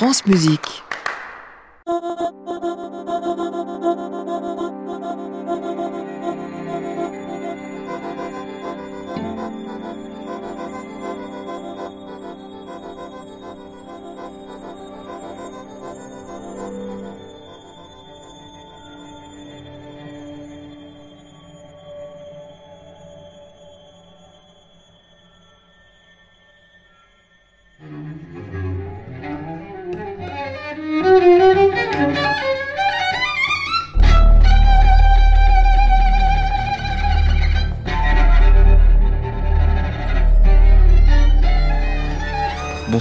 France 0.00 0.24
Musique. 0.24 0.82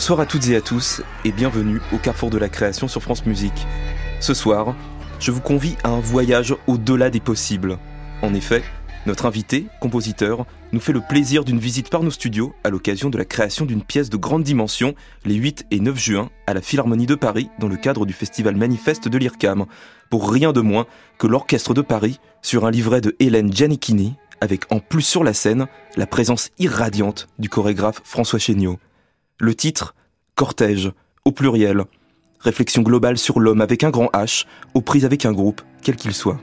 Bonsoir 0.10 0.22
à 0.22 0.26
toutes 0.26 0.48
et 0.48 0.56
à 0.56 0.62
tous 0.62 1.04
et 1.24 1.32
bienvenue 1.32 1.80
au 1.94 1.98
Carrefour 2.00 2.32
de 2.32 2.40
la 2.40 2.50
création 2.50 2.88
sur 2.88 3.04
France 3.04 3.28
Musique. 3.28 3.68
Ce 4.20 4.34
soir, 4.34 4.76
je 5.20 5.30
vous 5.30 5.40
convie 5.40 5.76
à 5.84 5.90
un 5.90 6.00
voyage 6.00 6.56
au-delà 6.66 7.12
des 7.12 7.20
possibles. 7.20 7.78
En 8.24 8.34
effet, 8.34 8.64
notre 9.06 9.28
invité, 9.28 9.68
compositeur, 9.80 10.48
nous 10.72 10.80
fait 10.80 10.94
le 10.94 11.02
plaisir 11.08 11.46
d'une 11.46 11.60
visite 11.60 11.92
par 11.92 12.02
nos 12.02 12.10
studios 12.10 12.56
à 12.64 12.72
l'occasion 12.72 13.12
de 13.12 13.20
la 13.20 13.24
création 13.26 13.68
d'une 13.68 13.84
pièce 13.84 14.10
de 14.10 14.18
grande 14.18 14.42
dimension 14.42 14.96
les 15.26 15.36
8 15.36 15.68
et 15.70 15.80
9 15.80 15.96
juin 15.96 16.32
à 16.48 16.56
la 16.56 16.62
Philharmonie 16.64 17.06
de 17.06 17.14
Paris 17.14 17.52
dans 17.60 17.68
le 17.68 17.78
cadre 17.78 18.08
du 18.08 18.14
festival 18.14 18.56
manifeste 18.56 19.10
de 19.10 19.18
l'IRCAM, 19.20 19.68
pour 20.10 20.32
rien 20.32 20.54
de 20.54 20.62
moins 20.62 20.88
que 21.20 21.28
l'Orchestre 21.28 21.76
de 21.76 21.82
Paris 21.82 22.20
sur 22.42 22.66
un 22.66 22.72
livret 22.72 23.02
de 23.02 23.16
Hélène 23.20 23.54
Giannichini 23.54 24.16
avec 24.42 24.64
en 24.72 24.80
plus 24.80 25.04
sur 25.04 25.24
la 25.24 25.36
scène 25.36 25.68
la 25.98 26.08
présence 26.08 26.50
irradiante 26.58 27.28
du 27.38 27.48
chorégraphe 27.48 28.02
François 28.04 28.40
Chéniaud. 28.40 28.80
Le 29.38 29.54
titre 29.54 29.94
Cortège, 30.40 30.94
au 31.26 31.34
pluriel. 31.34 31.84
Réflexion 32.40 32.82
globale 32.82 33.18
sur 33.18 33.42
l'homme 33.42 33.60
avec 33.60 33.84
un 33.84 33.90
grand 33.90 34.10
H, 34.14 34.46
aux 34.74 34.80
prises 34.80 35.04
avec 35.04 35.26
un 35.26 35.34
groupe, 35.34 35.62
quel 35.82 35.98
qu'il 35.98 36.14
soit. 36.14 36.40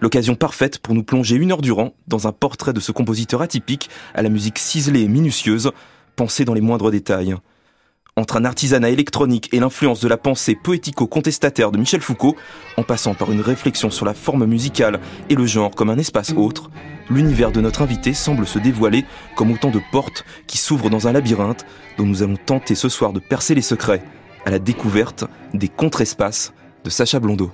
L'occasion 0.00 0.34
parfaite 0.34 0.80
pour 0.80 0.92
nous 0.92 1.04
plonger 1.04 1.36
une 1.36 1.52
heure 1.52 1.62
durant 1.62 1.94
dans 2.08 2.26
un 2.26 2.32
portrait 2.32 2.72
de 2.72 2.80
ce 2.80 2.90
compositeur 2.90 3.42
atypique 3.42 3.90
à 4.12 4.22
la 4.22 4.28
musique 4.28 4.58
ciselée 4.58 5.02
et 5.02 5.08
minutieuse, 5.08 5.70
pensée 6.16 6.44
dans 6.44 6.52
les 6.52 6.60
moindres 6.60 6.90
détails. 6.90 7.36
Entre 8.16 8.38
un 8.38 8.44
artisanat 8.44 8.90
électronique 8.90 9.50
et 9.54 9.60
l'influence 9.60 10.00
de 10.00 10.08
la 10.08 10.16
pensée 10.16 10.56
poético-contestataire 10.56 11.70
de 11.70 11.78
Michel 11.78 12.00
Foucault, 12.00 12.34
en 12.76 12.82
passant 12.82 13.14
par 13.14 13.30
une 13.30 13.40
réflexion 13.40 13.88
sur 13.88 14.04
la 14.04 14.14
forme 14.14 14.46
musicale 14.46 14.98
et 15.30 15.36
le 15.36 15.46
genre 15.46 15.70
comme 15.70 15.90
un 15.90 15.98
espace 15.98 16.34
autre, 16.36 16.70
l'univers 17.10 17.52
de 17.52 17.60
notre 17.60 17.82
invité 17.82 18.14
semble 18.14 18.46
se 18.46 18.58
dévoiler 18.58 19.04
comme 19.36 19.50
autant 19.50 19.70
de 19.70 19.80
portes 19.92 20.24
qui 20.46 20.58
s'ouvrent 20.58 20.90
dans 20.90 21.08
un 21.08 21.12
labyrinthe 21.12 21.66
dont 21.98 22.06
nous 22.06 22.22
allons 22.22 22.36
tenter 22.36 22.74
ce 22.74 22.88
soir 22.88 23.12
de 23.12 23.20
percer 23.20 23.54
les 23.54 23.62
secrets 23.62 24.02
à 24.44 24.50
la 24.50 24.58
découverte 24.58 25.24
des 25.54 25.68
contre-espaces 25.68 26.52
de 26.84 26.90
Sacha 26.90 27.18
Blondeau. 27.18 27.50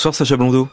Bonsoir 0.00 0.14
Sacha 0.14 0.38
Blondeau. 0.38 0.66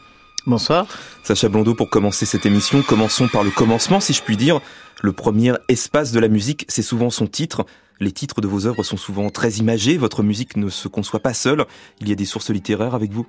Bonsoir. 0.46 0.86
Sacha 1.22 1.50
Blondeau, 1.50 1.74
pour 1.74 1.90
commencer 1.90 2.24
cette 2.24 2.46
émission, 2.46 2.80
commençons 2.80 3.28
par 3.28 3.44
le 3.44 3.50
commencement, 3.50 4.00
si 4.00 4.14
je 4.14 4.22
puis 4.22 4.38
dire. 4.38 4.58
Le 5.02 5.12
premier 5.12 5.52
espace 5.68 6.12
de 6.12 6.18
la 6.18 6.28
musique, 6.28 6.64
c'est 6.66 6.80
souvent 6.80 7.10
son 7.10 7.26
titre. 7.26 7.66
Les 8.00 8.10
titres 8.10 8.40
de 8.40 8.48
vos 8.48 8.64
œuvres 8.64 8.82
sont 8.82 8.96
souvent 8.96 9.28
très 9.28 9.50
imagés. 9.56 9.98
Votre 9.98 10.22
musique 10.22 10.56
ne 10.56 10.70
se 10.70 10.88
conçoit 10.88 11.20
pas 11.20 11.34
seule. 11.34 11.66
Il 12.00 12.08
y 12.08 12.12
a 12.12 12.14
des 12.14 12.24
sources 12.24 12.48
littéraires 12.48 12.94
avec 12.94 13.12
vous 13.12 13.26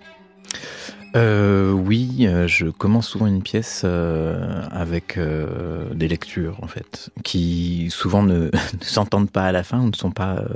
euh, 1.15 1.71
oui, 1.71 2.27
euh, 2.27 2.47
je 2.47 2.67
commence 2.67 3.07
souvent 3.07 3.27
une 3.27 3.41
pièce 3.41 3.81
euh, 3.83 4.63
avec 4.71 5.17
euh, 5.17 5.93
des 5.93 6.07
lectures 6.07 6.57
en 6.61 6.67
fait, 6.67 7.09
qui 7.23 7.87
souvent 7.89 8.23
ne, 8.23 8.45
ne 8.79 8.83
s'entendent 8.83 9.31
pas 9.31 9.43
à 9.43 9.51
la 9.51 9.63
fin 9.63 9.79
ou 9.79 9.89
ne 9.89 9.95
sont 9.95 10.11
pas, 10.11 10.37
euh, 10.37 10.47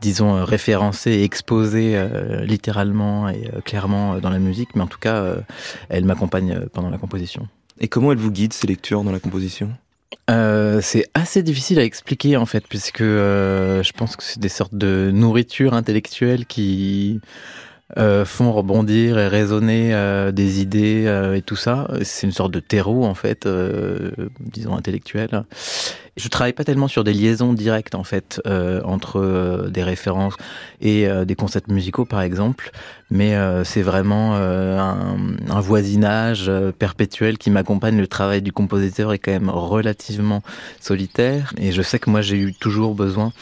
disons, 0.00 0.44
référencées 0.44 1.12
et 1.12 1.24
exposées 1.24 1.92
euh, 1.96 2.44
littéralement 2.44 3.28
et 3.28 3.50
clairement 3.64 4.18
dans 4.18 4.30
la 4.30 4.38
musique, 4.38 4.74
mais 4.74 4.82
en 4.82 4.86
tout 4.86 4.98
cas, 4.98 5.24
elles 5.88 6.04
m'accompagnent 6.04 6.66
pendant 6.72 6.90
la 6.90 6.98
composition. 6.98 7.48
Et 7.80 7.88
comment 7.88 8.12
elles 8.12 8.18
vous 8.18 8.30
guident 8.30 8.52
ces 8.52 8.66
lectures 8.66 9.02
dans 9.02 9.12
la 9.12 9.20
composition? 9.20 9.70
Euh, 10.30 10.80
c'est 10.80 11.06
assez 11.14 11.42
difficile 11.42 11.78
à 11.78 11.84
expliquer 11.84 12.36
en 12.36 12.46
fait, 12.46 12.66
puisque 12.66 13.00
euh, 13.00 13.82
je 13.82 13.92
pense 13.92 14.16
que 14.16 14.22
c'est 14.22 14.40
des 14.40 14.48
sortes 14.48 14.74
de 14.74 15.10
nourriture 15.12 15.74
intellectuelle 15.74 16.46
qui 16.46 17.20
euh, 17.96 18.24
font 18.24 18.52
rebondir 18.52 19.18
et 19.18 19.28
résonner 19.28 19.94
euh, 19.94 20.32
des 20.32 20.60
idées 20.60 21.04
euh, 21.06 21.36
et 21.36 21.42
tout 21.42 21.56
ça. 21.56 21.88
C'est 22.02 22.26
une 22.26 22.32
sorte 22.32 22.52
de 22.52 22.60
terreau 22.60 23.04
en 23.04 23.14
fait, 23.14 23.48
disons 24.40 24.74
intellectuel. 24.74 25.44
Je 26.16 26.28
travaille 26.28 26.52
pas 26.52 26.64
tellement 26.64 26.88
sur 26.88 27.04
des 27.04 27.12
liaisons 27.12 27.52
directes 27.52 27.94
en 27.94 28.04
fait 28.04 28.40
entre 28.84 29.68
des 29.70 29.82
références 29.82 30.34
et 30.80 31.08
des 31.26 31.34
concepts 31.34 31.68
musicaux 31.68 32.04
par 32.04 32.22
exemple, 32.22 32.70
mais 33.10 33.36
c'est 33.64 33.82
vraiment 33.82 34.36
un, 34.36 35.16
un, 35.50 35.60
voisinage 35.60 36.50
perpétuel 36.78 37.36
qui 37.36 37.50
m'accompagne. 37.50 37.98
Le 37.98 38.06
travail 38.06 38.42
du 38.42 38.52
compositeur 38.52 39.12
est 39.12 39.18
quand 39.18 39.32
même 39.32 39.50
relativement 39.50 40.42
solitaire 40.80 41.52
et 41.58 41.72
je 41.72 41.82
sais 41.82 41.98
que 41.98 42.10
moi 42.10 42.22
j'ai 42.22 42.38
eu 42.38 42.54
toujours 42.54 42.94
besoin 42.94 43.32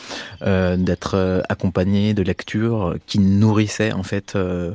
d'être 0.40 1.42
accompagné 1.48 2.14
de 2.14 2.22
lectures 2.22 2.96
qui 3.06 3.18
nourrissaient 3.18 3.92
en 3.92 4.02
fait 4.02 4.34
euh, 4.36 4.72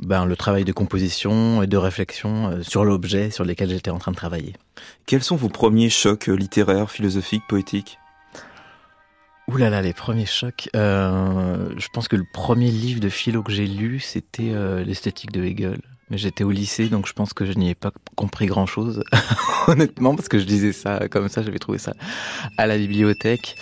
ben, 0.00 0.26
le 0.26 0.36
travail 0.36 0.64
de 0.64 0.72
composition 0.72 1.62
et 1.62 1.66
de 1.66 1.76
réflexion 1.76 2.50
euh, 2.50 2.62
sur 2.62 2.84
l'objet 2.84 3.30
sur 3.30 3.44
lequel 3.44 3.70
j'étais 3.70 3.90
en 3.90 3.98
train 3.98 4.12
de 4.12 4.16
travailler. 4.16 4.54
Quels 5.06 5.22
sont 5.22 5.36
vos 5.36 5.48
premiers 5.48 5.90
chocs 5.90 6.26
littéraires, 6.26 6.90
philosophiques, 6.90 7.42
poétiques? 7.48 7.98
Ouh 9.48 9.56
là 9.56 9.70
là, 9.70 9.80
les 9.80 9.94
premiers 9.94 10.26
chocs. 10.26 10.68
Euh, 10.76 11.70
je 11.76 11.88
pense 11.92 12.06
que 12.06 12.16
le 12.16 12.26
premier 12.32 12.70
livre 12.70 13.00
de 13.00 13.08
philo 13.08 13.42
que 13.42 13.50
j'ai 13.50 13.66
lu, 13.66 13.98
c'était 13.98 14.52
euh, 14.52 14.84
l'esthétique 14.84 15.32
de 15.32 15.42
Hegel. 15.42 15.80
Mais 16.10 16.18
j'étais 16.18 16.44
au 16.44 16.50
lycée, 16.50 16.88
donc 16.88 17.06
je 17.06 17.12
pense 17.12 17.32
que 17.32 17.44
je 17.44 17.52
n'y 17.52 17.70
ai 17.70 17.74
pas 17.74 17.92
compris 18.16 18.46
grand-chose, 18.46 19.04
honnêtement, 19.66 20.14
parce 20.16 20.28
que 20.28 20.38
je 20.38 20.44
disais 20.44 20.72
ça 20.72 21.08
comme 21.08 21.28
ça, 21.28 21.42
j'avais 21.42 21.58
trouvé 21.58 21.78
ça 21.78 21.92
à 22.56 22.66
la 22.66 22.78
bibliothèque. 22.78 23.56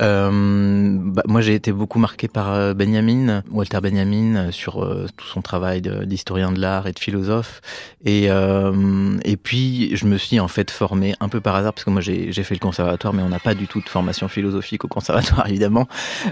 Euh, 0.00 0.98
bah, 1.00 1.22
moi, 1.26 1.40
j'ai 1.40 1.54
été 1.54 1.72
beaucoup 1.72 1.98
marqué 1.98 2.28
par 2.28 2.52
euh, 2.52 2.74
Benjamin, 2.74 3.42
Walter 3.50 3.80
Benjamin, 3.80 4.36
euh, 4.36 4.50
sur 4.50 4.82
euh, 4.82 5.06
tout 5.16 5.26
son 5.26 5.42
travail 5.42 5.82
d'historien 5.82 6.52
de, 6.52 6.60
l'art 6.60 6.86
et 6.86 6.92
de 6.92 6.98
philosophe. 6.98 7.60
Et, 8.04 8.30
euh, 8.30 9.18
et 9.24 9.36
puis, 9.36 9.96
je 9.96 10.06
me 10.06 10.18
suis 10.18 10.40
en 10.40 10.48
fait 10.48 10.70
formé 10.70 11.14
un 11.20 11.28
peu 11.28 11.40
par 11.40 11.56
hasard, 11.56 11.72
parce 11.72 11.84
que 11.84 11.90
moi, 11.90 12.00
j'ai 12.00 12.32
fait 12.32 12.54
le 12.54 12.60
conservatoire, 12.60 13.12
mais 13.12 13.22
on 13.22 13.28
n'a 13.28 13.40
pas 13.40 13.54
du 13.54 13.66
tout 13.66 13.80
de 13.80 13.88
formation 13.88 14.28
philosophique 14.28 14.84
au 14.84 14.88
conservatoire, 14.88 15.46
évidemment. 15.48 15.86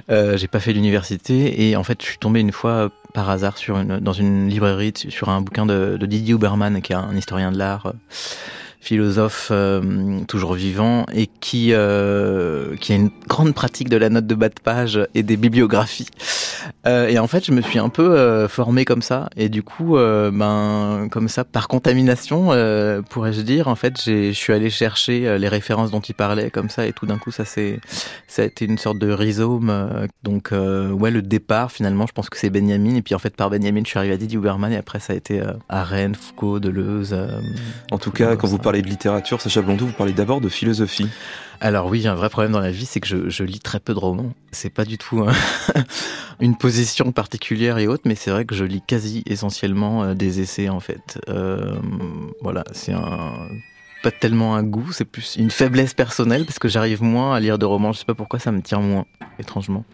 J'ai 0.09 0.49
pas 0.49 0.61
fait 0.61 0.73
l'université, 0.73 1.69
et 1.69 1.77
en 1.77 1.85
fait, 1.85 2.01
je 2.03 2.07
suis 2.07 2.19
tombé 2.19 2.41
une 2.41 2.53
fois 2.53 2.91
par 3.12 3.31
hasard 3.31 3.59
sur 3.59 3.79
une, 3.79 3.99
dans 3.99 4.12
une 4.12 4.49
librairie 4.49 4.93
sur 4.95 5.29
un 5.29 5.41
bouquin 5.41 5.67
de, 5.67 5.97
de 5.99 6.07
Didier 6.07 6.35
Huberman, 6.35 6.81
qui 6.83 6.93
est 6.93 6.97
un 6.97 7.17
historien 7.17 7.53
de 7.53 7.59
l'art 7.59 7.93
philosophe 8.81 9.49
euh, 9.50 10.21
toujours 10.27 10.55
vivant 10.55 11.06
et 11.12 11.27
qui 11.27 11.73
euh, 11.73 12.77
qui 12.77 12.93
a 12.93 12.97
une 12.97 13.11
grande 13.29 13.55
pratique 13.55 13.88
de 13.88 13.97
la 13.97 14.09
note 14.09 14.27
de 14.27 14.35
bas 14.35 14.49
de 14.49 14.61
page 14.62 15.00
et 15.15 15.23
des 15.23 15.37
bibliographies. 15.37 16.09
Euh, 16.87 17.09
et 17.09 17.19
en 17.19 17.27
fait, 17.27 17.44
je 17.44 17.53
me 17.53 17.61
suis 17.61 17.79
un 17.79 17.88
peu 17.88 18.17
euh, 18.17 18.49
formé 18.49 18.85
comme 18.85 19.03
ça 19.03 19.29
et 19.37 19.49
du 19.49 19.62
coup, 19.62 19.97
euh, 19.97 20.31
ben 20.31 21.09
comme 21.11 21.29
ça, 21.29 21.44
par 21.44 21.69
contamination, 21.69 22.50
pourrais-je 23.09 23.43
dire, 23.43 23.69
en 23.69 23.75
fait, 23.75 24.00
je 24.05 24.32
suis 24.32 24.53
allé 24.53 24.71
chercher 24.71 25.38
les 25.38 25.49
références 25.49 25.91
dont 25.91 26.00
il 26.00 26.15
parlait 26.15 26.50
comme 26.50 26.71
ça 26.71 26.87
et 26.87 26.93
tout 26.93 27.06
d'un 27.06 27.19
coup, 27.19 27.31
ça 27.31 27.44
ça 27.44 28.43
a 28.43 28.44
été 28.44 28.65
une 28.65 28.79
sorte 28.79 28.99
de 28.99 29.11
rhizome. 29.11 30.06
donc 30.23 30.50
ouais, 30.53 31.11
le 31.11 31.23
départ 31.23 31.73
finalement, 31.73 32.06
je 32.06 32.12
pense 32.12 32.31
que 32.31 32.38
c'est 32.38 32.50
Benjamin 32.50 32.94
et 32.94 33.03
puis 33.03 33.15
en 33.15 33.19
fait 33.19 33.35
par 33.37 33.50
Benjamin, 33.50 33.83
je 33.85 33.91
suis 33.91 33.99
arrivé 33.99 34.15
à 34.15 34.17
Didier 34.17 34.38
Huberman 34.38 34.73
et 34.73 34.76
après 34.76 35.00
ça 35.00 35.12
a 35.12 35.17
été 35.17 35.43
à 35.69 35.85
Rennes, 35.85 36.15
Foucault, 36.15 36.61
Deleuze. 36.61 37.17
en 37.91 37.99
tout 37.99 38.11
cas, 38.11 38.37
quand 38.37 38.47
vous 38.47 38.59
parlez 38.59 38.70
de 38.79 38.89
littérature, 38.89 39.41
Sacha 39.41 39.61
Blondeau, 39.63 39.87
vous 39.87 39.93
parlez 39.93 40.13
d'abord 40.13 40.41
de 40.41 40.49
philosophie. 40.49 41.09
Alors 41.61 41.87
oui, 41.87 42.07
un 42.07 42.15
vrai 42.15 42.31
problème 42.31 42.53
dans 42.53 42.61
la 42.61 42.71
vie, 42.71 42.87
c'est 42.87 43.01
que 43.01 43.29
je, 43.29 43.45
lis 43.45 43.59
très 43.59 43.81
peu 43.81 43.93
de 43.93 43.99
romans. 43.99 44.33
C'est 44.53 44.71
pas 44.71 44.85
du 44.85 44.97
tout 44.97 45.27
une 46.41 46.57
position 46.57 47.11
particulière 47.11 47.79
et 47.79 47.89
autre, 47.89 48.05
mais 48.07 48.15
c'est 48.15 48.31
vrai 48.31 48.45
que 48.45 48.55
je 48.55 48.65
lis 48.65 48.81
quasi 48.87 49.25
essentiellement 49.27 50.05
euh, 50.05 50.15
des 50.15 50.41
essais 50.41 50.69
en 50.69 50.81
fait. 50.81 51.21
Euh, 51.29 51.75
voilà, 52.41 52.65
c'est 52.73 52.95
pas 54.03 54.13
tellement 54.13 54.55
un 54.55 54.63
goût, 54.63 54.93
c'est 54.93 55.05
plus 55.05 55.37
une 55.37 55.51
faiblesse 55.51 55.93
personnelle 55.93 56.47
parce 56.47 56.61
que 56.61 56.69
j'arrive 56.69 57.03
moins 57.03 57.35
à 57.35 57.41
lire 57.41 57.59
de 57.59 57.67
romans. 57.67 57.93
Je 57.93 57.99
sais 57.99 58.07
pas 58.07 58.15
pourquoi 58.15 58.39
ça 58.39 58.53
me 58.53 58.63
tient 58.63 58.81
moins, 58.81 59.05
étrangement. 59.41 59.85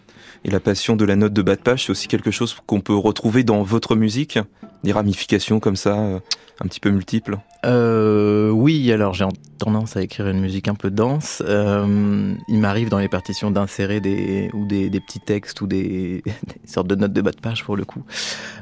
Et 0.45 0.51
la 0.51 0.61
passion 0.61 0.97
de 0.97 1.05
la 1.05 1.17
note 1.17 1.33
de 1.33 1.43
bas 1.43 1.57
de 1.57 1.61
page, 1.61 1.87
c'est 1.87 1.91
aussi 1.91 2.09
quelque 2.09 2.31
chose 2.31 2.57
qu'on 2.67 2.81
peut 2.81 2.95
retrouver 2.95 3.45
dans 3.45 3.63
votre 3.63 3.97
musique, 3.97 4.39
des 4.85 4.93
ramifications 4.93 5.61
comme 5.61 5.77
ça, 5.77 5.99
euh, 5.99 6.21
un 6.61 6.67
petit 6.69 6.81
peu 6.81 6.91
multiples? 6.91 7.39
Euh, 7.65 8.51
oui, 8.51 8.93
alors 8.93 9.15
j'ai 9.15 9.27
tendance 9.59 9.97
à 9.97 10.03
écrire 10.03 10.29
une 10.29 10.41
musique 10.41 10.69
un 10.69 10.75
peu 10.75 10.91
dense. 10.91 11.43
Euh, 11.45 12.35
il 12.49 12.61
m'arrive 12.61 12.89
dans 12.89 12.99
les 12.99 13.09
partitions 13.09 13.51
d'insérer 13.51 14.01
des 14.01 14.51
des, 14.55 15.01
petits 15.01 15.21
textes 15.21 15.61
ou 15.61 15.67
des, 15.67 16.23
sortes 16.65 16.87
de 16.87 16.95
notes 16.95 17.13
de 17.13 17.21
bas 17.21 17.33
de 17.33 17.41
page 17.41 17.65
pour 17.65 17.77
le 17.77 17.85
coup, 17.85 18.03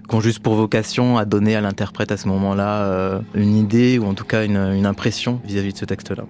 qui 0.08 0.14
ont 0.14 0.20
juste 0.20 0.40
pour 0.40 0.54
vocation 0.54 1.18
à 1.18 1.24
donner 1.24 1.54
à 1.56 1.60
l'interprète 1.60 2.10
à 2.12 2.16
ce 2.16 2.28
moment-là 2.28 3.20
une 3.34 3.56
idée 3.56 3.98
ou 3.98 4.06
en 4.06 4.14
tout 4.14 4.24
cas 4.24 4.44
une, 4.44 4.86
impression 4.86 5.40
vis-à-vis 5.44 5.72
de 5.72 5.78
ce 5.78 5.84
texte-là. 5.84 6.24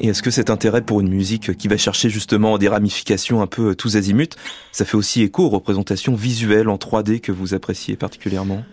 Et 0.00 0.08
est-ce 0.08 0.22
que 0.22 0.30
cet 0.30 0.50
intérêt 0.50 0.82
pour 0.82 1.00
une 1.00 1.08
musique 1.08 1.56
qui 1.56 1.68
va 1.68 1.76
chercher 1.76 2.10
justement 2.10 2.58
des 2.58 2.68
ramifications 2.68 3.42
un 3.42 3.46
peu 3.46 3.74
tous 3.74 3.96
azimuts, 3.96 4.36
ça 4.72 4.84
fait 4.84 4.96
aussi 4.96 5.22
écho 5.22 5.44
aux 5.44 5.50
représentations 5.50 6.14
visuelles 6.14 6.68
en 6.68 6.76
3D 6.76 7.20
que 7.20 7.32
vous 7.32 7.54
appréciez 7.54 7.96
particulièrement? 7.96 8.64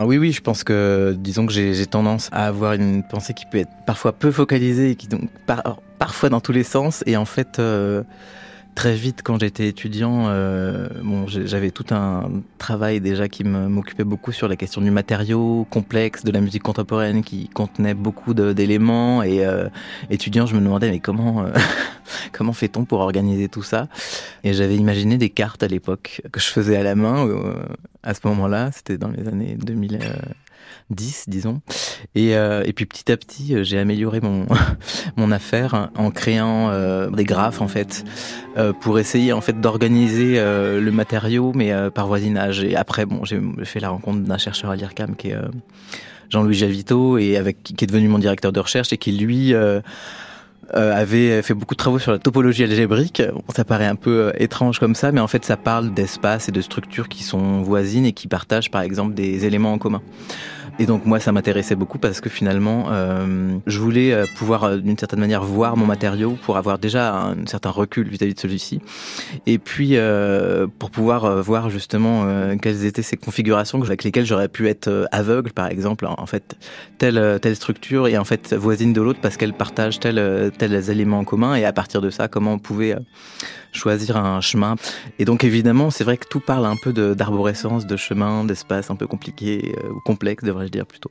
Ah 0.00 0.06
oui, 0.06 0.18
oui, 0.18 0.32
je 0.32 0.40
pense 0.40 0.64
que, 0.64 1.14
disons 1.16 1.46
que 1.46 1.52
j'ai 1.52 1.86
tendance 1.86 2.28
à 2.32 2.46
avoir 2.46 2.72
une 2.72 3.04
pensée 3.04 3.32
qui 3.32 3.44
peut 3.46 3.58
être 3.58 3.70
parfois 3.86 4.12
peu 4.12 4.32
focalisée 4.32 4.90
et 4.90 4.94
qui 4.96 5.06
donc 5.06 5.30
parfois 5.98 6.28
dans 6.30 6.40
tous 6.40 6.52
les 6.52 6.64
sens. 6.64 7.04
Et 7.06 7.16
en 7.16 7.24
fait, 7.24 7.60
euh, 7.60 8.02
très 8.74 8.94
vite, 8.94 9.22
quand 9.22 9.38
j'étais 9.40 9.68
étudiant, 9.68 10.26
euh, 10.28 10.88
bon, 11.02 11.26
j'avais 11.26 11.70
tout 11.70 11.86
un 11.90 12.30
travail 12.58 13.00
déjà 13.00 13.28
qui 13.28 13.44
m'occupait 13.44 14.04
beaucoup 14.04 14.32
sur 14.32 14.48
la 14.48 14.56
question 14.56 14.80
du 14.80 14.90
matériau 14.90 15.66
complexe 15.70 16.24
de 16.24 16.30
la 16.30 16.40
musique 16.40 16.62
contemporaine, 16.62 17.22
qui 17.22 17.48
contenait 17.48 17.94
beaucoup 17.94 18.34
d'éléments. 18.34 19.22
Et 19.22 19.44
euh, 19.44 19.68
étudiant, 20.10 20.46
je 20.46 20.54
me 20.54 20.60
demandais 20.60 20.90
mais 20.90 21.00
comment 21.00 21.46
comment 22.32 22.52
fait-on 22.52 22.84
pour 22.84 23.00
organiser 23.00 23.48
tout 23.48 23.62
ça? 23.62 23.88
Et 24.42 24.52
j'avais 24.52 24.76
imaginé 24.76 25.18
des 25.18 25.30
cartes 25.30 25.62
à 25.62 25.68
l'époque 25.68 26.22
que 26.32 26.40
je 26.40 26.48
faisais 26.48 26.76
à 26.76 26.82
la 26.82 26.94
main 26.94 27.28
à 28.04 28.12
ce 28.12 28.20
moment-là, 28.24 28.70
c'était 28.72 28.98
dans 28.98 29.08
les 29.08 29.26
années 29.26 29.56
2010, 30.90 31.24
disons. 31.28 31.60
Et, 32.14 32.36
euh, 32.36 32.62
et 32.64 32.72
puis 32.72 32.86
petit 32.86 33.10
à 33.10 33.16
petit, 33.16 33.54
euh, 33.54 33.64
j'ai 33.64 33.78
amélioré 33.78 34.20
mon, 34.20 34.46
mon 35.16 35.32
affaire 35.32 35.90
en 35.96 36.10
créant 36.10 36.70
euh, 36.70 37.10
des 37.10 37.24
graphes, 37.24 37.60
en 37.60 37.68
fait, 37.68 38.04
pour 38.80 38.98
essayer 38.98 39.32
en 39.32 39.40
fait 39.40 39.60
d'organiser 39.60 40.36
le 40.36 40.90
matériau, 40.90 41.52
mais 41.54 41.72
par 41.90 42.06
voisinage. 42.06 42.62
Et 42.62 42.76
après, 42.76 43.04
bon, 43.04 43.24
j'ai 43.24 43.40
fait 43.64 43.80
la 43.80 43.88
rencontre 43.88 44.20
d'un 44.20 44.38
chercheur 44.38 44.70
à 44.70 44.76
l'IRCAM 44.76 45.16
qui 45.16 45.30
est 45.30 45.36
Jean-Louis 46.30 46.54
Javito, 46.54 47.18
et 47.18 47.36
avec, 47.36 47.62
qui 47.62 47.84
est 47.84 47.88
devenu 47.88 48.06
mon 48.06 48.20
directeur 48.20 48.52
de 48.52 48.60
recherche, 48.60 48.92
et 48.92 48.96
qui 48.96 49.10
lui 49.10 49.54
euh, 50.74 50.92
avait 50.94 51.42
fait 51.42 51.52
beaucoup 51.52 51.74
de 51.74 51.78
travaux 51.78 51.98
sur 51.98 52.10
la 52.10 52.18
topologie 52.18 52.64
algébrique. 52.64 53.22
ça 53.54 53.64
paraît 53.64 53.86
un 53.86 53.96
peu 53.96 54.28
euh, 54.28 54.32
étrange 54.38 54.78
comme 54.78 54.94
ça, 54.94 55.12
mais 55.12 55.20
en 55.20 55.26
fait, 55.26 55.44
ça 55.44 55.56
parle 55.56 55.92
d'espaces 55.92 56.48
et 56.48 56.52
de 56.52 56.60
structures 56.60 57.08
qui 57.08 57.22
sont 57.22 57.60
voisines 57.62 58.06
et 58.06 58.12
qui 58.12 58.28
partagent, 58.28 58.70
par 58.70 58.82
exemple, 58.82 59.14
des 59.14 59.44
éléments 59.44 59.72
en 59.72 59.78
commun. 59.78 60.02
Et 60.80 60.86
donc 60.86 61.06
moi, 61.06 61.20
ça 61.20 61.30
m'intéressait 61.30 61.76
beaucoup 61.76 61.98
parce 61.98 62.20
que 62.20 62.28
finalement, 62.28 62.86
euh, 62.90 63.58
je 63.66 63.78
voulais 63.78 64.12
euh, 64.12 64.26
pouvoir 64.36 64.64
euh, 64.64 64.76
d'une 64.78 64.98
certaine 64.98 65.20
manière 65.20 65.44
voir 65.44 65.76
mon 65.76 65.86
matériau 65.86 66.36
pour 66.42 66.56
avoir 66.56 66.78
déjà 66.78 67.14
un 67.14 67.46
certain 67.46 67.70
recul 67.70 68.08
vis-à-vis 68.08 68.34
de 68.34 68.40
celui-ci. 68.40 68.80
Et 69.46 69.58
puis 69.58 69.90
euh, 69.92 70.66
pour 70.78 70.90
pouvoir 70.90 71.24
euh, 71.26 71.42
voir 71.42 71.70
justement 71.70 72.26
quelles 72.60 72.84
étaient 72.84 73.02
ces 73.02 73.16
configurations 73.16 73.82
avec 73.82 74.02
lesquelles 74.02 74.26
j'aurais 74.26 74.48
pu 74.48 74.68
être 74.68 75.08
aveugle, 75.12 75.52
par 75.52 75.68
exemple. 75.68 76.06
En 76.06 76.26
fait, 76.26 76.56
telle 76.98 77.38
telle 77.40 77.56
structure 77.56 78.08
est 78.08 78.16
en 78.16 78.24
fait 78.24 78.52
voisine 78.52 78.92
de 78.92 79.00
l'autre 79.00 79.20
parce 79.20 79.36
qu'elle 79.36 79.52
partage 79.52 80.00
tel 80.00 80.50
tels 80.58 80.90
éléments 80.90 81.20
en 81.20 81.24
commun. 81.24 81.54
Et 81.54 81.64
à 81.64 81.72
partir 81.72 82.00
de 82.00 82.10
ça, 82.10 82.28
comment 82.28 82.54
on 82.54 82.58
pouvait 82.58 82.96
choisir 83.72 84.16
un 84.16 84.40
chemin. 84.40 84.76
Et 85.18 85.24
donc 85.24 85.44
évidemment, 85.44 85.90
c'est 85.90 86.04
vrai 86.04 86.16
que 86.16 86.26
tout 86.28 86.40
parle 86.40 86.66
un 86.66 86.76
peu 86.76 86.92
d'arborescence, 86.92 87.86
de, 87.86 87.96
chemin, 87.96 88.44
d'espace 88.44 88.90
un 88.90 88.96
peu 88.96 89.06
compliqué 89.06 89.74
ou 89.90 90.00
complexe, 90.00 90.44
devrais-je 90.64 90.72
dire 90.72 90.86
plutôt. 90.86 91.10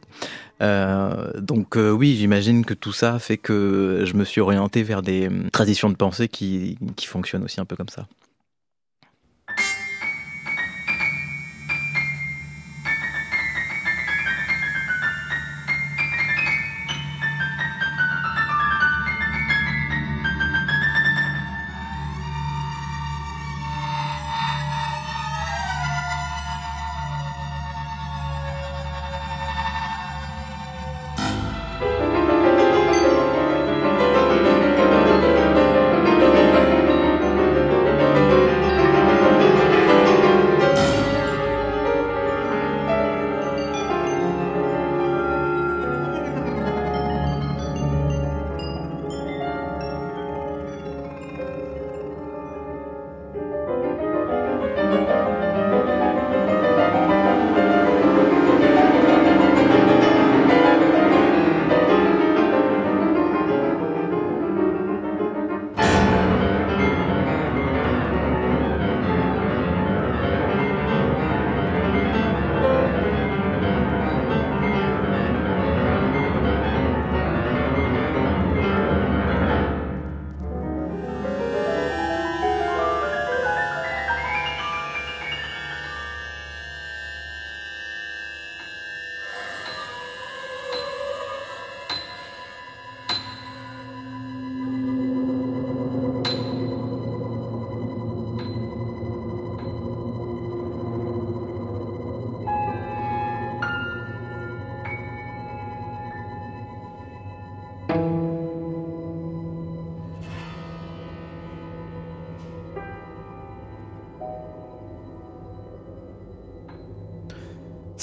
Euh, 0.61 1.39
donc 1.39 1.77
euh, 1.77 1.91
oui, 1.91 2.15
j'imagine 2.15 2.65
que 2.65 2.73
tout 2.73 2.93
ça 2.93 3.19
fait 3.19 3.37
que 3.37 4.03
je 4.05 4.13
me 4.15 4.23
suis 4.23 4.41
orienté 4.41 4.83
vers 4.83 5.01
des 5.01 5.27
hum, 5.27 5.49
traditions 5.51 5.89
de 5.89 5.95
pensée 5.95 6.27
qui 6.27 6.77
fonctionnent 7.05 7.43
aussi 7.43 7.59
un 7.59 7.65
peu 7.65 7.75
comme 7.75 7.89
ça. 7.89 8.07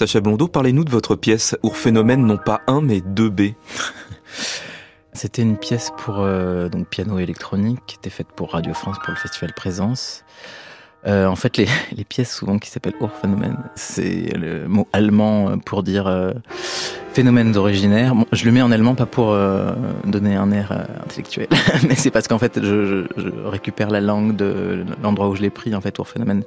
Sacha 0.01 0.23
Blondeau, 0.23 0.49
parlez-nous 0.49 0.85
de 0.85 0.91
votre 0.91 1.15
pièce 1.15 1.59
Phénomène, 1.77 2.25
non 2.25 2.39
pas 2.39 2.63
un 2.67 2.81
mais 2.81 3.03
deux 3.03 3.29
B. 3.29 3.49
C'était 5.13 5.43
une 5.43 5.59
pièce 5.59 5.91
pour 5.99 6.21
euh, 6.21 6.71
piano 6.87 7.19
électronique 7.19 7.81
qui 7.87 7.97
était 7.97 8.09
faite 8.09 8.29
pour 8.35 8.53
Radio 8.53 8.73
France 8.73 8.97
pour 9.05 9.11
le 9.11 9.17
festival 9.17 9.53
Présence. 9.53 10.25
Euh, 11.07 11.27
en 11.27 11.37
fait, 11.37 11.59
les, 11.59 11.67
pièces 12.09 12.35
souvent 12.35 12.59
qui 12.59 12.71
s'appellent 12.71 12.97
Urphénomène, 12.99 13.59
c'est 13.75 14.35
le 14.35 14.67
mot 14.69 14.89
allemand 14.95 15.59
pour 15.59 15.83
dire 15.83 16.07
euh, 16.07 16.33
phénomènes 17.13 17.57
originaires. 17.57 18.15
Bon, 18.15 18.27
je 18.33 18.45
le 18.45 18.53
mets 18.53 18.63
en 18.63 18.71
allemand 18.71 18.95
pas 18.95 19.07
pour 19.07 19.33
euh, 19.33 19.73
donner 20.05 20.37
un 20.37 20.51
air 20.53 20.73
euh, 20.73 20.85
intellectuel, 21.05 21.49
mais 21.89 21.95
c'est 21.95 22.11
parce 22.11 22.29
qu'en 22.29 22.39
fait 22.39 22.61
je, 22.63 22.87
je, 22.87 23.05
je, 23.17 23.29
récupère 23.45 23.91
la 23.91 24.01
langue 24.01 24.37
de 24.37 24.85
l'endroit 25.03 25.29
où 25.29 25.35
je 25.35 25.43
l'ai 25.43 25.51
pris. 25.51 25.75
En 25.75 25.81
fait, 25.81 25.97
phénomène, 26.05 26.45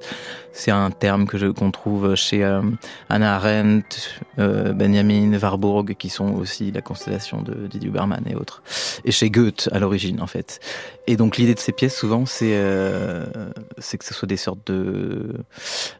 c'est 0.51 0.71
un 0.71 0.89
terme 0.89 1.27
que 1.27 1.51
qu'on 1.51 1.71
trouve 1.71 2.15
chez 2.15 2.43
euh, 2.43 2.61
Anna 3.09 3.35
Arendt, 3.35 4.09
euh, 4.39 4.73
Benjamin 4.73 5.37
Warburg, 5.37 5.95
qui 5.95 6.09
sont 6.09 6.33
aussi 6.33 6.71
la 6.71 6.81
constellation 6.81 7.41
de 7.41 7.67
Didier 7.67 7.89
Huberman 7.89 8.23
et 8.29 8.35
autres, 8.35 8.63
et 9.05 9.11
chez 9.11 9.29
Goethe 9.29 9.69
à 9.71 9.79
l'origine 9.79 10.21
en 10.21 10.27
fait. 10.27 10.59
Et 11.07 11.17
donc 11.17 11.37
l'idée 11.37 11.53
de 11.53 11.59
ces 11.59 11.73
pièces 11.73 11.97
souvent 11.97 12.25
c'est 12.25 12.57
c'est 13.77 13.97
que 13.97 14.05
ce 14.05 14.13
soit 14.13 14.27
des 14.27 14.37
sortes 14.37 14.65
de 14.67 15.35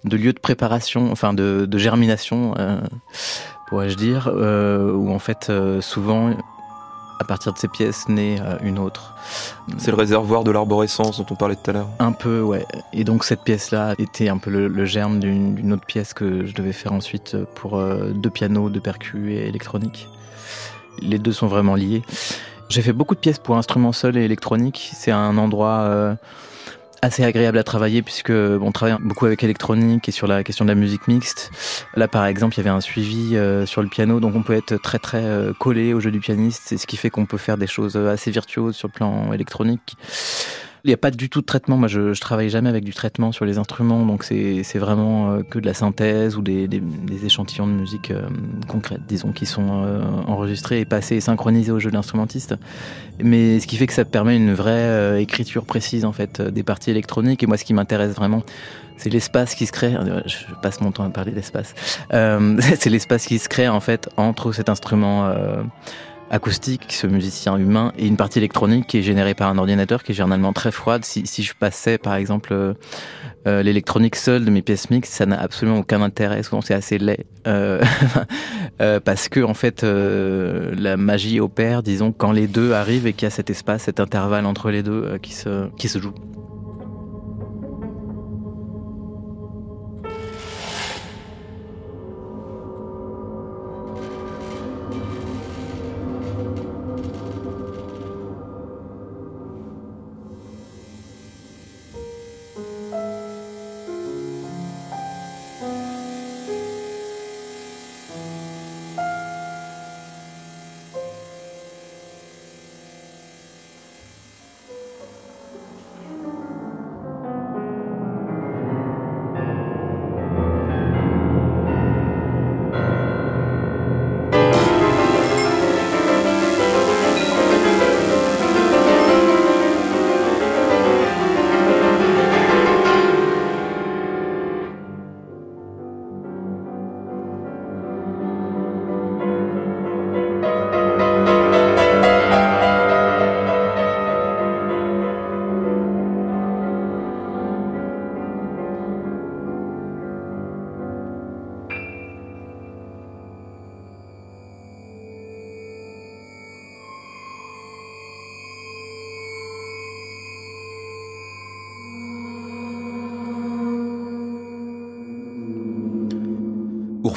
de 0.04 0.18
lieux 0.18 0.34
de 0.34 0.40
préparation, 0.40 1.12
enfin 1.12 1.34
de, 1.34 1.66
de 1.70 1.78
germination 1.78 2.54
pourrais-je 3.68 3.96
dire, 3.96 4.30
euh, 4.34 4.92
où 4.92 5.12
en 5.12 5.20
fait 5.20 5.48
euh, 5.50 5.82
souvent 5.82 6.32
à 7.20 7.26
partir 7.26 7.54
de 7.54 7.58
ces 7.58 7.68
pièces 7.68 8.10
naît 8.10 8.38
euh, 8.42 8.58
une 8.64 8.80
autre. 8.80 9.16
C'est 9.78 9.92
le 9.92 9.98
réservoir 9.98 10.44
de 10.44 10.52
l'arborescence 10.52 11.18
dont 11.18 11.26
on 11.30 11.36
parlait 11.36 11.56
tout 11.56 11.70
à 11.70 11.74
l'heure. 11.74 11.88
Un 12.00 12.12
peu, 12.12 12.42
ouais. 12.42 12.66
Et 12.92 13.04
donc 13.04 13.24
cette 13.24 13.44
pièce-là 13.44 13.96
était 13.98 14.30
un 14.30 14.38
peu 14.38 14.50
le, 14.50 14.68
le 14.68 14.86
germe 14.86 15.20
d'une 15.20 15.74
autre 15.74 15.86
pièce 15.86 16.14
que 16.14 16.46
je 16.46 16.54
devais 16.54 16.74
faire 16.74 16.92
ensuite 16.92 17.38
pour 17.56 17.78
euh, 17.78 18.10
deux 18.10 18.30
pianos, 18.30 18.70
deux 18.70 18.82
percus 18.82 19.32
et 19.32 19.48
électronique. 19.48 20.10
Les 21.00 21.18
deux 21.18 21.32
sont 21.32 21.48
vraiment 21.48 21.76
liés. 21.76 22.04
J'ai 22.70 22.82
fait 22.82 22.94
beaucoup 22.94 23.16
de 23.16 23.20
pièces 23.20 23.40
pour 23.40 23.56
instruments 23.56 23.92
seuls 23.92 24.18
et 24.18 24.24
électronique. 24.24 24.92
C'est 24.94 25.12
un 25.12 25.38
endroit 25.38 25.82
euh, 25.82 26.16
assez 27.04 27.24
agréable 27.24 27.58
à 27.58 27.64
travailler 27.64 28.02
puisque 28.02 28.32
on 28.32 28.72
travaille 28.72 28.98
beaucoup 29.02 29.26
avec 29.26 29.44
électronique 29.44 30.08
et 30.08 30.12
sur 30.12 30.26
la 30.26 30.44
question 30.44 30.64
de 30.64 30.70
la 30.70 30.76
musique 30.76 31.08
mixte. 31.08 31.52
Là, 31.96 32.08
par 32.08 32.26
exemple, 32.26 32.56
il 32.56 32.60
y 32.60 32.62
avait 32.62 32.70
un 32.70 32.82
suivi 32.82 33.36
euh, 33.36 33.66
sur 33.66 33.82
le 33.82 33.90
piano, 33.90 34.22
donc 34.22 34.36
on 34.36 34.42
peut 34.42 34.54
être 34.54 34.78
très 34.78 35.00
très 35.00 35.24
euh, 35.24 35.52
collé 35.54 35.94
au 35.94 36.00
jeu 36.00 36.12
du 36.12 36.22
pianiste. 36.22 36.64
C'est 36.66 36.78
ce 36.78 36.88
qui 36.88 36.96
fait 36.96 37.10
qu'on 37.10 37.26
peut 37.26 37.38
faire 37.38 37.58
des 37.58 37.68
choses 37.68 37.98
assez 37.98 38.32
virtuoses 38.32 38.76
sur 38.76 38.88
le 38.88 38.94
plan 38.94 39.34
électronique. 39.34 39.98
Il 40.86 40.90
n'y 40.90 40.94
a 40.94 40.98
pas 40.98 41.12
du 41.12 41.30
tout 41.30 41.40
de 41.40 41.46
traitement. 41.46 41.78
Moi, 41.78 41.88
je, 41.88 42.12
je 42.12 42.20
travaille 42.20 42.50
jamais 42.50 42.68
avec 42.68 42.84
du 42.84 42.94
traitement 42.94 43.32
sur 43.32 43.46
les 43.46 43.58
instruments, 43.58 44.06
donc 44.06 44.26
c'est 44.26 44.78
vraiment 44.78 45.32
euh, 45.32 45.42
que 45.42 45.58
de 45.58 45.66
la 45.66 45.74
synthèse 45.74 46.36
ou 46.36 46.42
des, 46.42 46.68
des, 46.68 46.82
des 46.82 47.26
échantillons 47.26 47.68
de 47.68 47.72
musique 47.72 48.12
euh, 48.12 48.28
concrète, 48.68 49.00
disons, 49.08 49.32
qui 49.32 49.46
sont 49.46 49.86
euh, 49.86 50.02
enregistrés 50.28 50.82
et 50.82 50.86
passés 50.86 51.16
et 51.16 51.22
synchronisés 51.22 51.72
au 51.72 51.80
jeu 51.80 51.90
de 51.90 51.96
l'instrumentiste. 51.96 52.56
Mais 53.24 53.62
ce 53.62 53.68
qui 53.68 53.78
fait 53.78 53.88
que 53.88 53.94
ça 53.94 54.04
permet 54.04 54.36
une 54.36 54.54
vraie 54.54 55.22
écriture 55.22 55.64
précise 55.64 56.04
en 56.04 56.12
fait 56.12 56.42
des 56.42 56.64
parties 56.64 56.92
électroniques. 56.92 57.44
Et 57.44 57.48
moi, 57.48 57.56
ce 57.56 57.64
qui 57.64 57.74
m'intéresse 57.74 58.14
vraiment, 58.14 58.44
c'est 58.98 59.10
l'espace 59.10 59.56
qui 59.56 59.68
se 59.68 59.72
crée. 59.72 59.96
Je 60.26 60.54
passe 60.62 60.82
mon 60.82 60.92
temps 60.92 61.06
à 61.06 61.10
parler 61.12 61.32
d'espace. 61.32 61.76
C'est 62.12 62.90
l'espace 62.90 63.26
qui 63.26 63.40
se 63.40 63.48
crée 63.48 63.70
en 63.70 63.80
fait 63.80 64.10
entre 64.18 64.52
cet 64.52 64.68
instrument 64.68 65.32
acoustique, 66.34 66.92
ce 66.92 67.06
musicien 67.06 67.58
humain, 67.58 67.94
et 67.96 68.08
une 68.08 68.18
partie 68.18 68.40
électronique 68.40 68.88
qui 68.88 68.98
est 68.98 69.04
générée 69.04 69.36
par 69.36 69.52
un 69.52 69.58
ordinateur 69.60 70.02
qui 70.04 70.14
est 70.14 70.16
généralement 70.16 70.52
très 70.52 70.72
froide. 70.72 71.06
Si, 71.06 71.28
si 71.28 71.44
je 71.44 71.54
passais 71.54 72.00
par 72.00 72.16
exemple 72.16 72.54
euh, 72.54 72.74
euh, 73.46 73.62
l'électronique 73.62 74.16
seule 74.16 74.44
de 74.44 74.50
mes 74.50 74.64
pièces 74.64 74.90
mixtes, 74.90 75.14
ça 75.14 75.28
n'a 75.28 75.40
absolument 75.40 75.78
aucun 75.78 76.02
intérêt. 76.02 76.42
Souvent 76.42 76.62
c'est 76.62 76.74
assez 76.74 76.98
laid 76.98 77.28
euh, 77.46 77.84
parce 79.06 79.30
que 79.30 79.42
en 79.42 79.54
fait 79.54 79.84
la 79.84 80.98
magie 80.98 81.40
opère, 81.40 81.84
disons, 81.84 82.12
quand 82.12 82.32
les 82.32 82.48
deux 82.48 82.74
arrivent 82.74 83.06
et 83.06 83.14
qu'il 83.14 83.28
y 83.28 83.32
a 83.32 83.32
cet 83.32 83.52
espace, 83.52 83.84
cet 83.84 84.00
intervalle 84.00 84.48
entre 84.48 84.72
les 84.72 84.82
deux 84.82 85.20
qui 85.22 85.34
se 85.34 85.70
qui 85.78 85.88
se 85.88 86.00
joue. 86.00 86.16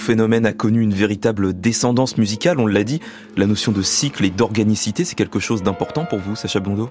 Phénomène 0.07 0.47
a 0.47 0.53
connu 0.53 0.83
une 0.83 0.95
véritable 0.95 1.53
descendance 1.53 2.17
musicale, 2.17 2.61
on 2.61 2.67
l'a 2.67 2.85
dit. 2.85 3.01
La 3.37 3.47
notion 3.47 3.73
de 3.73 3.83
cycle 3.83 4.25
et 4.25 4.31
d'organicité, 4.31 5.05
c'est 5.05 5.17
quelque 5.17 5.41
chose 5.41 5.65
d'important 5.65 6.05
pour 6.05 6.21
vous, 6.21 6.37
Sacha 6.37 6.61
Blondeau? 6.61 6.91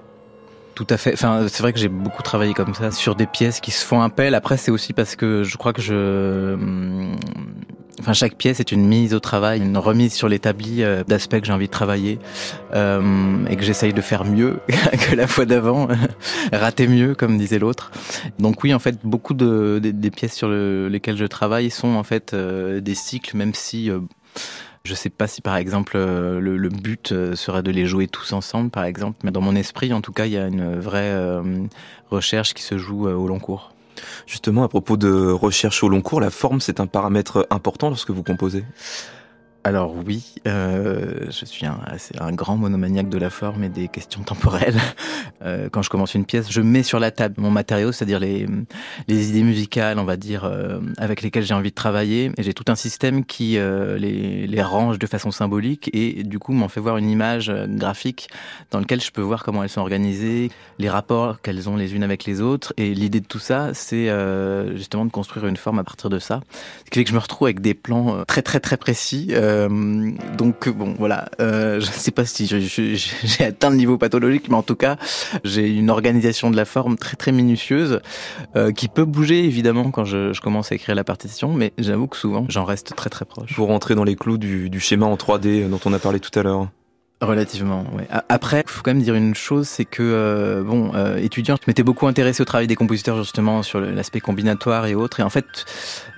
Tout 0.74 0.86
à 0.90 0.98
fait. 0.98 1.14
Enfin, 1.14 1.46
c'est 1.48 1.62
vrai 1.62 1.72
que 1.72 1.78
j'ai 1.78 1.88
beaucoup 1.88 2.22
travaillé 2.22 2.52
comme 2.52 2.74
ça 2.74 2.90
sur 2.90 3.14
des 3.14 3.26
pièces 3.26 3.60
qui 3.60 3.70
se 3.70 3.86
font 3.86 4.02
appel. 4.02 4.34
Après, 4.34 4.58
c'est 4.58 4.70
aussi 4.70 4.92
parce 4.92 5.16
que 5.16 5.42
je 5.42 5.56
crois 5.56 5.72
que 5.72 5.80
je, 5.80 6.54
enfin, 8.00 8.12
chaque 8.12 8.36
pièce 8.36 8.60
est 8.60 8.72
une 8.72 8.86
mise 8.86 9.14
au 9.14 9.20
travail, 9.20 9.60
une 9.60 9.78
remise 9.78 10.12
sur 10.12 10.28
l'établi 10.28 10.82
euh, 10.82 11.04
d'aspects 11.04 11.40
que 11.40 11.46
j'ai 11.46 11.52
envie 11.52 11.66
de 11.66 11.72
travailler 11.72 12.18
euh, 12.74 13.46
et 13.48 13.56
que 13.56 13.62
j'essaye 13.62 13.92
de 13.92 14.00
faire 14.00 14.24
mieux 14.24 14.60
que 15.08 15.14
la 15.14 15.26
fois 15.26 15.44
d'avant, 15.44 15.88
rater 16.52 16.88
mieux, 16.88 17.14
comme 17.14 17.38
disait 17.38 17.58
l'autre. 17.58 17.90
Donc 18.38 18.62
oui, 18.64 18.74
en 18.74 18.78
fait, 18.78 18.98
beaucoup 19.04 19.34
de, 19.34 19.78
des, 19.82 19.92
des 19.92 20.10
pièces 20.10 20.34
sur 20.34 20.48
le, 20.48 20.88
lesquelles 20.88 21.16
je 21.16 21.24
travaille 21.24 21.70
sont 21.70 21.94
en 21.94 22.02
fait 22.02 22.34
euh, 22.34 22.80
des 22.80 22.94
cycles, 22.94 23.36
même 23.36 23.54
si 23.54 23.90
euh, 23.90 24.00
je 24.84 24.94
sais 24.94 25.10
pas 25.10 25.26
si 25.26 25.40
par 25.40 25.56
exemple 25.56 25.96
le, 25.96 26.56
le, 26.56 26.68
but 26.68 27.12
serait 27.34 27.62
de 27.62 27.70
les 27.70 27.86
jouer 27.86 28.06
tous 28.06 28.32
ensemble, 28.32 28.70
par 28.70 28.84
exemple, 28.84 29.18
mais 29.24 29.30
dans 29.30 29.40
mon 29.40 29.56
esprit, 29.56 29.92
en 29.92 30.00
tout 30.00 30.12
cas, 30.12 30.26
il 30.26 30.32
y 30.32 30.38
a 30.38 30.46
une 30.46 30.78
vraie 30.78 31.10
euh, 31.12 31.42
recherche 32.10 32.54
qui 32.54 32.62
se 32.62 32.78
joue 32.78 33.08
au 33.08 33.26
long 33.26 33.40
cours. 33.40 33.75
Justement, 34.26 34.62
à 34.62 34.68
propos 34.68 34.96
de 34.96 35.30
recherche 35.30 35.82
au 35.82 35.88
long 35.88 36.02
cours, 36.02 36.20
la 36.20 36.30
forme, 36.30 36.60
c'est 36.60 36.80
un 36.80 36.86
paramètre 36.86 37.46
important 37.50 37.88
lorsque 37.88 38.10
vous 38.10 38.22
composez? 38.22 38.64
Alors 39.66 39.96
oui, 40.06 40.36
euh, 40.46 41.26
je 41.28 41.44
suis 41.44 41.66
un, 41.66 41.80
un, 42.20 42.30
grand 42.30 42.56
monomaniaque 42.56 43.08
de 43.08 43.18
la 43.18 43.30
forme 43.30 43.64
et 43.64 43.68
des 43.68 43.88
questions 43.88 44.22
temporelles. 44.22 44.78
Euh, 45.42 45.68
quand 45.70 45.82
je 45.82 45.90
commence 45.90 46.14
une 46.14 46.24
pièce, 46.24 46.50
je 46.50 46.62
mets 46.62 46.82
sur 46.82 46.98
la 46.98 47.10
table 47.10 47.34
mon 47.36 47.50
matériau, 47.50 47.92
c'est-à-dire 47.92 48.18
les, 48.18 48.46
les 49.06 49.28
idées 49.28 49.42
musicales, 49.42 49.98
on 49.98 50.04
va 50.04 50.16
dire, 50.16 50.44
euh, 50.44 50.80
avec 50.96 51.20
lesquelles 51.20 51.44
j'ai 51.44 51.52
envie 51.52 51.70
de 51.70 51.74
travailler. 51.74 52.32
Et 52.38 52.42
j'ai 52.42 52.54
tout 52.54 52.64
un 52.68 52.74
système 52.74 53.24
qui 53.24 53.58
euh, 53.58 53.98
les, 53.98 54.46
les, 54.46 54.62
range 54.62 54.98
de 54.98 55.06
façon 55.06 55.30
symbolique 55.30 55.90
et 55.92 56.24
du 56.24 56.38
coup 56.38 56.52
m'en 56.52 56.68
fait 56.68 56.80
voir 56.80 56.96
une 56.96 57.10
image 57.10 57.52
graphique 57.68 58.28
dans 58.70 58.80
laquelle 58.80 59.02
je 59.02 59.10
peux 59.10 59.20
voir 59.20 59.44
comment 59.44 59.62
elles 59.62 59.68
sont 59.68 59.82
organisées, 59.82 60.50
les 60.78 60.88
rapports 60.88 61.40
qu'elles 61.42 61.68
ont 61.68 61.76
les 61.76 61.94
unes 61.94 62.02
avec 62.02 62.24
les 62.24 62.40
autres. 62.40 62.72
Et 62.78 62.94
l'idée 62.94 63.20
de 63.20 63.26
tout 63.26 63.38
ça, 63.38 63.74
c'est 63.74 64.08
euh, 64.08 64.74
justement 64.74 65.04
de 65.04 65.12
construire 65.12 65.46
une 65.46 65.58
forme 65.58 65.78
à 65.78 65.84
partir 65.84 66.08
de 66.08 66.18
ça. 66.18 66.40
Ce 66.86 66.90
qui 66.90 66.98
fait 66.98 67.04
que 67.04 67.10
je 67.10 67.14
me 67.14 67.20
retrouve 67.20 67.46
avec 67.46 67.60
des 67.60 67.74
plans 67.74 68.24
très 68.24 68.42
très 68.42 68.58
très 68.58 68.78
précis. 68.78 69.28
Euh, 69.32 69.55
euh, 69.56 70.10
donc 70.36 70.68
bon, 70.68 70.94
voilà. 70.98 71.28
Euh, 71.40 71.80
je 71.80 71.86
ne 71.86 71.92
sais 71.92 72.10
pas 72.10 72.24
si 72.24 72.46
j'ai 73.24 73.44
atteint 73.44 73.70
le 73.70 73.76
niveau 73.76 73.98
pathologique, 73.98 74.48
mais 74.48 74.56
en 74.56 74.62
tout 74.62 74.76
cas, 74.76 74.96
j'ai 75.44 75.68
une 75.68 75.90
organisation 75.90 76.50
de 76.50 76.56
la 76.56 76.64
forme 76.64 76.96
très 76.96 77.16
très 77.16 77.32
minutieuse 77.32 78.00
euh, 78.54 78.72
qui 78.72 78.88
peut 78.88 79.04
bouger 79.04 79.44
évidemment 79.44 79.90
quand 79.90 80.04
je, 80.04 80.38
commence 80.40 80.70
à 80.72 80.74
écrire 80.74 80.94
la 80.94 81.04
partition, 81.04 81.52
mais 81.52 81.72
j'avoue 81.78 82.06
que 82.06 82.16
souvent 82.16 82.46
j'en 82.48 82.64
reste 82.64 82.94
très 82.94 83.10
très 83.10 83.24
proche. 83.24 83.54
Pour 83.54 83.68
rentrer 83.68 83.94
dans 83.94 84.04
les 84.04 84.16
clous 84.16 84.38
du, 84.38 84.70
du 84.70 84.80
schéma 84.80 85.06
en 85.06 85.16
3D 85.16 85.68
dont 85.68 85.80
on 85.84 85.92
a 85.92 85.98
parlé 85.98 86.20
tout 86.20 86.36
à 86.38 86.42
l'heure. 86.42 86.68
Relativement, 87.22 87.86
oui. 87.94 88.02
Après, 88.28 88.62
il 88.66 88.70
faut 88.70 88.82
quand 88.82 88.92
même 88.92 89.02
dire 89.02 89.14
une 89.14 89.34
chose, 89.34 89.66
c'est 89.68 89.86
que, 89.86 90.02
euh, 90.02 90.62
bon, 90.62 90.92
euh, 90.94 91.16
étudiant, 91.16 91.56
je 91.56 91.62
m'étais 91.66 91.82
beaucoup 91.82 92.06
intéressé 92.06 92.42
au 92.42 92.44
travail 92.44 92.66
des 92.66 92.76
compositeurs 92.76 93.16
justement 93.16 93.62
sur 93.62 93.80
l'aspect 93.80 94.20
combinatoire 94.20 94.84
et 94.84 94.94
autres. 94.94 95.20
Et 95.20 95.22
en 95.22 95.30
fait, 95.30 95.64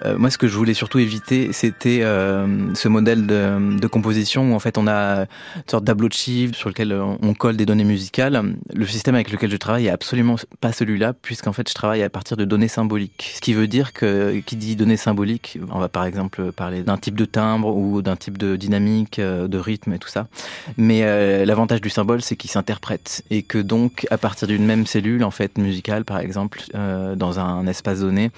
euh, 0.04 0.18
moi, 0.18 0.28
ce 0.28 0.38
que 0.38 0.48
je 0.48 0.56
voulais 0.56 0.74
surtout 0.74 0.98
éviter, 0.98 1.52
c'était 1.52 2.00
euh, 2.02 2.74
ce 2.74 2.88
modèle 2.88 3.28
de, 3.28 3.78
de, 3.78 3.86
composition 3.86 4.50
où 4.50 4.54
en 4.56 4.58
fait 4.58 4.76
on 4.76 4.88
a 4.88 5.20
une 5.20 5.70
sorte 5.70 5.84
d'tableau 5.84 6.08
de 6.08 6.14
chiffres 6.14 6.56
sur 6.56 6.68
lequel 6.68 6.92
on 6.92 7.32
colle 7.32 7.56
des 7.56 7.64
données 7.64 7.84
musicales. 7.84 8.56
Le 8.74 8.86
système 8.86 9.14
avec 9.14 9.30
lequel 9.30 9.52
je 9.52 9.56
travaille 9.56 9.86
est 9.86 9.90
absolument 9.90 10.34
pas 10.60 10.72
celui-là, 10.72 11.12
puisqu'en 11.12 11.52
fait 11.52 11.68
je 11.68 11.74
travaille 11.74 12.02
à 12.02 12.10
partir 12.10 12.36
de 12.36 12.44
données 12.44 12.66
symboliques. 12.66 13.34
Ce 13.36 13.40
qui 13.40 13.54
veut 13.54 13.68
dire 13.68 13.92
que 13.92 14.40
qui 14.40 14.56
dit 14.56 14.74
données 14.74 14.96
symboliques, 14.96 15.60
on 15.70 15.78
va 15.78 15.88
par 15.88 16.04
exemple 16.04 16.50
parler 16.50 16.82
d'un 16.82 16.96
type 16.96 17.16
de 17.16 17.24
timbre 17.24 17.76
ou 17.76 18.02
d'un 18.02 18.16
type 18.16 18.36
de 18.36 18.56
dynamique, 18.56 19.20
de 19.20 19.58
rythme 19.58 19.92
et 19.92 19.98
tout 20.00 20.08
ça. 20.08 20.26
Euh, 21.02 21.44
l'avantage 21.44 21.80
du 21.80 21.90
symbole, 21.90 22.22
c'est 22.22 22.36
qu'il 22.36 22.50
s'interprète 22.50 23.22
et 23.30 23.42
que 23.42 23.58
donc, 23.58 24.06
à 24.10 24.18
partir 24.18 24.48
d'une 24.48 24.64
même 24.64 24.86
cellule, 24.86 25.24
en 25.24 25.30
fait, 25.30 25.58
musicale, 25.58 26.04
par 26.04 26.18
exemple, 26.18 26.60
euh, 26.74 27.14
dans 27.14 27.40
un 27.40 27.66
espace 27.66 28.00
donné, 28.00 28.30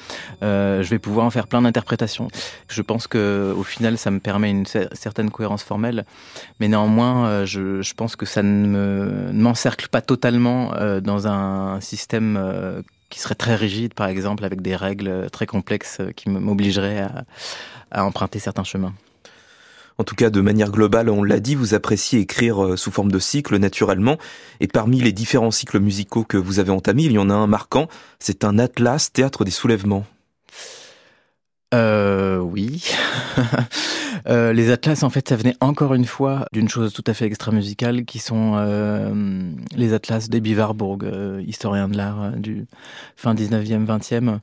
euh, 0.42 0.82
je 0.82 0.90
vais 0.90 0.98
pouvoir 0.98 1.26
en 1.26 1.30
faire 1.30 1.46
plein 1.46 1.62
d'interprétations. 1.62 2.28
Je 2.68 2.82
pense 2.82 3.06
que, 3.06 3.54
au 3.56 3.62
final, 3.62 3.98
ça 3.98 4.10
me 4.10 4.20
permet 4.20 4.50
une 4.50 4.66
certaine 4.66 5.30
cohérence 5.30 5.62
formelle, 5.62 6.04
mais 6.60 6.68
néanmoins, 6.68 7.44
je, 7.44 7.94
pense 7.94 8.16
que 8.16 8.26
ça 8.26 8.42
ne 8.42 9.32
m'encercle 9.32 9.88
pas 9.88 10.00
totalement 10.00 10.72
dans 11.02 11.26
un 11.26 11.80
système 11.80 12.82
qui 13.10 13.18
serait 13.18 13.34
très 13.34 13.54
rigide, 13.54 13.94
par 13.94 14.08
exemple, 14.08 14.44
avec 14.44 14.62
des 14.62 14.76
règles 14.76 15.28
très 15.30 15.46
complexes 15.46 16.00
qui 16.16 16.30
m'obligeraient 16.30 17.06
à 17.90 18.04
emprunter 18.04 18.38
certains 18.38 18.64
chemins. 18.64 18.94
En 20.00 20.04
tout 20.04 20.14
cas, 20.14 20.30
de 20.30 20.40
manière 20.40 20.70
globale, 20.70 21.10
on 21.10 21.22
l'a 21.22 21.40
dit, 21.40 21.54
vous 21.54 21.74
appréciez 21.74 22.20
écrire 22.20 22.64
euh, 22.64 22.76
sous 22.78 22.90
forme 22.90 23.12
de 23.12 23.18
cycle 23.18 23.58
naturellement. 23.58 24.16
Et 24.60 24.66
parmi 24.66 24.98
les 25.02 25.12
différents 25.12 25.50
cycles 25.50 25.78
musicaux 25.78 26.24
que 26.24 26.38
vous 26.38 26.58
avez 26.58 26.70
entamés, 26.70 27.02
il 27.02 27.12
y 27.12 27.18
en 27.18 27.28
a 27.28 27.34
un 27.34 27.46
marquant. 27.46 27.86
C'est 28.18 28.42
un 28.44 28.58
atlas 28.58 29.12
théâtre 29.12 29.44
des 29.44 29.50
soulèvements. 29.50 30.06
Euh, 31.74 32.38
oui. 32.38 32.84
Euh, 34.28 34.52
les 34.52 34.70
atlas, 34.70 35.02
en 35.02 35.10
fait, 35.10 35.28
ça 35.28 35.36
venait 35.36 35.56
encore 35.60 35.94
une 35.94 36.04
fois 36.04 36.46
d'une 36.52 36.68
chose 36.68 36.92
tout 36.92 37.04
à 37.06 37.14
fait 37.14 37.24
extra-musicale, 37.26 38.04
qui 38.04 38.18
sont 38.18 38.54
euh, 38.56 39.50
les 39.74 39.92
atlas 39.92 40.28
d'Ebi 40.28 40.54
Warburg, 40.54 41.04
euh, 41.04 41.42
historien 41.46 41.88
de 41.88 41.96
l'art 41.96 42.32
du 42.32 42.66
fin 43.16 43.34
19e, 43.34 43.86
20e, 43.86 44.38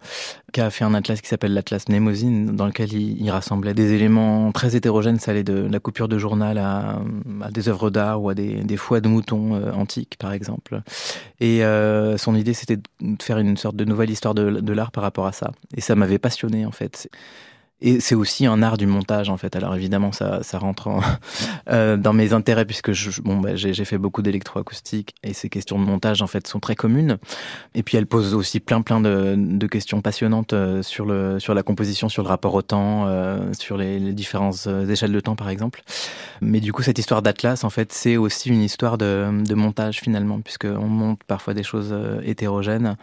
qui 0.52 0.62
a 0.62 0.70
fait 0.70 0.84
un 0.84 0.94
atlas 0.94 1.22
qui 1.22 1.28
s'appelle 1.28 1.54
l'atlas 1.54 1.88
Mnemosyne, 1.90 2.56
dans 2.56 2.66
lequel 2.66 2.94
il, 2.94 3.30
rassemblait 3.30 3.74
des 3.74 3.94
éléments 3.94 4.52
très 4.52 4.76
hétérogènes, 4.76 5.20
ça 5.20 5.32
allait 5.32 5.44
de 5.44 5.68
la 5.70 5.80
coupure 5.80 6.08
de 6.08 6.18
journal 6.18 6.58
à, 6.58 7.02
des 7.52 7.70
œuvres 7.70 7.90
d'art 7.90 8.22
ou 8.22 8.30
à 8.30 8.34
des, 8.34 8.78
foies 8.78 9.02
de 9.02 9.10
moutons 9.10 9.62
antiques, 9.74 10.16
par 10.18 10.32
exemple. 10.32 10.82
Et 11.40 11.62
son 12.18 12.36
idée, 12.36 12.54
c'était 12.54 12.78
de 12.78 13.22
faire 13.22 13.38
une 13.38 13.58
sorte 13.58 13.76
de 13.76 13.86
nouvelle 13.86 14.10
histoire 14.10 14.34
de 14.34 14.74
l'art 14.74 14.92
par 14.92 15.04
rapport 15.04 15.28
à 15.28 15.34
ça. 15.34 15.52
Et 15.76 15.82
ça 15.82 15.96
m'avait 15.96 16.20
passionné, 16.20 16.66
en 16.66 16.72
fait. 16.72 17.10
Et 17.80 18.00
c'est 18.00 18.16
aussi 18.16 18.48
un 18.48 18.64
art 18.64 18.78
du 18.78 18.88
montage 18.88 19.30
en 19.30 19.38
fait. 19.38 19.56
Alors 19.56 19.76
évidemment 19.76 20.12
ça, 20.12 20.42
rentre 20.54 20.88
en, 20.88 21.00
euh, 21.70 21.96
dans 21.96 22.12
mes 22.12 22.34
intérêts 22.34 22.66
puisque 22.66 22.92
bon 23.22 23.38
bah, 23.38 23.56
j'ai 23.56 23.86
fait 23.86 24.00
beaucoup 24.00 24.24
d'électroacoustique 24.24 25.14
et 25.24 25.34
ces 25.34 25.50
questions 25.50 25.78
de 25.78 25.84
montage 25.84 26.24
en 26.24 26.28
fait 26.28 26.48
sont 26.48 26.60
très 26.60 26.76
communes. 26.76 27.18
Et 27.76 27.84
puis 27.84 27.98
elles 27.98 28.08
posent 28.08 28.34
aussi 28.34 28.60
plein 28.60 28.82
plein 28.82 29.00
de, 29.00 29.68
questions 29.68 30.02
passionnantes 30.02 30.54
euh, 30.54 30.82
sur 30.82 31.06
la 31.06 31.64
composition, 31.64 32.10
sur 32.10 32.24
le 32.24 32.30
rapport 32.30 32.56
au 32.56 32.64
temps, 32.64 33.06
euh, 33.08 33.52
sur 33.60 33.78
les, 33.78 34.00
différentes 34.14 34.68
échelles 34.90 35.12
de 35.12 35.20
temps 35.20 35.36
par 35.36 35.50
exemple. 35.50 35.84
Mais 36.42 36.62
du 36.62 36.74
coup 36.74 36.82
cette 36.82 36.98
histoire 36.98 37.22
d'Atlas 37.22 37.64
en 37.64 37.70
fait 37.70 37.94
c'est 37.94 38.18
aussi 38.18 38.50
une 38.50 38.64
histoire 38.64 38.98
de, 38.98 39.44
de 39.44 39.54
montage 39.54 40.00
finalement 40.00 40.42
puisque 40.42 40.66
on 40.66 40.88
monte 40.88 41.24
parfois 41.26 41.54
des 41.54 41.64
choses 41.64 41.96
hétérogènes. 42.24 42.98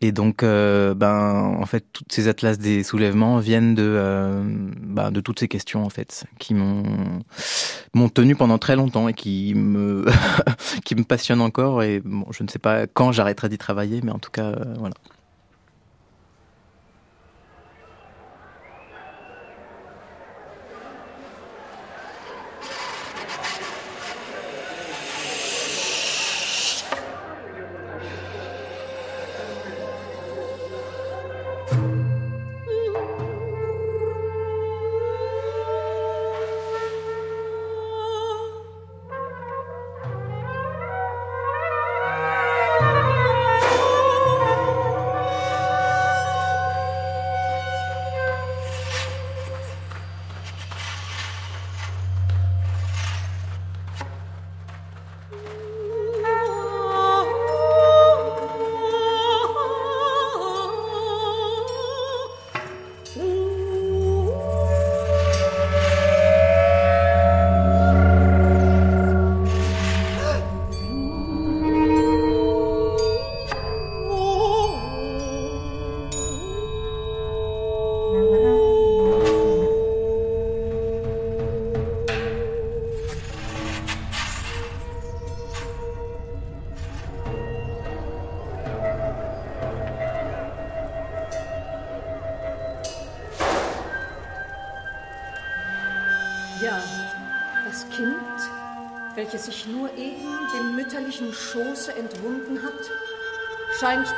Et 0.00 0.12
donc, 0.12 0.42
euh, 0.42 0.94
ben, 0.94 1.56
en 1.58 1.66
fait, 1.66 1.84
toutes 1.92 2.12
ces 2.12 2.28
atlas 2.28 2.58
des 2.58 2.82
soulèvements 2.82 3.38
viennent 3.38 3.74
de, 3.74 3.82
euh, 3.82 4.42
ben, 4.44 5.10
de 5.10 5.20
toutes 5.20 5.40
ces 5.40 5.48
questions, 5.48 5.84
en 5.84 5.88
fait, 5.88 6.24
qui 6.38 6.54
m'ont, 6.54 7.22
tenu 8.12 8.36
pendant 8.36 8.58
très 8.58 8.76
longtemps 8.76 9.08
et 9.08 9.14
qui 9.14 9.54
me, 9.54 10.04
qui 10.84 10.94
me 10.94 11.04
passionnent 11.04 11.40
encore. 11.40 11.82
Et 11.82 12.00
bon, 12.00 12.26
je 12.32 12.42
ne 12.42 12.48
sais 12.48 12.58
pas 12.58 12.86
quand 12.86 13.12
j'arrêterai 13.12 13.48
d'y 13.48 13.58
travailler, 13.58 14.00
mais 14.02 14.12
en 14.12 14.18
tout 14.18 14.30
cas, 14.30 14.46
euh, 14.46 14.74
voilà. 14.78 14.94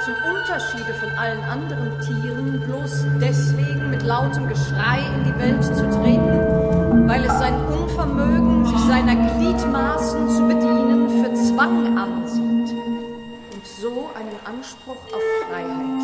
Zum 0.07 0.15
Unterschiede 0.31 0.95
von 0.95 1.09
allen 1.19 1.43
anderen 1.43 2.01
Tieren 2.01 2.61
bloß 2.61 3.07
deswegen 3.21 3.91
mit 3.91 4.03
lautem 4.03 4.49
Geschrei 4.49 5.01
in 5.01 5.25
die 5.25 5.37
Welt 5.37 5.65
zu 5.65 5.83
treten, 5.91 7.09
weil 7.09 7.25
es 7.25 7.37
sein 7.41 7.55
Unvermögen, 7.67 8.67
sich 8.67 8.79
seiner 8.87 9.17
Gliedmaßen 9.17 10.29
zu 10.29 10.47
bedienen, 10.47 11.09
für 11.09 11.35
Zwang 11.35 11.99
ansieht 11.99 12.77
und 13.53 13.67
so 13.67 14.09
einen 14.15 14.57
Anspruch 14.57 14.95
auf 15.13 15.23
Freiheit. 15.49 15.96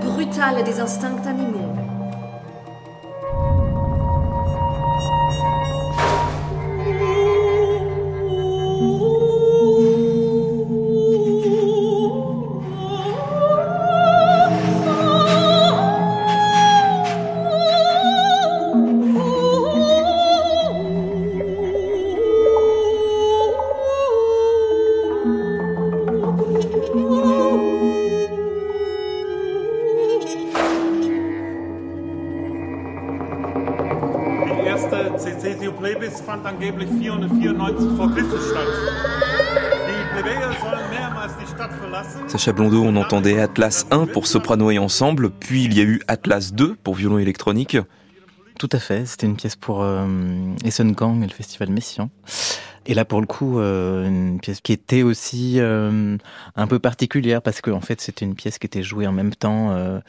Brutale 0.00 0.64
des 0.64 0.80
instincts 0.80 1.26
animaux. 1.26 1.57
On 42.56 42.96
entendait 42.96 43.40
Atlas 43.40 43.86
1 43.90 44.06
pour 44.06 44.26
soprano 44.26 44.70
et 44.70 44.78
ensemble, 44.78 45.30
puis 45.30 45.64
il 45.64 45.76
y 45.76 45.80
a 45.80 45.84
eu 45.84 46.00
Atlas 46.08 46.52
2 46.52 46.76
pour 46.76 46.94
violon 46.94 47.18
électronique. 47.18 47.76
Tout 48.58 48.68
à 48.72 48.78
fait, 48.78 49.06
c'était 49.06 49.26
une 49.26 49.36
pièce 49.36 49.54
pour 49.54 49.82
euh, 49.82 50.06
Essen 50.64 50.90
et 50.90 51.26
le 51.26 51.32
festival 51.32 51.70
Messian. 51.70 52.10
Et 52.86 52.94
là, 52.94 53.04
pour 53.04 53.20
le 53.20 53.26
coup, 53.26 53.60
euh, 53.60 54.06
une 54.06 54.40
pièce 54.40 54.60
qui 54.62 54.72
était 54.72 55.02
aussi 55.02 55.60
euh, 55.60 56.16
un 56.56 56.66
peu 56.66 56.78
particulière 56.78 57.42
parce 57.42 57.60
qu'en 57.60 57.72
en 57.72 57.80
fait, 57.80 58.00
c'était 58.00 58.24
une 58.24 58.34
pièce 58.34 58.58
qui 58.58 58.66
était 58.66 58.82
jouée 58.82 59.06
en 59.06 59.12
même 59.12 59.34
temps 59.34 59.72
euh, 59.72 60.00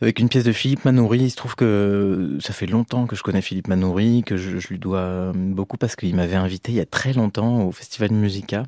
avec 0.00 0.18
une 0.18 0.28
pièce 0.28 0.44
de 0.44 0.52
Philippe 0.52 0.84
Manoury. 0.84 1.20
Il 1.20 1.30
se 1.30 1.36
trouve 1.36 1.54
que 1.54 2.38
ça 2.40 2.52
fait 2.52 2.66
longtemps 2.66 3.06
que 3.06 3.14
je 3.14 3.22
connais 3.22 3.40
Philippe 3.40 3.68
Manoury, 3.68 4.24
que 4.26 4.36
je, 4.36 4.58
je 4.58 4.68
lui 4.68 4.80
dois 4.80 5.32
beaucoup 5.34 5.76
parce 5.76 5.94
qu'il 5.94 6.14
m'avait 6.16 6.36
invité 6.36 6.72
il 6.72 6.74
y 6.74 6.80
a 6.80 6.86
très 6.86 7.12
longtemps 7.12 7.62
au 7.62 7.72
Festival 7.72 8.10
Musica. 8.10 8.64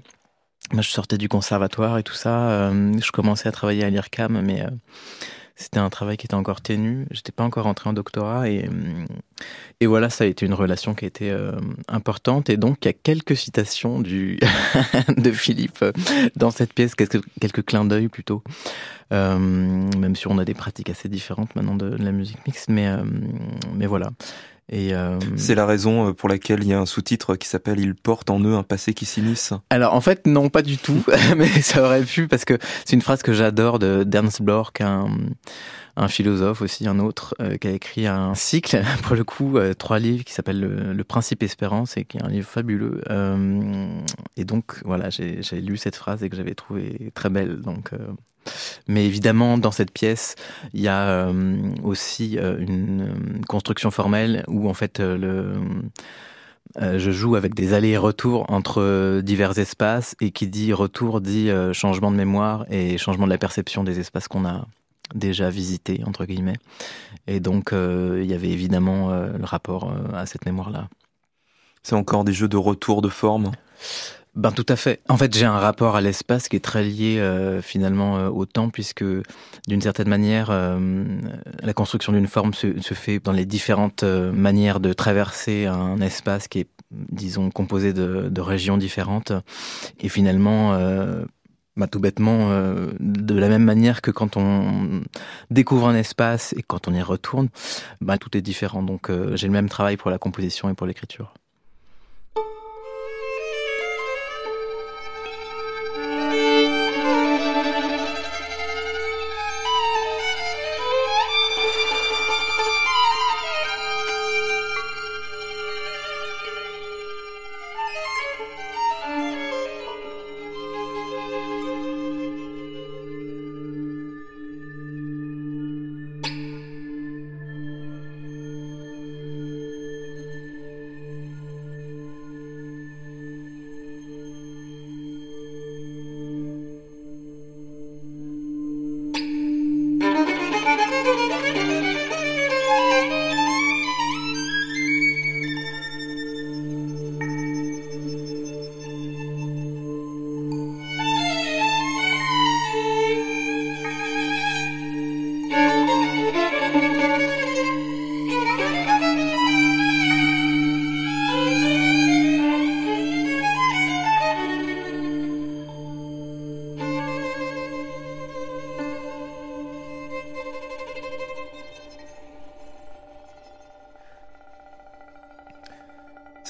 Moi, 0.73 0.83
je 0.83 0.91
sortais 0.91 1.19
du 1.19 1.29
conservatoire 1.29 1.99
et 1.99 2.03
tout 2.03 2.15
ça. 2.15 2.51
Euh, 2.51 2.93
je 2.99 3.13
commençais 3.13 3.49
à 3.49 3.53
travailler 3.53 3.85
à 3.85 3.91
l'IRCAM, 3.91 4.41
mais 4.41 4.63
euh, 4.63 4.71
c'était 5.57 5.79
un 5.79 5.91
travail 5.91 6.17
qui 6.17 6.27
était 6.27 6.35
encore 6.35 6.61
ténu. 6.61 7.07
J'étais 7.11 7.33
pas 7.33 7.45
encore 7.45 7.67
entré 7.67 7.89
en 7.89 7.93
doctorat 7.93 8.49
et, 8.49 8.69
et 9.81 9.87
voilà, 9.87 10.11
ça 10.11 10.25
a 10.25 10.27
été 10.27 10.47
une 10.47 10.55
relation 10.55 10.95
qui 10.95 11.05
a 11.05 11.09
été 11.09 11.31
euh, 11.31 11.53
importante. 11.87 12.51
Et 12.51 12.57
donc, 12.57 12.79
il 12.83 12.87
y 12.87 12.89
a 12.89 12.93
quelques 12.95 13.37
citations 13.37 14.01
de 14.01 15.33
Philippe 15.33 15.85
dans 16.35 16.51
cette 16.51 16.73
pièce, 16.73 16.95
quelques, 16.95 17.21
quelques 17.41 17.65
clins 17.65 17.85
d'œil 17.85 18.09
plutôt. 18.09 18.43
Euh, 19.13 19.39
même 19.39 20.17
si 20.17 20.27
on 20.27 20.39
a 20.39 20.45
des 20.45 20.55
pratiques 20.55 20.91
assez 20.91 21.09
différentes 21.09 21.55
maintenant 21.55 21.75
de, 21.75 21.87
la 21.87 22.11
musique 22.11 22.45
mixte, 22.47 22.69
mais 22.69 22.89
euh, 22.89 23.05
mais 23.75 23.87
voilà. 23.87 24.11
Et 24.71 24.95
euh... 24.95 25.19
C'est 25.37 25.55
la 25.55 25.67
raison 25.67 26.09
euh, 26.09 26.13
pour 26.13 26.29
laquelle 26.29 26.63
il 26.63 26.69
y 26.69 26.73
a 26.73 26.81
un 26.81 26.87
sous-titre 26.87 27.37
qui 27.37 27.49
s'appelle 27.49 27.79
Ils 27.81 27.95
portent 27.95 28.31
en 28.31 28.41
eux 28.41 28.55
un 28.55 28.63
passé 28.63 28.95
qui 28.95 29.05
s'immisce. 29.05 29.53
Alors 29.71 29.95
en 29.95 30.01
fait 30.01 30.27
non 30.27 30.49
pas 30.49 30.63
du 30.63 30.79
tout, 30.79 31.05
mais 31.37 31.49
ça 31.49 31.83
aurait 31.83 32.03
pu 32.03 32.29
parce 32.29 32.45
que 32.45 32.59
c'est 32.85 32.95
une 32.95 33.03
phrase 33.03 33.23
que 33.23 33.33
j'adore 33.33 33.79
de 33.79 34.07
Ernst 34.11 34.43
Bloch, 34.43 34.81
un, 34.81 35.09
un 35.97 36.09
philosophe 36.09 36.63
aussi, 36.63 36.87
un 36.87 36.99
autre, 36.99 37.35
euh, 37.41 37.57
qui 37.57 37.69
a 37.69 37.71
écrit 37.71 38.07
un 38.07 38.35
cycle 38.35 38.83
pour 39.03 39.17
le 39.17 39.25
coup 39.25 39.59
euh, 39.59 39.75
trois 39.75 39.99
livres 39.99 40.25
qui 40.25 40.33
s'appelle 40.33 40.61
le, 40.61 40.93
le, 40.93 41.05
Principe 41.05 41.43
Espérance 41.43 41.97
et 41.97 42.05
qui 42.05 42.19
est 42.19 42.23
un 42.23 42.29
livre 42.29 42.49
fabuleux. 42.49 43.01
Euh, 43.11 44.01
et 44.37 44.45
donc 44.45 44.81
voilà 44.85 45.11
j'ai 45.11 45.61
lu 45.61 45.77
cette 45.77 45.97
phrase 45.97 46.23
et 46.25 46.31
que 46.31 46.37
j'avais 46.37 46.55
trouvé 46.55 47.13
très 47.15 47.31
belle 47.31 47.61
donc. 47.61 47.91
Mais 48.89 49.07
évidemment, 49.07 49.59
dans 49.59 49.71
cette 49.71 49.93
pièce, 49.93 50.37
il 50.73 50.81
y 50.81 50.89
a 50.89 51.09
euh, 51.09 51.73
aussi 51.83 52.39
euh, 52.39 52.59
une 52.59 53.43
construction 53.49 53.91
formelle 53.91 54.45
où 54.49 54.69
en 54.69 54.75
fait 54.75 55.01
euh, 55.01 55.17
le 55.17 55.55
euh, 56.83 56.99
je 56.99 57.13
joue 57.13 57.37
avec 57.37 57.55
des 57.55 57.73
allers 57.73 57.91
et 57.93 57.97
retours 57.97 58.51
entre 58.51 59.21
divers 59.23 59.57
espaces 59.59 60.17
et 60.21 60.33
qui 60.33 60.49
dit 60.49 60.73
retour 60.73 61.21
dit 61.21 61.51
euh, 61.51 61.73
changement 61.73 62.11
de 62.11 62.17
mémoire 62.17 62.67
et 62.69 62.99
changement 62.99 63.27
de 63.27 63.31
la 63.31 63.39
perception 63.39 63.85
des 63.85 64.01
espaces 64.01 64.27
qu'on 64.27 64.45
a 64.45 64.67
déjà 65.15 65.51
visités 65.51 66.03
entre 66.05 66.25
guillemets. 66.25 66.59
Et 67.27 67.39
donc 67.39 67.73
euh, 67.73 68.21
il 68.25 68.31
y 68.31 68.35
avait 68.35 68.51
évidemment 68.51 69.11
le 69.11 69.45
rapport 69.45 69.93
à 70.15 70.27
cette 70.27 70.47
mémoire 70.47 70.71
là. 70.71 70.89
C'est 71.83 71.95
encore 71.95 72.25
des 72.25 72.33
jeux 72.33 72.49
de 72.49 72.57
retour 72.57 73.03
de 73.03 73.11
forme? 73.11 73.53
Ben 74.35 74.51
tout 74.51 74.67
à 74.69 74.75
fait. 74.75 75.01
En 75.09 75.17
fait, 75.17 75.33
j'ai 75.33 75.45
un 75.45 75.59
rapport 75.59 75.95
à 75.95 76.01
l'espace 76.01 76.49
qui 76.49 76.57
est 76.57 76.65
très 76.65 76.83
lié 76.83 77.19
euh, 77.21 77.63
finalement 77.63 78.17
euh, 78.19 78.29
au 78.29 78.47
temps, 78.47 78.69
puisque 78.69 79.05
d'une 79.69 79.81
certaine 79.81 80.09
manière, 80.09 80.49
euh, 80.51 81.05
la 81.63 81.73
construction 81.73 82.13
d'une 82.13 82.27
forme 82.27 82.53
se, 82.53 82.81
se, 82.81 82.95
fait 82.95 83.21
dans 83.21 83.31
les 83.31 83.47
différentes 83.47 84.03
euh, 84.03 84.33
manières 84.33 84.81
de 84.81 84.93
traverser 84.93 85.67
un 85.67 86.01
espace 86.01 86.49
qui 86.49 86.61
est, 86.61 86.69
disons, 86.91 87.51
composé 87.51 87.93
de, 87.93 88.29
de 88.29 88.41
régions 88.41 88.77
différentes. 88.77 89.31
Et 90.01 90.09
finalement, 90.09 90.75
euh, 90.75 91.25
bah, 91.77 91.87
tout 91.87 92.01
bêtement, 92.01 92.51
euh, 92.51 92.93
de 93.01 93.35
la 93.35 93.49
même 93.49 93.65
manière 93.65 94.03
que 94.03 94.11
quand 94.11 94.37
on 94.37 95.03
découvre 95.51 95.89
un 95.89 95.95
espace 95.95 96.55
et 96.57 96.63
quand 96.63 96.89
on 96.89 96.95
y 96.95 97.03
retourne, 97.03 97.49
bah, 98.01 98.19
tout 98.19 98.37
est 98.37 98.43
différent. 98.43 98.83
Donc 98.83 99.11
euh, 99.11 99.37
j'ai 99.37 99.47
le 99.47 99.53
même 99.53 99.69
travail 99.69 99.97
pour 99.97 100.11
la 100.11 100.19
composition 100.19 100.69
et 100.71 100.75
pour 100.75 100.89
l'écriture. 100.89 101.35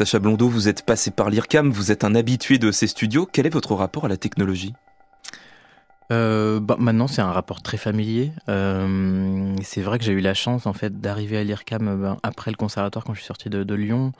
Sacha 0.04 0.18
vous 0.18 0.68
êtes 0.68 0.84
passé 0.84 1.10
par 1.10 1.30
l'IRCAM, 1.30 1.70
vous 1.70 1.90
êtes 1.90 2.04
un 2.04 2.14
habitué 2.14 2.58
de 2.58 2.70
ces 2.70 2.86
studios. 2.86 3.26
Quel 3.30 3.46
est 3.46 3.50
votre 3.50 3.74
rapport 3.74 4.04
à 4.04 4.08
la 4.08 4.18
technologie? 4.18 4.74
Euh, 6.12 6.60
bah, 6.60 6.76
maintenant, 6.78 7.06
c'est 7.06 7.22
un 7.22 7.32
rapport 7.32 7.62
très 7.62 7.78
familier. 7.78 8.32
Euh, 8.50 9.56
c'est 9.62 9.80
vrai 9.80 9.98
que 9.98 10.04
j'ai 10.04 10.12
eu 10.12 10.20
la 10.20 10.34
chance 10.34 10.66
en 10.66 10.74
fait 10.74 11.00
d'arriver 11.00 11.38
à 11.38 11.44
l'IRCAM 11.44 12.02
ben, 12.02 12.18
après 12.22 12.50
le 12.50 12.56
conservatoire 12.58 13.02
quand 13.02 13.14
je 13.14 13.20
suis 13.20 13.26
sorti 13.26 13.48
de, 13.48 13.64
de 13.64 13.74
Lyon 13.74 14.12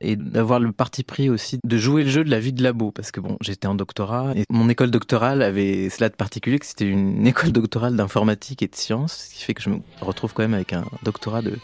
et 0.00 0.16
d'avoir 0.16 0.60
le 0.60 0.72
parti 0.72 1.04
pris 1.04 1.28
aussi 1.28 1.58
de 1.62 1.76
jouer 1.76 2.04
le 2.04 2.10
jeu 2.10 2.24
de 2.24 2.30
la 2.30 2.40
vie 2.40 2.54
de 2.54 2.62
labo 2.62 2.90
parce 2.90 3.12
que 3.12 3.20
bon 3.20 3.36
j'étais 3.40 3.68
en 3.68 3.76
doctorat 3.76 4.32
et 4.34 4.44
mon 4.50 4.68
école 4.68 4.90
doctorale 4.90 5.42
avait 5.42 5.90
cela 5.90 6.08
de 6.08 6.16
particulier 6.16 6.58
que 6.58 6.66
c'était 6.66 6.88
une 6.88 7.24
école 7.28 7.52
doctorale 7.52 7.94
d'informatique 7.94 8.62
et 8.62 8.66
de 8.66 8.74
sciences 8.74 9.28
ce 9.28 9.34
qui 9.34 9.44
fait 9.44 9.54
que 9.54 9.62
je 9.62 9.70
me 9.70 9.78
retrouve 10.00 10.32
quand 10.32 10.42
même 10.42 10.54
avec 10.54 10.72
un 10.72 10.84
doctorat 11.04 11.40
de 11.40 11.56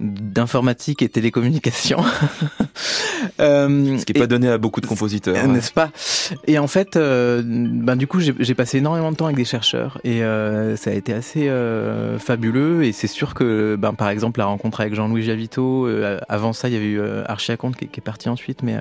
d'informatique 0.00 1.02
et 1.02 1.08
télécommunication. 1.08 1.98
euh, 3.40 3.98
Ce 3.98 4.04
qui 4.04 4.14
n'est 4.14 4.20
pas 4.20 4.26
donné 4.26 4.48
à 4.48 4.58
beaucoup 4.58 4.80
de 4.80 4.86
compositeurs. 4.86 5.36
Euh, 5.36 5.46
n'est-ce 5.46 5.72
pas? 5.72 5.90
Et 6.46 6.58
en 6.58 6.66
fait, 6.66 6.96
euh, 6.96 7.42
ben 7.44 7.96
du 7.96 8.06
coup, 8.06 8.20
j'ai 8.20 8.54
passé 8.54 8.78
énormément 8.78 9.12
de 9.12 9.16
temps 9.16 9.26
avec 9.26 9.36
des 9.36 9.44
chercheurs 9.44 10.00
et 10.04 10.22
euh, 10.22 10.76
ça 10.76 10.90
a 10.90 10.94
été 10.94 11.12
assez 11.12 11.48
euh, 11.48 12.18
fabuleux. 12.18 12.84
Et 12.84 12.92
c'est 12.92 13.06
sûr 13.06 13.34
que, 13.34 13.76
ben, 13.76 13.92
par 13.92 14.08
exemple, 14.08 14.40
la 14.40 14.46
rencontre 14.46 14.80
avec 14.80 14.94
Jean-Louis 14.94 15.22
Javito, 15.22 15.88
avant 16.28 16.52
ça, 16.52 16.68
il 16.68 16.74
y 16.74 16.76
avait 16.76 16.86
eu 16.86 17.00
Archie 17.26 17.52
Aconte 17.52 17.76
qui, 17.76 17.88
qui, 17.88 18.00
est 18.00 18.02
parti 18.02 18.28
ensuite, 18.28 18.62
mais 18.62 18.76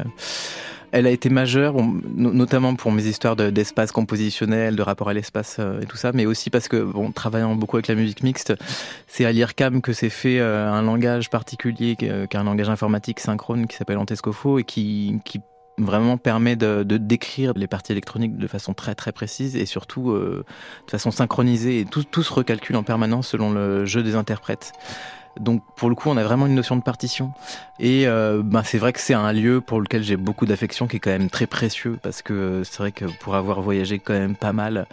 elle 0.91 1.07
a 1.07 1.09
été 1.09 1.29
majeure, 1.29 1.75
notamment 2.15 2.75
pour 2.75 2.91
mes 2.91 3.05
histoires 3.05 3.35
d'espace 3.35 3.91
compositionnel, 3.91 4.75
de 4.75 4.81
rapport 4.81 5.09
à 5.09 5.13
l'espace 5.13 5.57
euh, 5.59 5.81
et 5.81 5.85
tout 5.85 5.97
ça, 5.97 6.11
mais 6.13 6.25
aussi 6.25 6.49
parce 6.49 6.67
que, 6.67 6.77
bon, 6.77 7.11
travaillant 7.11 7.55
beaucoup 7.55 7.77
avec 7.77 7.87
la 7.87 7.95
musique 7.95 8.23
mixte, 8.23 8.53
c'est 9.07 9.25
à 9.25 9.31
l'IRCAM 9.31 9.81
que 9.81 9.93
s'est 9.93 10.09
fait 10.09 10.39
euh, 10.39 10.71
un 10.71 10.81
langage 10.81 11.29
particulier, 11.29 11.95
qui 11.95 12.05
est 12.05 12.35
un 12.35 12.43
langage 12.43 12.69
informatique 12.69 13.19
synchrone 13.19 13.67
qui 13.67 13.75
s'appelle 13.75 13.97
Antescofo 13.97 14.59
et 14.59 14.63
qui, 14.63 15.19
qui 15.25 15.41
vraiment 15.79 16.17
permet 16.17 16.55
de, 16.55 16.83
de, 16.83 16.97
décrire 16.97 17.53
les 17.55 17.67
parties 17.67 17.91
électroniques 17.91 18.37
de 18.37 18.47
façon 18.47 18.73
très 18.73 18.95
très 18.95 19.11
précise 19.11 19.55
et 19.55 19.65
surtout 19.65 20.11
euh, 20.11 20.45
de 20.85 20.91
façon 20.91 21.11
synchronisée 21.11 21.81
et 21.81 21.85
tout, 21.85 22.03
tout 22.03 22.23
se 22.23 22.33
recalcule 22.33 22.75
en 22.75 22.83
permanence 22.83 23.29
selon 23.29 23.51
le 23.51 23.85
jeu 23.85 24.03
des 24.03 24.15
interprètes. 24.15 24.73
Donc 25.39 25.63
pour 25.75 25.89
le 25.89 25.95
coup, 25.95 26.09
on 26.09 26.17
a 26.17 26.23
vraiment 26.23 26.47
une 26.47 26.55
notion 26.55 26.75
de 26.75 26.81
partition. 26.81 27.33
Et 27.79 28.07
euh, 28.07 28.41
ben, 28.43 28.63
c'est 28.63 28.77
vrai 28.77 28.93
que 28.93 28.99
c'est 28.99 29.13
un 29.13 29.31
lieu 29.31 29.61
pour 29.61 29.79
lequel 29.79 30.03
j'ai 30.03 30.17
beaucoup 30.17 30.45
d'affection, 30.45 30.87
qui 30.87 30.97
est 30.97 30.99
quand 30.99 31.11
même 31.11 31.29
très 31.29 31.47
précieux, 31.47 31.97
parce 32.01 32.21
que 32.21 32.63
c'est 32.63 32.77
vrai 32.77 32.91
que 32.91 33.05
pour 33.05 33.35
avoir 33.35 33.61
voyagé 33.61 33.99
quand 33.99 34.13
même 34.13 34.35
pas 34.35 34.53
mal 34.53 34.87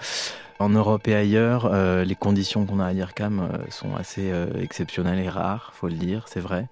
en 0.59 0.69
Europe 0.71 1.07
et 1.09 1.15
ailleurs, 1.15 1.69
euh, 1.73 2.05
les 2.05 2.15
conditions 2.15 2.65
qu'on 2.65 2.81
a 2.81 2.87
à 2.87 2.93
l'IRCAM 2.93 3.41
euh, 3.41 3.59
sont 3.71 3.95
assez 3.95 4.31
euh, 4.31 4.47
exceptionnelles 4.61 5.19
et 5.19 5.29
rares, 5.29 5.73
faut 5.75 5.89
le 5.89 5.95
dire, 5.95 6.25
c'est 6.29 6.41
vrai 6.41 6.67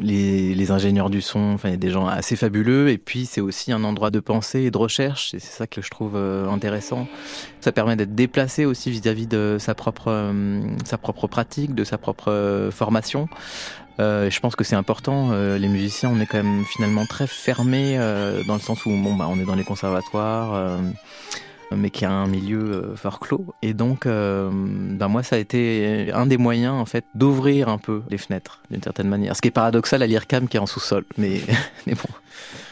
les, 0.00 0.54
les, 0.54 0.70
ingénieurs 0.70 1.10
du 1.10 1.20
son, 1.20 1.52
enfin, 1.54 1.68
il 1.68 1.72
y 1.72 1.74
a 1.74 1.78
des 1.78 1.90
gens 1.90 2.06
assez 2.06 2.36
fabuleux. 2.36 2.88
Et 2.90 2.98
puis, 2.98 3.26
c'est 3.26 3.40
aussi 3.40 3.72
un 3.72 3.84
endroit 3.84 4.10
de 4.10 4.20
pensée 4.20 4.60
et 4.62 4.70
de 4.70 4.78
recherche. 4.78 5.34
Et 5.34 5.38
c'est 5.38 5.52
ça 5.52 5.66
que 5.66 5.82
je 5.82 5.90
trouve 5.90 6.12
euh, 6.14 6.48
intéressant. 6.48 7.06
Ça 7.60 7.72
permet 7.72 7.96
d'être 7.96 8.14
déplacé 8.14 8.64
aussi 8.64 8.90
vis-à-vis 8.90 9.26
de 9.26 9.56
sa 9.58 9.74
propre, 9.74 10.08
euh, 10.08 10.60
sa 10.84 10.98
propre 10.98 11.26
pratique, 11.26 11.74
de 11.74 11.84
sa 11.84 11.98
propre 11.98 12.30
euh, 12.30 12.70
formation. 12.70 13.28
Euh, 14.00 14.30
je 14.30 14.40
pense 14.40 14.54
que 14.54 14.62
c'est 14.62 14.76
important. 14.76 15.32
les 15.32 15.68
musiciens, 15.68 16.10
on 16.12 16.20
est 16.20 16.26
quand 16.26 16.42
même 16.42 16.64
finalement 16.64 17.04
très 17.04 17.26
fermés 17.26 17.98
dans 18.46 18.54
le 18.54 18.60
sens 18.60 18.86
où 18.86 18.90
bon, 18.90 19.16
bah, 19.16 19.26
on 19.28 19.40
est 19.40 19.44
dans 19.44 19.56
les 19.56 19.64
conservatoires 19.64 20.78
mais 21.76 21.90
qui 21.90 22.04
a 22.04 22.10
un 22.10 22.26
milieu 22.26 22.60
euh, 22.60 22.96
fort 22.96 23.20
clos. 23.20 23.44
Et 23.62 23.74
donc, 23.74 24.06
euh, 24.06 24.50
ben 24.52 25.08
moi, 25.08 25.22
ça 25.22 25.36
a 25.36 25.38
été 25.38 26.10
un 26.12 26.26
des 26.26 26.38
moyens, 26.38 26.74
en 26.74 26.86
fait, 26.86 27.04
d'ouvrir 27.14 27.68
un 27.68 27.78
peu 27.78 28.02
les 28.10 28.18
fenêtres, 28.18 28.60
d'une 28.70 28.82
certaine 28.82 29.08
manière. 29.08 29.36
Ce 29.36 29.42
qui 29.42 29.48
est 29.48 29.52
paradoxal 29.52 30.02
à 30.02 30.06
l'IRCAM 30.06 30.48
qui 30.48 30.56
est 30.56 30.60
en 30.60 30.66
sous-sol, 30.66 31.04
mais, 31.16 31.40
mais 31.86 31.94
bon. 31.94 32.08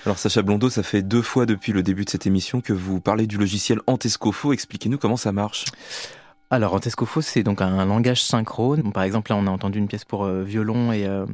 Alors 0.05 0.19
Sacha 0.19 0.43
Blondeau, 0.43 0.71
ça 0.71 0.83
fait 0.83 1.03
deux 1.03 1.23
fois 1.23 1.47
depuis 1.47 1.73
le 1.73 1.83
début 1.83 2.05
de 2.05 2.11
cette 2.11 2.27
émission 2.27 2.61
que 2.61 2.73
vous 2.73 3.01
parlez 3.01 3.27
du 3.27 3.39
logiciel 3.39 3.81
Antescofo. 3.87 4.53
Expliquez-nous 4.53 4.99
comment 4.99 5.17
ça 5.17 5.33
marche. 5.33 5.65
Alors, 6.49 6.75
Antescofo, 6.75 7.23
c'est 7.23 7.43
donc 7.43 7.61
un 7.61 7.85
langage 7.85 8.23
synchrone. 8.23 8.93
Par 8.93 9.03
exemple, 9.03 9.33
là, 9.33 9.37
on 9.37 9.49
a 9.49 9.51
entendu 9.51 9.81
une 9.81 9.89
pièce 9.89 10.05
pour 10.05 10.25
euh, 10.25 10.45
violon 10.45 10.93
et 10.93 11.05
euh, 11.05 11.27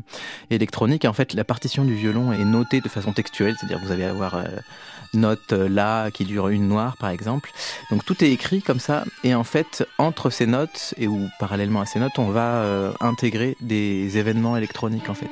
électronique. 0.48 1.05
Et 1.05 1.09
en 1.09 1.12
fait, 1.12 1.35
la 1.35 1.44
partition 1.44 1.85
du 1.85 1.94
violon 1.94 2.33
est 2.33 2.46
notée 2.46 2.81
de 2.81 2.88
façon 2.88 3.12
textuelle, 3.12 3.55
c'est-à-dire 3.59 3.79
que 3.79 3.85
vous 3.85 3.92
allez 3.92 4.05
avoir 4.05 4.42
note 5.14 5.53
euh, 5.53 5.68
là 5.68 6.11
qui 6.11 6.25
dure 6.25 6.48
une 6.48 6.68
noire 6.68 6.96
par 6.96 7.11
exemple. 7.11 7.53
Donc 7.90 8.05
tout 8.05 8.25
est 8.25 8.31
écrit 8.31 8.62
comme 8.62 8.81
ça 8.81 9.05
et 9.25 9.35
en 9.35 9.44
fait 9.44 9.87
entre 9.98 10.31
ces 10.31 10.46
notes 10.46 10.94
et 10.98 11.07
ou 11.07 11.29
parallèlement 11.38 11.81
à 11.81 11.87
ces 11.87 11.98
notes 11.98 12.18
on 12.18 12.29
va 12.29 12.62
euh, 12.62 12.92
intégrer 13.01 13.57
des 13.61 14.18
événements 14.18 14.57
électroniques 14.57 15.09
en 15.09 15.14
fait. 15.14 15.31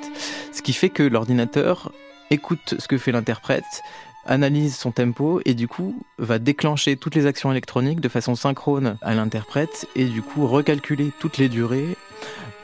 Ce 0.53 0.63
qui 0.63 0.73
fait 0.73 0.91
que 0.91 1.03
l'ordinateur 1.03 1.93
écoute 2.31 2.75
ce 2.79 2.89
que 2.89 2.99
fait 2.99 3.13
l'interprète 3.13 3.83
analyse 4.27 4.77
son 4.77 4.93
tempo 4.93 5.41
et 5.45 5.55
du 5.55 5.67
coup 5.67 6.03
va 6.19 6.39
déclencher 6.39 6.97
toutes 6.97 7.15
les 7.15 7.27
actions 7.27 7.51
électroniques 7.51 8.01
de 8.01 8.09
façon 8.09 8.35
synchrone 8.35 8.97
à 9.03 9.15
l'interprète 9.15 9.89
et 9.97 10.05
du 10.05 10.23
coup 10.23 10.47
recalculer 10.47 11.11
toutes 11.19 11.39
les 11.39 11.49
durées 11.49 11.97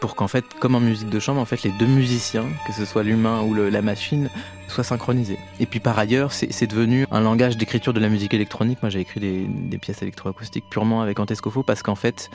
pour 0.01 0.15
qu'en 0.15 0.29
fait, 0.29 0.45
comme 0.61 0.75
en 0.75 0.81
musique 0.81 1.09
de 1.09 1.19
chambre, 1.19 1.41
en 1.41 1.45
fait, 1.45 1.63
les 1.63 1.71
deux 1.71 1.87
musiciens, 1.87 2.45
que 2.67 2.73
ce 2.73 2.85
soit 2.85 3.03
l'humain 3.03 3.43
ou 3.43 3.55
la 3.55 3.83
machine, 3.83 4.29
soient 4.69 4.85
synchronisés. 4.85 5.39
Et 5.61 5.67
puis 5.67 5.81
par 5.81 5.99
ailleurs, 5.99 6.33
c'est 6.33 6.67
devenu 6.67 7.07
un 7.11 7.21
langage 7.21 7.57
d'écriture 7.57 7.93
de 7.93 8.01
la 8.01 8.09
musique 8.09 8.35
électronique. 8.35 8.79
Moi, 8.83 8.91
j'ai 8.91 9.01
écrit 9.01 9.21
des, 9.21 9.79
pièces 9.79 10.03
électroacoustiques 10.03 10.65
purement 10.71 11.03
avec 11.03 11.21
Antescofo 11.21 11.63
parce 11.63 11.83
qu'en 11.83 11.95
fait, 11.95 12.31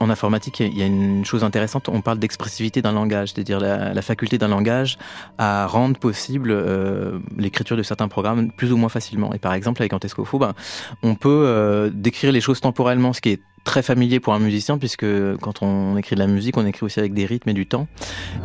en 0.00 0.08
informatique, 0.08 0.60
il 0.60 0.78
y, 0.78 0.82
a 0.82 0.86
une 0.86 1.24
chose 1.24 1.44
intéressante. 1.44 1.88
On 1.88 2.00
parle 2.00 2.18
d'expressivité 2.18 2.82
d'un 2.82 2.92
langage, 2.92 3.32
c'est-à-dire 3.32 3.60
la, 3.60 3.92
la, 3.92 4.02
faculté 4.02 4.38
d'un 4.38 4.48
langage 4.48 4.96
à 5.38 5.66
rendre 5.66 5.98
possible 5.98 6.50
euh, 6.52 7.18
l'écriture 7.36 7.76
de 7.76 7.82
certains 7.82 8.08
programmes 8.08 8.50
plus 8.52 8.72
ou 8.72 8.76
moins 8.76 8.88
facilement. 8.88 9.34
Et 9.34 9.38
par 9.38 9.54
exemple, 9.54 9.82
avec 9.82 9.92
Antescofo, 9.92 10.38
ben, 10.38 10.54
on 11.02 11.16
peut 11.16 11.44
euh, 11.46 11.90
décrire 11.92 12.32
les 12.32 12.40
choses 12.40 12.60
temporellement, 12.60 13.12
ce 13.12 13.20
qui 13.20 13.30
est 13.30 13.40
très 13.64 13.82
familier 13.82 14.20
pour 14.20 14.34
un 14.34 14.38
musicien 14.38 14.78
puisque 14.78 15.06
quand 15.40 15.62
on 15.62 15.96
écrit 15.96 16.14
de 16.14 16.20
la 16.20 16.26
musique, 16.26 16.56
on 16.56 16.66
écrit 16.66 16.84
aussi 16.84 17.00
avec 17.00 17.14
des 17.14 17.26
rythmes 17.26 17.48
et 17.48 17.54
du 17.54 17.66
temps. 17.66 17.88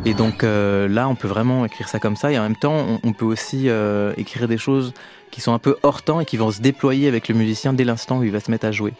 Et 0.06 0.14
donc 0.14 0.44
euh, 0.44 0.88
là, 0.88 1.08
on 1.08 1.16
peut 1.16 1.28
vraiment 1.28 1.66
écrire 1.66 1.88
ça 1.88 2.00
comme 2.00 2.16
ça 2.16 2.32
et 2.32 2.40
en 2.40 2.44
même 2.44 2.56
temps, 2.56 3.00
on, 3.04 3.14
peut 3.14 3.26
aussi 3.26 3.70
euh, 3.70 4.14
écrire 4.18 4.48
des 4.48 4.58
choses 4.58 4.94
qui 5.32 5.42
sont 5.42 5.54
un 5.54 5.60
peu 5.60 5.78
hors 5.84 6.02
temps 6.02 6.20
et 6.20 6.26
qui 6.26 6.38
vont 6.38 6.52
se 6.52 6.62
déployer 6.62 7.08
avec 7.08 7.28
le 7.28 7.36
musicien 7.36 7.74
dès 7.74 7.84
l'instant 7.84 8.20
où 8.20 8.24
il 8.24 8.32
va 8.32 8.40
se 8.40 8.52
mettre 8.52 8.66
à 8.66 8.72
jouer. 8.72 8.94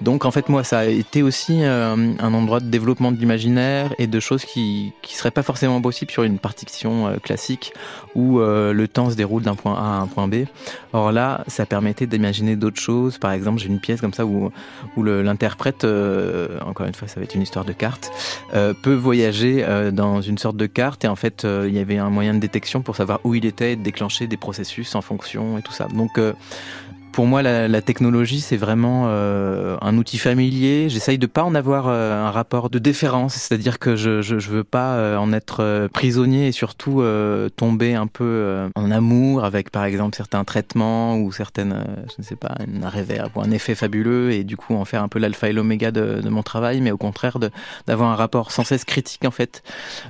Donc 0.00 0.24
en 0.24 0.30
fait 0.30 0.48
moi 0.48 0.64
ça 0.64 0.80
a 0.80 0.84
été 0.86 1.22
aussi 1.22 1.62
euh, 1.62 2.12
un 2.18 2.34
endroit 2.34 2.60
de 2.60 2.66
développement 2.66 3.12
de 3.12 3.18
l'imaginaire 3.18 3.94
et 3.98 4.06
de 4.06 4.20
choses 4.20 4.44
qui 4.44 4.92
qui 5.02 5.16
seraient 5.16 5.30
pas 5.30 5.42
forcément 5.42 5.80
possibles 5.80 6.10
sur 6.10 6.22
une 6.22 6.38
partition 6.38 7.08
euh, 7.08 7.16
classique 7.16 7.72
où 8.14 8.40
euh, 8.40 8.72
le 8.72 8.88
temps 8.88 9.10
se 9.10 9.16
déroule 9.16 9.42
d'un 9.42 9.54
point 9.54 9.74
A 9.74 9.98
à 9.98 10.00
un 10.00 10.06
point 10.06 10.28
B. 10.28 10.44
Or 10.92 11.12
là 11.12 11.44
ça 11.46 11.66
permettait 11.66 12.06
d'imaginer 12.06 12.56
d'autres 12.56 12.80
choses. 12.80 13.18
Par 13.18 13.32
exemple 13.32 13.60
j'ai 13.60 13.68
une 13.68 13.80
pièce 13.80 14.00
comme 14.00 14.14
ça 14.14 14.26
où 14.26 14.50
où 14.96 15.02
l'interprète 15.02 15.84
encore 15.84 16.86
une 16.86 16.94
fois 16.94 17.08
ça 17.08 17.20
va 17.20 17.24
être 17.24 17.34
une 17.34 17.42
histoire 17.42 17.64
de 17.64 17.72
carte 17.72 18.10
peut 18.82 18.94
voyager 18.94 19.64
dans 19.92 20.20
une 20.20 20.38
sorte 20.38 20.56
de 20.56 20.66
carte 20.66 21.04
et 21.04 21.08
en 21.08 21.16
fait 21.16 21.44
il 21.44 21.74
y 21.74 21.78
avait 21.78 21.98
un 21.98 22.10
moyen 22.10 22.34
de 22.34 22.38
détection 22.38 22.82
pour 22.82 22.96
savoir 22.96 23.20
où 23.24 23.34
il 23.34 23.44
était 23.44 23.72
et 23.72 23.76
de 23.76 23.82
déclencher 23.82 24.26
des 24.26 24.36
processus 24.36 24.94
en 24.94 25.02
fonction 25.02 25.58
et 25.58 25.62
tout 25.62 25.72
Donc 25.84 26.18
euh, 26.18 26.32
pour 27.16 27.26
moi, 27.26 27.40
la, 27.40 27.66
la 27.66 27.80
technologie, 27.80 28.42
c'est 28.42 28.58
vraiment 28.58 29.04
euh, 29.06 29.78
un 29.80 29.96
outil 29.96 30.18
familier. 30.18 30.90
J'essaye 30.90 31.16
de 31.16 31.24
pas 31.24 31.44
en 31.44 31.54
avoir 31.54 31.88
euh, 31.88 32.12
un 32.12 32.30
rapport 32.30 32.68
de 32.68 32.78
déférence, 32.78 33.32
c'est-à-dire 33.36 33.78
que 33.78 33.96
je, 33.96 34.20
je, 34.20 34.38
je 34.38 34.50
veux 34.50 34.64
pas 34.64 34.96
euh, 34.96 35.16
en 35.16 35.32
être 35.32 35.60
euh, 35.60 35.88
prisonnier 35.88 36.48
et 36.48 36.52
surtout 36.52 37.00
euh, 37.00 37.48
tomber 37.48 37.94
un 37.94 38.06
peu 38.06 38.22
euh, 38.22 38.68
en 38.74 38.90
amour 38.90 39.46
avec, 39.46 39.70
par 39.70 39.86
exemple, 39.86 40.14
certains 40.14 40.44
traitements 40.44 41.16
ou 41.16 41.32
certaines, 41.32 41.86
je 42.10 42.16
ne 42.18 42.22
sais 42.22 42.36
pas, 42.36 42.54
un 42.82 42.88
réverb 42.90 43.34
ou 43.34 43.40
un 43.40 43.50
effet 43.50 43.74
fabuleux 43.74 44.32
et 44.32 44.44
du 44.44 44.58
coup 44.58 44.74
en 44.74 44.84
faire 44.84 45.02
un 45.02 45.08
peu 45.08 45.18
l'alpha 45.18 45.48
et 45.48 45.54
l'oméga 45.54 45.92
de, 45.92 46.20
de, 46.20 46.28
mon 46.28 46.42
travail, 46.42 46.82
mais 46.82 46.90
au 46.90 46.98
contraire 46.98 47.38
d'avoir 47.86 48.10
un 48.10 48.16
rapport 48.16 48.52
sans 48.52 48.64
cesse 48.64 48.84
critique 48.84 49.24
en 49.24 49.30
fait 49.30 49.62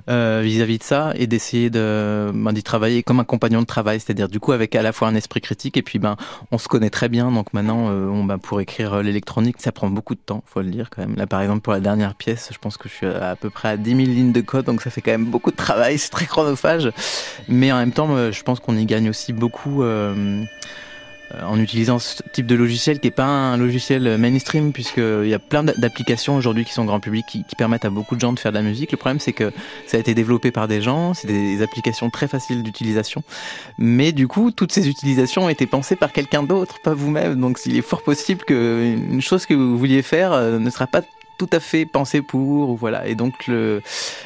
vis-à-vis 0.08 0.74
-vis 0.74 0.78
de 0.78 0.82
ça 0.82 1.12
et 1.14 1.28
d'essayer 1.28 1.70
de 1.70 2.32
ben, 2.34 2.52
d'y 2.52 2.64
travailler 2.64 3.04
comme 3.04 3.20
un 3.20 3.24
compagnon 3.24 3.60
de 3.60 3.66
travail, 3.66 4.00
c'est-à-dire 4.00 4.28
du 4.28 4.40
coup 4.40 4.50
avec 4.50 4.74
à 4.74 4.82
la 4.82 4.92
fois 4.92 5.06
un 5.06 5.14
esprit 5.14 5.40
critique 5.40 5.76
et 5.76 5.82
puis 5.82 6.00
ben 6.00 6.16
on 6.50 6.58
se 6.58 6.66
connaît 6.66 6.90
très 6.96 7.10
bien. 7.10 7.30
Donc 7.30 7.52
maintenant, 7.52 7.90
euh, 7.90 8.22
bah, 8.24 8.38
pour 8.38 8.58
écrire 8.62 8.94
euh, 8.94 9.02
l'électronique, 9.02 9.56
ça 9.58 9.70
prend 9.70 9.90
beaucoup 9.90 10.14
de 10.14 10.20
temps, 10.20 10.42
faut 10.46 10.62
le 10.62 10.70
dire 10.70 10.88
quand 10.88 11.02
même. 11.02 11.14
Là, 11.16 11.26
par 11.26 11.42
exemple, 11.42 11.60
pour 11.60 11.74
la 11.74 11.80
dernière 11.80 12.14
pièce, 12.14 12.48
je 12.50 12.56
pense 12.58 12.78
que 12.78 12.88
je 12.88 12.94
suis 12.94 13.06
à, 13.06 13.36
peu 13.36 13.50
près 13.50 13.68
à 13.68 13.76
10 13.76 13.90
000 13.90 14.00
lignes 14.00 14.32
de 14.32 14.40
code, 14.40 14.64
donc 14.64 14.80
ça 14.80 14.88
fait 14.88 15.02
quand 15.02 15.10
même 15.10 15.26
beaucoup 15.26 15.50
de 15.50 15.56
travail. 15.56 15.98
C'est 16.06 16.08
très 16.08 16.24
chronophage, 16.24 16.90
mais 17.48 17.70
en 17.70 17.76
même 17.76 17.92
temps, 17.92 18.16
euh, 18.16 18.32
je 18.32 18.42
pense 18.42 18.60
qu'on 18.60 18.78
y 18.78 18.86
gagne 18.86 19.10
aussi 19.10 19.34
beaucoup. 19.34 19.82
En 21.42 21.58
utilisant 21.58 21.98
ce 21.98 22.22
type 22.32 22.46
de 22.46 22.54
logiciel 22.54 23.00
qui 23.00 23.08
n'est 23.08 23.12
pas 23.12 23.24
un 23.24 23.56
logiciel 23.56 24.16
mainstream 24.18 24.72
puisqu'il 24.72 25.26
y 25.26 25.34
a 25.34 25.38
plein 25.38 25.64
d'applications 25.64 26.36
aujourd'hui 26.36 26.64
qui 26.64 26.72
sont 26.72 26.84
grand 26.84 27.00
public 27.00 27.26
qui, 27.26 27.44
qui, 27.44 27.56
permettent 27.56 27.84
à 27.84 27.90
beaucoup 27.90 28.14
de 28.14 28.20
gens 28.20 28.32
de 28.32 28.38
faire 28.38 28.52
de 28.52 28.56
la 28.56 28.62
musique. 28.62 28.92
Le 28.92 28.96
problème 28.96 29.20
c'est 29.20 29.32
que 29.32 29.52
ça 29.86 29.96
a 29.96 30.00
été 30.00 30.14
développé 30.14 30.50
par 30.50 30.68
des 30.68 30.80
gens, 30.80 31.14
c'est 31.14 31.28
des 31.28 31.62
applications 31.62 32.10
très 32.10 32.28
faciles 32.28 32.62
d'utilisation, 32.62 33.22
mais 33.78 34.12
du 34.12 34.28
coup 34.28 34.50
toutes 34.50 34.72
ces 34.72 34.88
utilisations 34.88 35.44
ont 35.44 35.48
été 35.48 35.66
pensées 35.66 35.96
par 35.96 36.12
quelqu'un 36.12 36.42
d'autre, 36.42 36.80
pas 36.82 36.94
vous-même. 36.94 37.40
Donc 37.40 37.58
il 37.66 37.76
est 37.76 37.82
fort 37.82 38.02
possible 38.02 38.44
qu'une 38.44 39.20
chose 39.20 39.46
que 39.46 39.54
vous 39.54 39.76
vouliez 39.78 40.02
faire 40.02 40.32
euh, 40.32 40.58
ne 40.58 40.70
sera 40.70 40.86
pas 40.86 41.02
tout 41.38 41.48
à 41.52 41.60
fait 41.60 41.86
pensé 41.86 42.22
pour, 42.22 42.76
voilà. 42.76 43.06
Et 43.06 43.14
donc 43.14 43.50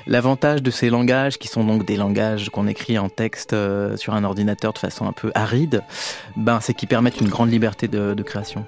l'avantage 0.07 0.63
de 0.63 0.71
ces 0.71 0.91
langages, 0.91 1.39
qui 1.39 1.49
sont 1.49 1.65
donc 1.65 1.85
des 1.85 1.97
langages 1.97 2.51
qu'on 2.51 2.67
écrit 2.67 2.99
en 2.99 3.09
texte 3.09 3.53
euh, 3.53 3.97
sur 3.97 4.15
un 4.15 4.25
ordinateur 4.25 4.73
de 4.73 4.79
façon 4.79 5.07
un 5.07 5.13
peu 5.13 5.31
aride, 5.35 5.83
ben 6.37 6.61
c'est 6.61 6.75
qu'ils 6.75 6.89
permettent 6.89 7.21
une 7.21 7.29
grande 7.29 7.51
liberté 7.51 7.89
de, 7.89 8.15
de 8.15 8.23
création. 8.23 8.65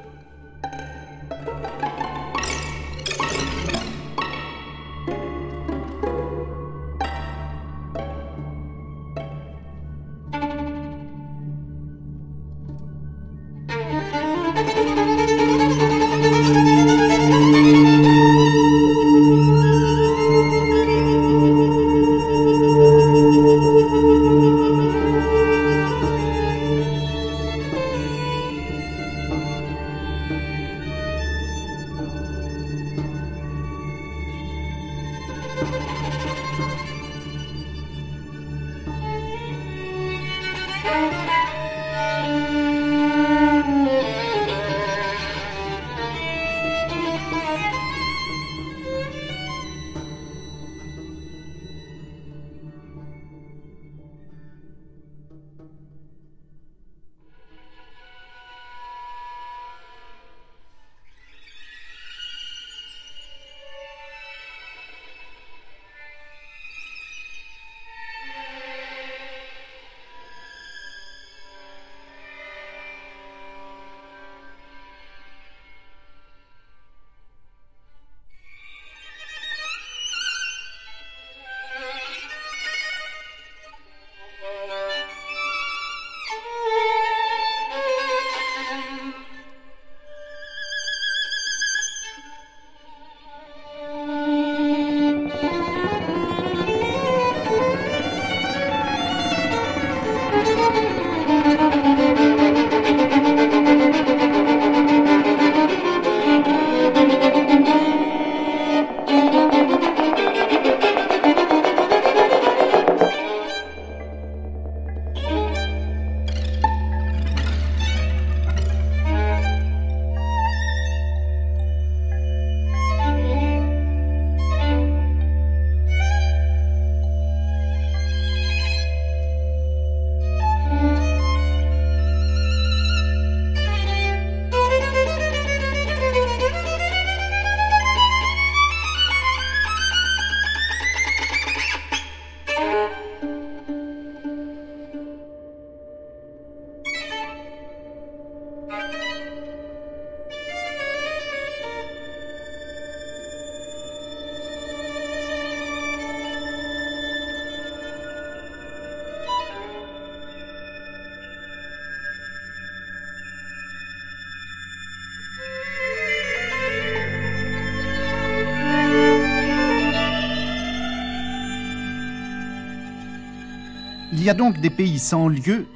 A 174.33 174.35
donc 174.35 174.63
des 174.63 174.71
pays 174.71 174.99
sans 174.99 175.29
lieu 175.29 175.67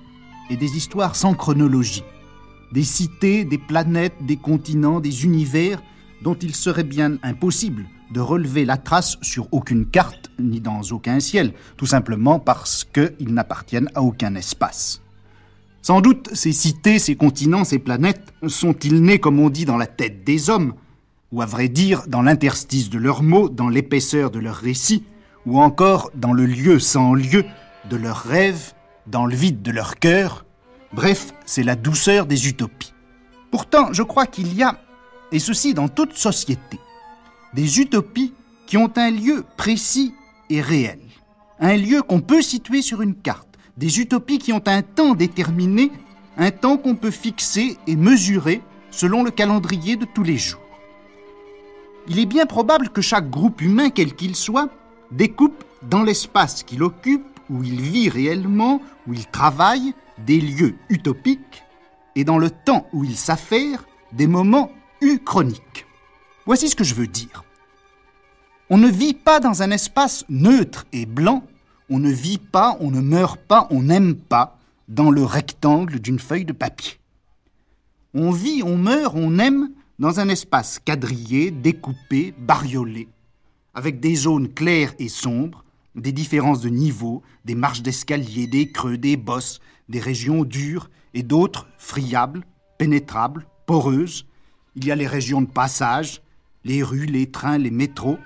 et 0.49 0.57
des 0.57 0.79
histoires 0.79 1.15
sans 1.15 1.35
chronologie, 1.35 2.05
des 2.73 2.85
cités, 2.85 3.45
des 3.45 3.59
planètes, 3.59 4.15
des 4.23 4.39
continents, 4.39 4.99
des 4.99 5.27
univers 5.27 5.83
dont 6.23 6.37
il 6.37 6.55
serait 6.55 6.83
bien 6.83 7.19
impossible 7.23 7.85
de 8.15 8.21
relever 8.21 8.65
la 8.65 8.79
trace 8.79 9.19
sur 9.21 9.47
aucune 9.53 9.85
carte 9.85 10.31
ni 10.39 10.63
dans 10.63 10.81
aucun 10.91 11.21
ciel, 11.21 11.53
tout 11.77 11.85
simplement 11.85 12.39
parce 12.39 12.85
qu'ils 12.85 13.35
n'appartiennent 13.35 13.91
à 13.95 14.01
aucun 14.01 14.35
espace. 14.37 15.03
Sans 15.83 16.01
doute, 16.01 16.31
ces 16.33 16.53
cités, 16.53 16.99
ces 16.99 17.15
continents, 17.15 17.65
ces 17.65 17.79
planètes 17.79 18.33
sont-ils 18.47 19.03
nés, 19.03 19.19
comme 19.19 19.39
on 19.39 19.51
dit, 19.51 19.67
dans 19.67 19.77
la 19.77 19.87
tête 19.87 20.25
des 20.25 20.49
hommes, 20.49 20.73
ou 21.31 21.43
à 21.43 21.47
vrai 21.47 21.69
dire, 21.69 22.05
dans 22.09 22.23
l'interstice 22.23 22.89
de 22.89 22.97
leurs 22.97 23.23
mots, 23.23 23.51
dans 23.51 23.69
l'épaisseur 23.69 24.31
de 24.31 24.39
leurs 24.39 24.57
récits, 24.57 25.05
ou 25.45 25.61
encore 25.61 26.11
dans 26.15 26.33
le 26.33 26.47
lieu 26.47 26.79
sans 26.79 27.13
lieu 27.13 27.45
de 27.89 27.97
leurs 27.97 28.23
rêves, 28.23 28.73
dans 29.07 29.27
le 29.27 29.37
vide 29.37 29.63
de 29.63 29.71
leur 29.71 29.97
cœur. 29.97 30.45
Bref, 30.93 31.33
c'est 31.45 31.63
la 31.63 31.77
douceur 31.77 32.27
des 32.27 32.49
utopies. 32.49 32.93
Pourtant, 33.51 33.93
je 33.93 34.03
crois 34.03 34.27
qu'il 34.27 34.55
y 34.55 34.63
a, 34.63 34.79
et 35.33 35.39
ceci 35.39 35.75
dans 35.75 35.89
toute 35.89 36.15
société, 36.15 36.79
des 37.55 37.81
utopies 37.81 38.33
qui 38.67 38.77
ont 38.77 38.93
un 38.97 39.11
lieu 39.11 39.45
précis 39.57 40.15
et 40.51 40.61
réel, 40.61 40.99
un 41.61 41.77
lieu 41.77 42.03
qu'on 42.03 42.21
peut 42.21 42.43
situer 42.43 42.83
sur 42.83 43.03
une 43.03 43.15
carte, 43.15 43.49
des 43.77 44.01
utopies 44.01 44.39
qui 44.39 44.53
ont 44.53 44.63
un 44.67 44.83
temps 44.83 45.15
déterminé, 45.15 45.93
un 46.37 46.51
temps 46.51 46.77
qu'on 46.77 46.97
peut 46.97 47.11
fixer 47.11 47.79
et 47.87 47.97
mesurer 47.97 48.63
selon 48.91 49.23
le 49.23 49.31
calendrier 49.31 49.97
de 49.97 50.07
tous 50.07 50.23
les 50.23 50.39
jours. 50.39 50.61
Il 52.09 52.19
est 52.19 52.27
bien 52.27 52.47
probable 52.47 52.89
que 52.91 53.01
chaque 53.01 53.31
groupe 53.31 53.61
humain, 53.61 53.91
quel 53.91 54.15
qu'il 54.15 54.37
soit, 54.37 54.69
découpe 55.11 55.65
dans 55.83 56.03
l'espace 56.03 56.63
qu'il 56.63 56.83
occupe, 56.83 57.27
où 57.51 57.63
il 57.63 57.81
vit 57.81 58.09
réellement, 58.09 58.81
où 59.07 59.13
il 59.13 59.27
travaille, 59.27 59.95
des 60.19 60.41
lieux 60.41 60.77
utopiques, 60.89 61.63
et 62.15 62.25
dans 62.25 62.39
le 62.39 62.51
temps 62.51 62.87
où 62.93 63.05
il 63.05 63.17
s'affaire, 63.17 63.85
des 64.13 64.27
moments 64.27 64.71
uchroniques. 65.01 65.87
Voici 66.47 66.69
ce 66.69 66.77
que 66.77 66.85
je 66.85 66.95
veux 66.95 67.07
dire. 67.07 67.45
On 68.71 68.79
ne 68.79 68.89
vit 68.89 69.15
pas 69.15 69.41
dans 69.41 69.63
un 69.63 69.71
espace 69.71 70.25
neutre 70.29 70.87
et 70.93 71.07
blanc, 71.07 71.45
on 71.89 71.99
ne 71.99 72.11
vit 72.11 72.39
pas, 72.39 72.77
on 72.81 72.91
ne 72.91 73.01
meurt 73.01 73.39
pas, 73.39 73.69
on 73.71 73.83
n'aime 73.83 74.17
pas 74.17 74.59
dans 74.89 75.11
le 75.11 75.25
rectangle 75.25 76.01
d'une 76.01 76.19
feuille 76.19 76.45
de 76.45 76.53
papier. 76.53 76.99
On 78.15 78.31
vit, 78.31 78.63
on 78.65 78.77
meurt, 78.77 79.15
on 79.17 79.39
aime 79.39 79.71
dans 79.99 80.21
un 80.21 80.29
espace 80.29 80.79
quadrillé, 80.79 81.51
découpé, 81.51 82.35
bariolé, 82.39 83.09
avec 83.75 84.01
des 84.01 84.15
zones 84.15 84.49
claires 84.53 84.95
et 84.99 85.09
sombres, 85.09 85.65
des 85.97 86.13
différences 86.13 86.61
de 86.61 86.69
niveau, 86.69 87.23
des 87.45 87.55
marches 87.55 87.83
d'escalier, 87.83 88.47
des 88.47 88.71
creux, 88.71 88.99
des 88.99 89.17
bosses, 89.17 89.61
des 89.89 90.01
régions 90.01 90.45
dures 90.45 90.91
et 91.15 91.23
d'autres 91.23 91.67
friables, 91.79 92.45
pénétrables, 92.79 93.47
poreuses. 93.65 94.27
Il 94.75 94.85
y 94.85 94.93
a 94.93 94.97
les 94.97 95.07
régions 95.07 95.41
de 95.41 95.47
passage, 95.47 96.21
les 96.65 96.83
rues, 96.83 97.07
les 97.07 97.31
trains, 97.31 97.59
les 97.59 97.71
métros. 97.71 98.19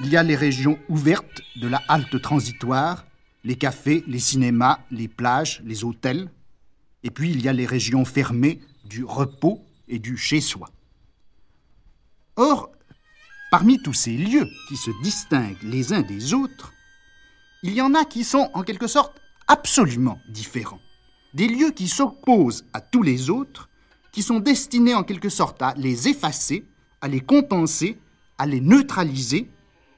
Il 0.00 0.08
y 0.08 0.16
a 0.16 0.22
les 0.22 0.36
régions 0.36 0.78
ouvertes 0.88 1.40
de 1.56 1.66
la 1.66 1.80
halte 1.88 2.20
transitoire, 2.20 3.06
les 3.42 3.56
cafés, 3.56 4.04
les 4.06 4.18
cinémas, 4.18 4.80
les 4.90 5.08
plages, 5.08 5.62
les 5.64 5.82
hôtels. 5.82 6.30
Et 7.02 7.10
puis 7.10 7.30
il 7.30 7.42
y 7.42 7.48
a 7.48 7.52
les 7.52 7.66
régions 7.66 8.04
fermées 8.04 8.60
du 8.84 9.04
repos 9.04 9.64
et 9.88 9.98
du 9.98 10.16
chez-soi. 10.18 10.68
Or, 12.36 12.70
parmi 13.50 13.80
tous 13.80 13.92
ces 13.94 14.16
lieux 14.16 14.48
qui 14.68 14.76
se 14.76 14.90
distinguent 15.02 15.62
les 15.62 15.92
uns 15.92 16.02
des 16.02 16.34
autres, 16.34 16.73
il 17.64 17.72
y 17.72 17.80
en 17.80 17.94
a 17.94 18.04
qui 18.04 18.24
sont 18.24 18.50
en 18.52 18.62
quelque 18.62 18.86
sorte 18.86 19.22
absolument 19.48 20.18
différents. 20.28 20.80
Des 21.32 21.48
lieux 21.48 21.70
qui 21.70 21.88
s'opposent 21.88 22.66
à 22.74 22.82
tous 22.82 23.02
les 23.02 23.30
autres, 23.30 23.70
qui 24.12 24.22
sont 24.22 24.38
destinés 24.38 24.94
en 24.94 25.02
quelque 25.02 25.30
sorte 25.30 25.62
à 25.62 25.72
les 25.78 26.06
effacer, 26.08 26.66
à 27.00 27.08
les 27.08 27.20
compenser, 27.20 27.98
à 28.36 28.44
les 28.44 28.60
neutraliser 28.60 29.48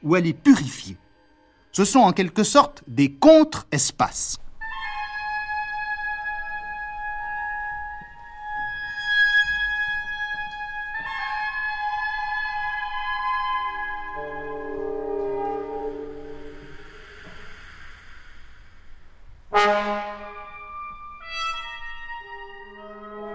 ou 0.05 0.15
à 0.15 0.21
les 0.21 0.33
purifier. 0.33 0.97
Ce 1.73 1.85
sont 1.85 1.99
en 1.99 2.13
quelque 2.13 2.45
sorte 2.45 2.85
des 2.87 3.13
contre-espaces. 3.13 4.39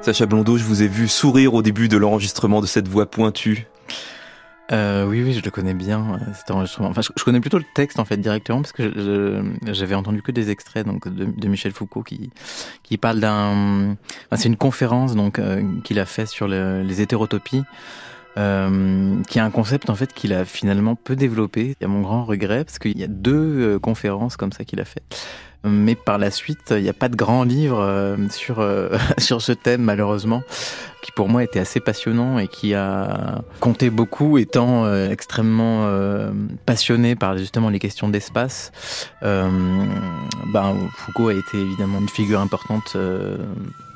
Sacha 0.02 0.26
Blondeau, 0.26 0.58
je 0.58 0.64
vous 0.64 0.82
ai 0.82 0.88
vu 0.88 1.08
sourire 1.08 1.54
au 1.54 1.62
début 1.62 1.88
de 1.88 1.96
l'enregistrement 1.96 2.60
de 2.60 2.66
cette 2.66 2.88
voix 2.88 3.06
pointue. 3.06 3.68
Euh, 4.72 5.06
oui, 5.06 5.22
oui, 5.22 5.34
je 5.34 5.44
le 5.44 5.52
connais 5.52 5.76
bien, 5.76 6.16
euh, 6.16 6.34
cet 6.34 6.50
enregistrement. 6.50 6.90
Enfin, 6.90 7.02
je, 7.02 7.24
connais 7.24 7.40
plutôt 7.40 7.60
le 7.60 7.66
texte, 7.76 8.00
en 8.00 8.06
fait, 8.06 8.18
directement, 8.18 8.62
parce 8.62 8.72
que 8.72 9.44
j'avais 9.68 9.94
entendu 9.94 10.24
que 10.24 10.32
des 10.32 10.50
extraits 10.50 10.88
donc, 10.88 11.08
de, 11.08 11.48
Michel 11.48 11.72
Foucault 11.72 12.02
qui, 12.02 12.32
qui 12.82 12.98
parle 12.98 13.20
d'un... 13.20 13.96
C'est 14.36 14.50
une 14.50 14.58
conférence 14.58 15.16
donc 15.16 15.38
euh, 15.38 15.62
qu'il 15.84 16.00
a 16.00 16.06
fait 16.08 16.26
sur 16.26 16.48
le, 16.48 16.82
les 16.82 17.02
hétérotopies. 17.02 17.64
Euh, 18.38 19.22
qui 19.28 19.40
est 19.40 19.42
un 19.42 19.50
concept 19.52 19.90
en 19.90 19.96
fait 19.96 20.14
qu'il 20.14 20.32
a 20.34 20.46
finalement 20.46 20.96
peu 20.96 21.16
développé. 21.16 21.76
A 21.84 21.88
mon 21.88 22.02
grand 22.02 22.24
regret 22.24 22.64
parce 22.64 22.80
qu'il 22.80 22.98
y 22.98 23.04
a 23.04 23.08
deux 23.08 23.76
euh, 23.76 23.80
conférences 23.80 24.38
comme 24.38 24.54
ça 24.54 24.64
qu'il 24.64 24.80
a 24.80 24.86
fait 24.86 25.04
mais 25.64 25.96
par 25.96 26.18
la 26.18 26.32
suite, 26.32 26.74
il 26.76 26.82
n'y 26.82 26.90
a 26.90 26.94
pas 26.94 27.10
de 27.10 27.16
grand 27.16 27.44
livre 27.44 27.80
euh, 27.80 28.18
sur, 28.30 28.60
euh, 28.60 28.98
sur 29.18 29.42
ce 29.42 29.52
thème, 29.52 29.82
malheureusement, 29.82 30.42
qui 31.04 31.12
pour 31.12 31.30
moi 31.30 31.44
était 31.44 31.60
assez 31.60 31.80
passionnant 31.80 32.40
et 32.40 32.48
qui 32.48 32.74
a 32.74 33.44
compté 33.60 33.90
beaucoup, 33.90 34.38
étant 34.38 34.86
euh, 34.86 35.10
extrêmement 35.10 35.88
passionné 36.66 37.16
par 37.16 37.38
justement 37.38 37.70
les 37.70 37.80
questions 37.80 38.10
d'espace. 38.10 38.72
ben, 39.22 40.76
Foucault 40.96 41.30
a 41.30 41.34
été 41.34 41.58
évidemment 41.58 42.00
une 42.00 42.10
figure 42.10 42.40
importante 42.40 42.98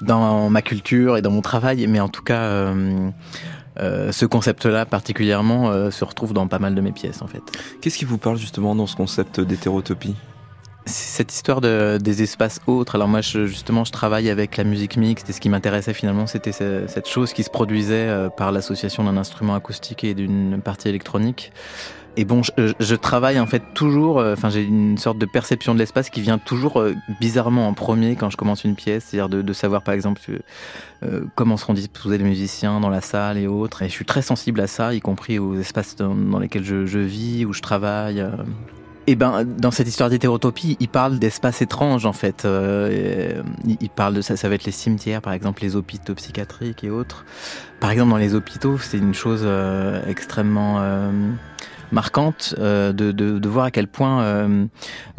dans 0.01 0.49
ma 0.49 0.61
culture 0.61 1.17
et 1.17 1.21
dans 1.21 1.31
mon 1.31 1.41
travail, 1.41 1.85
mais 1.87 1.99
en 1.99 2.09
tout 2.09 2.23
cas... 2.23 2.73
Euh, 3.79 4.11
ce 4.11 4.25
concept-là 4.25 4.85
particulièrement 4.85 5.69
euh, 5.69 5.91
se 5.91 6.05
retrouve 6.05 6.33
dans 6.33 6.47
pas 6.47 6.59
mal 6.59 6.75
de 6.75 6.81
mes 6.81 6.91
pièces 6.91 7.21
en 7.21 7.27
fait. 7.27 7.41
Qu'est-ce 7.81 7.97
qui 7.97 8.05
vous 8.05 8.17
parle 8.17 8.37
justement 8.37 8.75
dans 8.75 8.87
ce 8.87 8.95
concept 8.95 9.39
d'hétérotopie? 9.39 10.15
Cette 10.87 11.33
histoire 11.33 11.61
de, 11.61 11.97
des 11.99 12.21
espaces 12.21 12.61
autres. 12.67 12.93
Alors 12.93 13.07
moi, 13.07 13.21
je, 13.21 13.47
justement, 13.47 13.83
je 13.85 13.91
travaille 13.91 14.29
avec 14.29 14.55
la 14.55 14.63
musique 14.63 14.97
mixte 14.97 15.29
et 15.29 15.33
ce 15.33 15.41
qui 15.41 15.49
m'intéressait 15.49 15.95
finalement, 15.95 16.27
c'était 16.27 16.51
cette 16.51 17.07
chose 17.07 17.33
qui 17.33 17.41
se 17.41 17.49
produisait 17.49 18.07
euh, 18.07 18.29
par 18.29 18.51
l'association 18.51 19.03
d'un 19.03 19.17
instrument 19.17 19.55
acoustique 19.55 20.03
et 20.03 20.13
d'une 20.13 20.61
partie 20.61 20.87
électronique. 20.87 21.51
Et 22.17 22.25
bon, 22.25 22.41
je, 22.43 22.73
je, 22.79 22.95
travaille 22.95 23.39
en 23.39 23.45
fait 23.45 23.61
toujours, 23.73 24.19
euh, 24.19 24.33
enfin 24.33 24.49
j'ai 24.49 24.63
une 24.63 24.97
sorte 24.97 25.17
de 25.17 25.25
perception 25.25 25.73
de 25.73 25.79
l'espace 25.79 26.09
qui 26.09 26.21
vient 26.21 26.37
toujours 26.37 26.79
euh, 26.79 26.93
bizarrement 27.19 27.67
en 27.67 27.73
premier 27.73 28.15
quand 28.15 28.29
je 28.29 28.37
commence 28.37 28.63
une 28.63 28.75
pièce, 28.75 29.05
c'est-à-dire 29.05 29.29
de, 29.29 29.41
de, 29.41 29.53
savoir 29.53 29.81
par 29.81 29.93
exemple 29.93 30.21
euh, 31.03 31.21
comment 31.35 31.57
seront 31.57 31.73
disposés 31.73 32.17
les 32.17 32.23
musiciens 32.23 32.79
dans 32.79 32.89
la 32.89 33.01
salle 33.01 33.37
et 33.37 33.47
autres. 33.47 33.81
Et 33.81 33.89
je 33.89 33.93
suis 33.93 34.05
très 34.05 34.21
sensible 34.21 34.61
à 34.61 34.67
ça, 34.67 34.93
y 34.93 35.01
compris 35.01 35.39
aux 35.39 35.57
espaces 35.57 35.95
dans, 35.97 36.15
dans 36.15 36.39
lesquels 36.39 36.63
je, 36.63 36.85
je, 36.85 36.99
vis, 36.99 37.45
où 37.45 37.53
je 37.53 37.61
travaille. 37.61 38.25
Et 39.07 39.15
ben, 39.15 39.43
dans 39.45 39.69
cette 39.69 39.87
histoire 39.87 40.09
d'hétérotopie, 40.09 40.77
il 40.79 40.87
parle 40.87 41.19
d'espaces 41.19 41.61
étranges 41.61 42.07
en 42.07 42.13
fait. 42.13 42.45
Euh, 42.45 43.43
il 43.67 43.89
parle 43.89 44.15
de 44.15 44.21
ça, 44.21 44.35
ça 44.35 44.49
va 44.49 44.55
être 44.55 44.65
les 44.65 44.71
cimetières, 44.71 45.21
par 45.21 45.33
exemple, 45.33 45.61
les 45.61 45.75
hôpitaux 45.75 46.15
psychiatriques 46.15 46.83
et 46.83 46.89
autres. 46.89 47.23
Par 47.79 47.91
exemple, 47.91 48.09
dans 48.09 48.17
les 48.17 48.33
hôpitaux, 48.33 48.79
c'est 48.79 48.97
une 48.97 49.13
chose 49.13 49.41
euh, 49.43 50.01
extrêmement 50.07 50.77
euh, 50.79 51.11
marquante 51.95 52.53
euh, 52.59 52.93
de, 52.93 53.11
de, 53.11 53.39
de, 53.39 53.49
voir 53.49 53.65
à 53.65 53.71
quel 53.71 53.87
point 53.87 54.21
euh, 54.21 54.65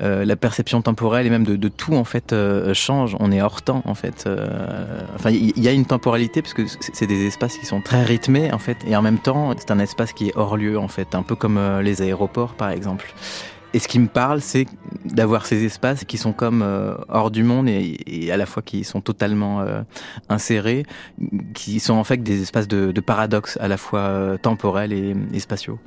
euh, 0.03 0.25
la 0.25 0.37
perception 0.37 0.83
temporelle 0.83 1.27
et 1.27 1.31
même 1.31 1.45
de, 1.45 1.57
de 1.57 1.69
tout 1.69 1.95
en 1.95 2.05
fait 2.05 2.35
change. 2.75 3.17
On 3.19 3.33
est 3.33 3.43
hors 3.43 3.63
temps 3.63 3.83
en 3.87 3.95
fait. 3.95 4.29
enfin, 5.15 5.31
il 5.31 5.59
y, 5.59 5.69
a 5.69 5.73
une 5.73 5.87
temporalité 5.87 6.43
parce 6.43 6.55
que 6.55 6.63
c'est 6.67 7.07
des 7.07 7.27
espaces 7.27 7.57
qui 7.57 7.67
sont 7.67 7.81
très 7.81 8.05
rythmés 8.05 8.53
en 8.53 8.59
fait, 8.59 8.77
et 8.87 8.95
en 8.95 9.03
même 9.03 9.19
temps, 9.19 9.53
c'est 9.59 9.71
un 9.71 9.79
espace 9.79 10.13
qui 10.13 10.29
est 10.29 10.37
hors 10.37 10.57
lieu 10.57 10.79
en 10.79 10.89
fait, 10.89 11.15
un 11.15 11.23
peu 11.23 11.35
comme 11.35 11.59
les 11.83 12.03
aéroports 12.03 12.55
par 12.55 12.71
exemple. 12.71 13.13
Et 13.77 13.79
ce 13.79 13.89
qui 13.89 13.99
me 13.99 14.07
parle, 14.07 14.41
c'est 14.41 14.67
d'avoir 15.05 15.45
ces 15.45 15.65
espaces 15.65 16.05
qui 16.05 16.17
sont 16.17 16.33
comme 16.33 16.63
euh, 16.63 16.95
hors 17.09 17.31
du 17.31 17.43
monde 17.43 17.69
et, 17.69 17.99
et, 18.07 18.33
à 18.33 18.39
la 18.39 18.47
fois 18.47 18.63
qui 18.63 18.85
sont 18.85 19.03
totalement 19.03 19.61
euh, 19.61 19.83
insérés, 20.31 20.87
qui 21.53 21.79
sont 21.79 21.93
en 21.93 22.03
fait 22.03 22.23
des 22.23 22.41
espaces 22.41 22.69
de, 22.69 22.91
de 22.91 23.01
paradoxe 23.03 23.59
à 23.61 23.69
la 23.69 23.77
fois 23.77 24.01
euh, 24.01 24.39
temporels 24.39 24.95
et, 24.95 25.15
et, 25.33 25.41
spatiaux. 25.41 25.79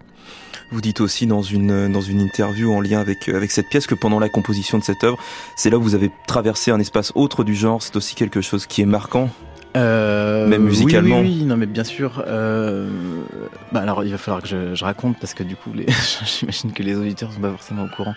Vous 0.72 0.82
dites 0.82 1.02
aussi 1.02 1.26
dans 1.26 1.42
une 1.42 1.92
dans 1.92 2.02
une 2.02 2.20
interview 2.20 2.72
en 2.74 2.80
lien 2.82 3.00
avec 3.00 3.28
avec 3.30 3.50
cette 3.52 3.70
pièce 3.70 3.88
que 3.88 3.96
pendant 3.96 4.20
la 4.20 4.30
composition 4.30 4.78
de 4.78 4.84
cette 4.84 5.04
œuvre, 5.04 5.18
c'est 5.56 5.70
là 5.70 5.78
où 5.78 5.82
vous 5.82 5.96
avez 5.96 6.12
traversé 6.28 6.70
un 6.72 6.80
espace 6.80 7.12
autre 7.16 7.44
du 7.44 7.56
genre. 7.56 7.82
C'est 7.82 7.96
aussi 7.96 8.14
quelque 8.16 8.42
chose 8.42 8.66
qui 8.68 8.82
est 8.82 8.86
marquant 8.86 9.30
Euh, 9.78 10.48
Même 10.48 10.64
musicalement. 10.64 11.20
Oui, 11.20 11.28
oui, 11.28 11.38
oui, 11.42 11.46
non, 11.46 11.56
mais 11.58 11.68
bien 11.68 11.84
sûr. 11.84 12.24
Euh, 12.28 12.88
bah 13.72 13.82
alors, 13.82 14.04
il 14.04 14.12
va 14.12 14.18
falloir 14.18 14.42
que 14.42 14.48
je, 14.48 14.74
je 14.76 14.84
raconte 14.84 15.18
parce 15.20 15.34
que 15.36 15.44
du 15.44 15.56
coup, 15.56 15.72
les- 15.74 15.86
j'imagine 16.26 16.72
que 16.72 16.82
les 16.84 16.96
auditeurs 16.96 17.32
sont 17.32 17.40
pas 17.40 17.52
forcément 17.52 17.84
au 17.84 17.88
courant. 17.96 18.16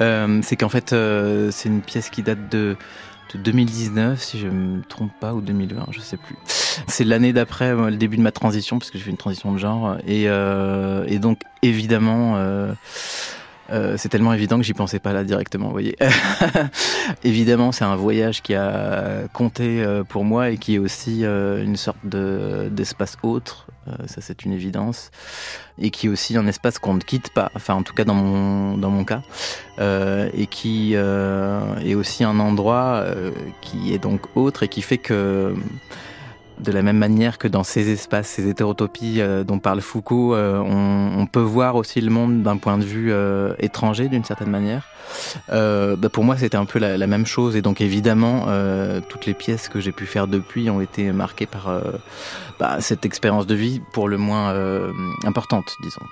Euh, 0.00 0.40
c'est 0.42 0.54
qu'en 0.56 0.68
fait, 0.68 0.92
euh, 0.92 1.50
c'est 1.50 1.68
une 1.68 1.80
pièce 1.82 2.10
qui 2.10 2.22
date 2.22 2.48
de, 2.50 2.76
de 3.34 3.38
2019, 3.38 4.22
si 4.22 4.38
je 4.38 4.48
me 4.48 4.82
trompe 4.82 5.12
pas, 5.20 5.34
ou 5.34 5.40
2020, 5.40 5.86
je 5.90 6.00
sais 6.00 6.16
plus. 6.16 6.36
C'est 6.88 7.04
l'année 7.04 7.32
d'après 7.32 7.70
euh, 7.70 7.90
le 7.90 7.96
début 7.96 8.16
de 8.16 8.22
ma 8.22 8.32
transition, 8.32 8.78
parce 8.78 8.90
que 8.90 8.98
j'ai 8.98 9.04
fait 9.04 9.10
une 9.10 9.16
transition 9.16 9.52
de 9.52 9.58
genre, 9.58 9.96
et, 10.06 10.28
euh, 10.28 11.04
et 11.08 11.18
donc 11.18 11.40
évidemment. 11.62 12.36
Euh, 13.70 13.96
c'est 13.96 14.08
tellement 14.08 14.32
évident 14.32 14.58
que 14.58 14.62
j'y 14.62 14.74
pensais 14.74 14.98
pas 14.98 15.12
là 15.12 15.24
directement, 15.24 15.66
vous 15.66 15.72
voyez. 15.72 15.96
Évidemment, 17.24 17.72
c'est 17.72 17.84
un 17.84 17.96
voyage 17.96 18.42
qui 18.42 18.54
a 18.54 19.22
compté 19.32 19.82
euh, 19.82 20.04
pour 20.04 20.24
moi 20.24 20.50
et 20.50 20.58
qui 20.58 20.74
est 20.74 20.78
aussi 20.78 21.24
euh, 21.24 21.64
une 21.64 21.76
sorte 21.76 21.98
de 22.04 22.68
d'espace 22.70 23.16
autre. 23.22 23.66
Ça, 24.06 24.22
c'est 24.22 24.46
une 24.46 24.52
évidence. 24.52 25.10
Et 25.78 25.90
qui 25.90 26.06
est 26.06 26.08
aussi 26.08 26.38
un 26.38 26.46
espace 26.46 26.78
qu'on 26.78 26.94
ne 26.94 27.00
quitte 27.00 27.28
pas. 27.34 27.50
Enfin, 27.54 27.74
en 27.74 27.82
tout 27.82 27.92
cas, 27.92 28.04
dans 28.04 28.14
mon 28.14 28.78
dans 28.78 28.88
mon 28.88 29.04
cas, 29.04 29.20
et 29.78 30.46
qui 30.46 30.94
est 30.94 31.94
aussi 31.94 32.24
un 32.24 32.40
endroit 32.40 33.04
qui 33.60 33.92
est 33.92 33.98
donc 33.98 34.22
autre 34.36 34.62
et 34.62 34.68
qui 34.68 34.80
fait 34.80 34.96
que 34.96 35.54
de 36.58 36.72
la 36.72 36.82
même 36.82 36.98
manière 36.98 37.38
que 37.38 37.48
dans 37.48 37.64
ces 37.64 37.90
espaces, 37.90 38.28
ces 38.28 38.48
hétérotopies 38.48 39.20
euh, 39.20 39.44
dont 39.44 39.58
parle 39.58 39.80
Foucault, 39.80 40.34
euh, 40.34 40.58
on, 40.58 41.26
peut 41.26 41.40
voir 41.40 41.74
aussi 41.74 42.00
le 42.00 42.10
monde 42.10 42.42
d'un 42.42 42.58
point 42.58 42.78
de 42.78 42.84
vue 42.84 43.10
euh, 43.12 43.54
étranger 43.58 44.08
d'une 44.08 44.24
certaine 44.24 44.50
manière. 44.50 44.86
Euh, 45.50 45.96
bah, 45.96 46.08
pour 46.08 46.24
moi, 46.24 46.36
c'était 46.36 46.56
un 46.56 46.64
peu 46.64 46.78
la, 46.78 47.06
même 47.06 47.26
chose, 47.26 47.56
et 47.56 47.62
donc 47.62 47.80
évidemment, 47.80 48.46
toutes 49.08 49.26
les 49.26 49.34
pièces 49.34 49.68
que 49.68 49.80
j'ai 49.80 49.92
pu 49.92 50.06
faire 50.06 50.26
depuis 50.26 50.70
ont 50.70 50.80
été 50.80 51.12
marquées 51.12 51.46
par 51.46 51.80
bah, 52.58 52.80
cette 52.80 53.04
expérience 53.04 53.46
de 53.46 53.54
vie, 53.54 53.80
pour 53.92 54.08
le 54.08 54.18
moins 54.18 54.54
importante, 55.24 55.74
disons. 55.82 56.02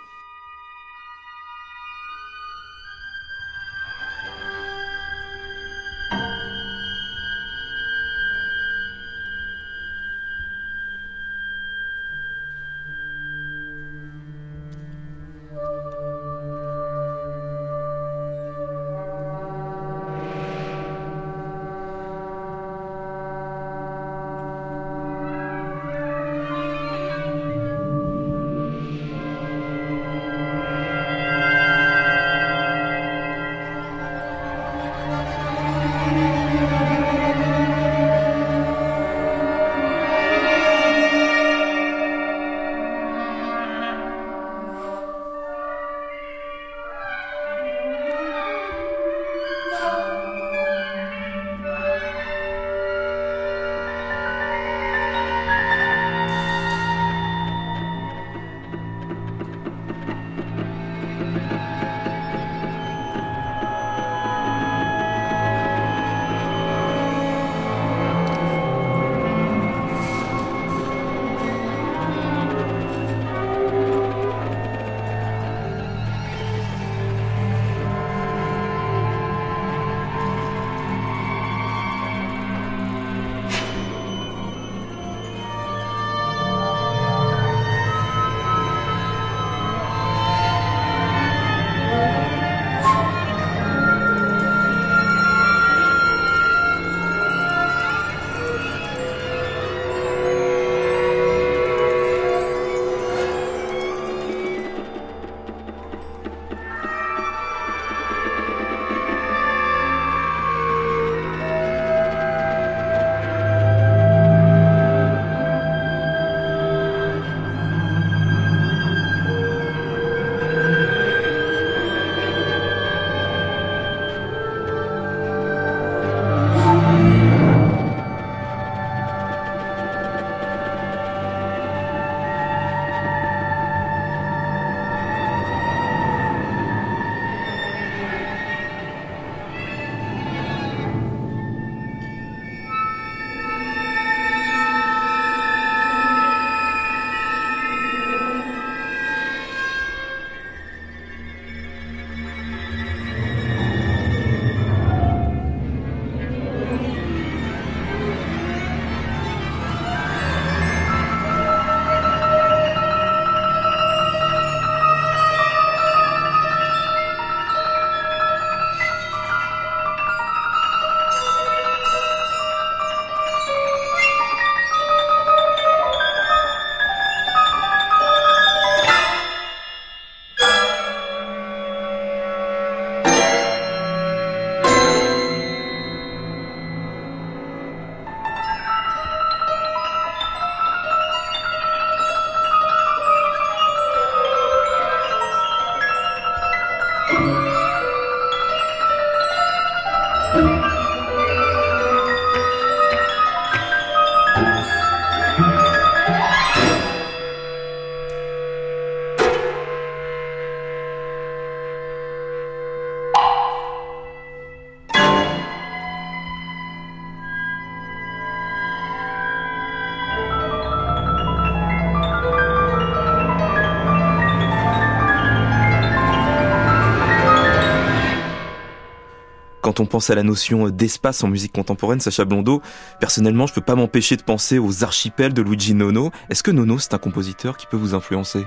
Quand 229.73 229.81
on 229.81 229.87
pense 229.87 230.11
à 230.11 230.15
la 230.15 230.23
notion 230.23 230.69
d'espace 230.69 231.25
en 231.25 231.29
musique 231.29 231.53
contemporaine, 231.53 231.99
Sacha 231.99 232.27
Blondeau, 232.27 232.61
personnellement, 233.01 233.47
je 233.47 233.55
peux 233.55 233.63
pas 233.63 233.75
m'empêcher 233.75 234.17
de 234.17 234.23
penser 234.23 234.59
aux 234.59 234.85
archipels 234.85 235.33
de 235.33 235.41
Luigi 235.41 235.73
Nono. 235.73 236.11
Est-ce 236.29 236.43
que 236.43 236.51
Nono, 236.51 236.79
c'est 236.79 236.93
un 236.93 236.99
compositeur 236.99 237.57
qui 237.57 237.67
peut 237.67 237.79
vous 237.79 237.95
influencer? 237.95 238.45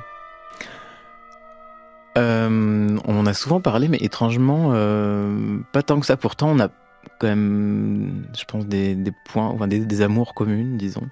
Euh, 2.20 2.98
On 3.06 3.18
en 3.18 3.26
a 3.26 3.34
souvent 3.34 3.60
parlé, 3.60 3.88
mais 3.88 3.98
étrangement, 3.98 4.70
euh, 4.74 5.58
pas 5.72 5.82
tant 5.82 6.00
que 6.00 6.06
ça. 6.06 6.16
Pourtant, 6.16 6.50
on 6.52 6.60
a 6.60 6.68
quand 7.20 7.28
même, 7.28 8.28
je 8.38 8.46
pense, 8.46 8.68
des, 8.68 8.96
points, 9.26 9.48
enfin 9.48 9.68
des 9.68 10.02
amours 10.04 10.36
communes, 10.36 10.78
disons 10.78 11.10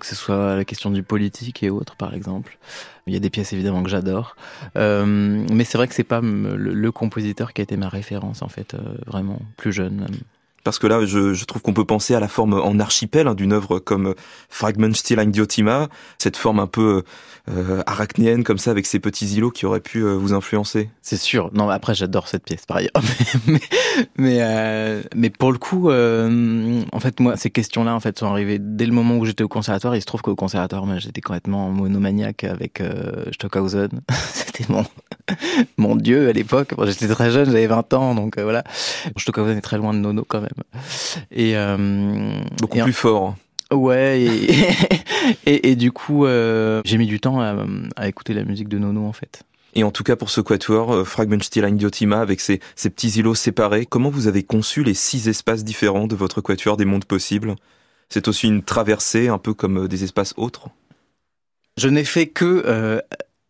que 0.00 0.06
ce 0.06 0.16
soit 0.16 0.56
la 0.56 0.64
question 0.64 0.90
du 0.90 1.02
politique 1.02 1.62
et 1.62 1.70
autres, 1.70 1.94
par 1.94 2.14
exemple. 2.14 2.58
Il 3.06 3.14
y 3.14 3.16
a 3.16 3.20
des 3.20 3.30
pièces 3.30 3.52
évidemment 3.52 3.82
que 3.82 3.90
j'adore, 3.90 4.36
euh, 4.76 5.06
mais 5.06 5.64
c'est 5.64 5.78
vrai 5.78 5.88
que 5.88 5.94
c'est 5.94 6.04
pas 6.04 6.20
le, 6.20 6.92
compositeur 6.92 7.52
qui 7.52 7.60
a 7.60 7.64
été 7.64 7.76
ma 7.76 7.88
référence 7.88 8.42
en 8.42 8.48
fait, 8.48 8.74
euh, 8.74 8.78
vraiment 9.06 9.40
plus 9.56 9.72
jeune. 9.72 9.94
Même. 9.94 10.16
Parce 10.64 10.78
que 10.78 10.86
là, 10.86 11.04
je, 11.04 11.44
trouve 11.44 11.62
qu'on 11.62 11.72
peut 11.72 11.84
penser 11.84 12.14
à 12.14 12.20
la 12.20 12.28
forme 12.28 12.54
en 12.54 12.78
archipel 12.78 13.28
hein, 13.28 13.34
d'une 13.34 13.52
œuvre 13.52 13.78
comme 13.78 14.14
Fragment 14.48 14.94
Still 14.94 15.30
Diotima, 15.30 15.88
cette 16.18 16.36
forme 16.36 16.60
un 16.60 16.66
peu 16.66 17.02
euh, 17.48 17.82
arachnéenne 17.86 18.44
comme 18.44 18.58
ça, 18.58 18.70
avec 18.70 18.86
ces 18.86 19.00
petits 19.00 19.26
îlots 19.34 19.50
qui 19.50 19.66
auraient 19.66 19.80
pu 19.80 20.00
euh, 20.00 20.14
vous 20.14 20.32
influencer. 20.32 20.90
C'est 21.02 21.16
sûr. 21.16 21.50
Non, 21.52 21.68
après, 21.68 21.94
j'adore 21.94 22.28
cette 22.28 22.44
pièce 22.44 22.66
par 22.66 22.78
ailleurs. 22.78 22.90
mais, 23.46 23.60
mais, 24.16 24.38
euh, 24.40 25.02
pour 25.38 25.52
le 25.52 25.58
coup, 25.58 25.90
euh, 25.90 26.82
en 26.92 27.00
fait, 27.00 27.18
moi, 27.20 27.36
ces 27.36 27.50
questions-là, 27.50 27.94
en 27.94 28.00
fait, 28.00 28.18
sont 28.18 28.26
arrivées 28.26 28.58
dès 28.60 28.86
le 28.86 28.92
moment 28.92 29.16
où 29.16 29.24
j'étais 29.24 29.44
au 29.44 29.48
conservatoire. 29.48 29.96
Il 29.96 30.00
se 30.00 30.06
trouve 30.06 30.22
qu'au 30.22 30.36
conservatoire, 30.36 30.86
moi, 30.86 30.98
j'étais 30.98 31.20
complètement 31.20 31.70
monomaniaque 31.70 32.44
avec 32.44 32.82
Stockhausen. 33.32 34.00
C'était 34.32 34.64
mon, 34.68 34.84
mon 35.76 35.96
dieu 35.96 36.28
à 36.28 36.32
l'époque. 36.32 36.74
j'étais 36.86 37.08
très 37.08 37.30
jeune, 37.30 37.46
j'avais 37.46 37.66
20 37.66 37.94
ans, 37.94 38.14
donc 38.14 38.38
voilà. 38.38 38.64
Stockhausen 39.16 39.58
est 39.58 39.62
très 39.62 39.78
loin 39.78 39.94
de 39.94 39.98
Nono 39.98 40.24
quand 40.28 40.40
même. 40.40 40.49
Et 41.30 41.54
beaucoup 42.58 42.78
plus 42.78 42.92
fort. 42.92 43.36
Ouais, 43.72 44.20
et, 45.46 45.70
et, 45.70 45.76
du 45.76 45.92
coup, 45.92 46.26
euh, 46.26 46.82
j'ai 46.84 46.98
mis 46.98 47.06
du 47.06 47.20
temps 47.20 47.40
à, 47.40 48.08
écouter 48.08 48.34
la 48.34 48.44
musique 48.44 48.68
de 48.68 48.78
Nono 48.78 49.06
en 49.06 49.12
fait. 49.12 49.42
Et 49.74 49.84
en 49.84 49.92
tout 49.92 50.02
cas 50.02 50.16
pour 50.16 50.30
ce 50.30 50.40
quatuor, 50.40 50.92
euh, 50.92 51.04
Fragmentstil 51.04 51.64
Diotima, 51.76 52.20
avec 52.20 52.40
ses, 52.40 52.58
petits 52.58 53.20
îlots 53.20 53.36
séparés, 53.36 53.86
comment 53.86 54.10
vous 54.10 54.26
avez 54.26 54.42
conçu 54.42 54.82
les 54.82 54.94
six 54.94 55.28
espaces 55.28 55.62
différents 55.62 56.08
de 56.08 56.16
votre 56.16 56.40
quatuor 56.40 56.76
des 56.76 56.84
mondes 56.84 57.04
possibles? 57.04 57.54
C'est 58.08 58.26
aussi 58.26 58.48
une 58.48 58.64
traversée, 58.64 59.28
un 59.28 59.38
peu 59.38 59.54
comme 59.54 59.84
euh, 59.84 59.88
des 59.88 60.02
espaces 60.02 60.34
autres? 60.36 60.68
Je 61.76 61.88
n'ai 61.88 62.04
fait 62.04 62.26
que 62.26 63.00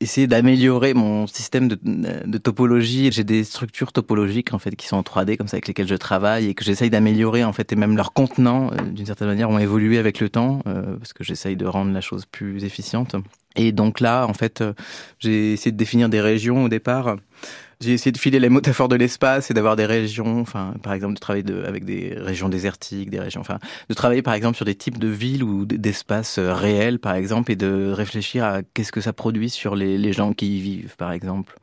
essayer 0.01 0.27
d'améliorer 0.27 0.95
mon 0.95 1.27
système 1.27 1.69
de, 1.69 1.79
de 1.83 2.39
topologie. 2.39 3.13
J'ai 3.13 3.25
des 3.25 3.45
structures 3.45 3.93
topologiques 3.93 4.55
en 4.55 4.59
fait 4.59 4.75
qui 4.75 4.87
sont 4.87 4.97
en 4.97 5.03
3D 5.03 5.37
comme 5.37 5.47
ça 5.47 5.57
avec 5.57 5.69
lesquelles 5.69 5.89
je 5.89 5.95
travaille 5.95 6.49
et 6.49 6.55
que 6.55 6.65
j'essaye 6.65 6.91
d'améliorer 6.91 7.45
en 7.45 7.53
fait 7.53 7.73
et 7.73 7.77
même 7.77 7.97
leurs 7.97 8.13
contenants 8.13 8.71
euh, 8.73 8.83
d'une 8.83 9.07
certaine 9.07 9.29
manière 9.29 9.51
ont 9.51 9.59
évolué 9.59 9.99
avec 9.99 10.21
le 10.21 10.31
temps 10.31 10.63
euh, 10.67 10.97
parce 10.97 11.13
que 11.13 11.23
j'essaye 11.23 11.57
de 11.57 11.67
rendre 11.67 11.93
la 11.93 12.01
chose 12.01 12.25
plus 12.25 12.65
efficiente. 12.65 13.15
Et 13.57 13.73
donc 13.73 14.01
là 14.01 14.27
en 14.27 14.35
fait 14.35 14.61
euh, 14.61 14.73
j'ai 15.19 15.53
essayé 15.53 15.73
de 15.73 15.77
définir 15.77 16.09
des 16.09 16.21
régions 16.21 16.65
au 16.65 16.69
départ 16.69 17.17
j'ai 17.81 17.95
essayé 17.95 18.13
de 18.13 18.19
filer 18.19 18.39
les 18.39 18.51
métaphores 18.51 18.89
de 18.89 18.97
l'espace 18.97 19.51
et 19.51 19.55
d'avoir 19.55 19.75
des 19.75 19.87
régions, 19.87 20.41
enfin, 20.41 20.75
par 20.83 20.93
exemple, 20.93 21.15
de 21.15 21.19
travailler 21.19 21.43
de, 21.43 21.65
avec 21.65 21.87
des 21.87 22.15
régions 22.15 22.51
désertiques, 22.51 23.09
des 23.09 23.21
régions, 23.21 23.41
enfin, 23.41 23.59
de 23.89 23.95
travailler 23.95 24.21
par 24.21 24.35
exemple 24.35 24.57
sur 24.57 24.67
des 24.67 24.75
types 24.75 24.99
de 24.99 25.09
villes 25.09 25.43
ou 25.43 25.65
d'espaces 25.65 26.39
euh, 26.39 26.53
réels, 26.53 26.99
par 26.99 27.15
exemple, 27.15 27.51
et 27.51 27.57
de 27.57 27.91
réfléchir 27.91 28.45
à 28.45 28.63
qu'est-ce 28.63 28.93
que 28.93 29.01
ça 29.01 29.15
produit 29.15 29.49
sur 29.49 29.77
les, 29.77 29.97
les 29.97 30.13
gens 30.13 30.35
qui 30.35 30.59
y 30.59 30.61
vivent, 30.61 30.95
par 30.97 31.11
exemple. 31.11 31.57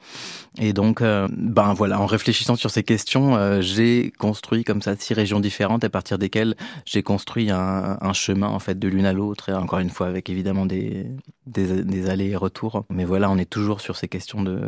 Et 0.58 0.74
donc, 0.74 1.02
euh, 1.02 1.28
ben 1.32 1.76
voilà, 1.76 2.02
en 2.02 2.08
réfléchissant 2.08 2.56
sur 2.56 2.72
ces 2.72 2.84
questions, 2.84 3.62
j'ai 3.62 4.12
construit 4.18 4.64
comme 4.64 4.82
ça 4.82 4.96
six 4.98 5.14
régions 5.14 5.40
différentes 5.40 5.84
à 5.84 5.90
partir 5.90 6.18
desquelles 6.18 6.56
j'ai 6.86 7.04
construit 7.04 7.52
un, 7.52 7.98
un, 8.02 8.14
chemin 8.14 8.48
en 8.48 8.60
fait 8.60 8.80
de 8.80 8.88
l'une 8.88 9.06
à 9.06 9.14
l'autre, 9.14 9.50
et 9.50 9.54
encore 9.54 9.80
une 9.80 9.92
fois 9.92 10.08
avec 10.08 10.32
évidemment 10.32 10.66
des, 10.66 11.06
des, 11.46 11.84
des 11.88 12.10
allers 12.10 12.32
et 12.32 12.36
retours. 12.36 12.86
Mais 12.90 13.06
voilà, 13.06 13.30
on 13.30 13.38
est 13.38 13.50
toujours 13.50 13.82
sur 13.82 13.96
ces 13.96 14.08
questions 14.08 14.44
de 14.44 14.60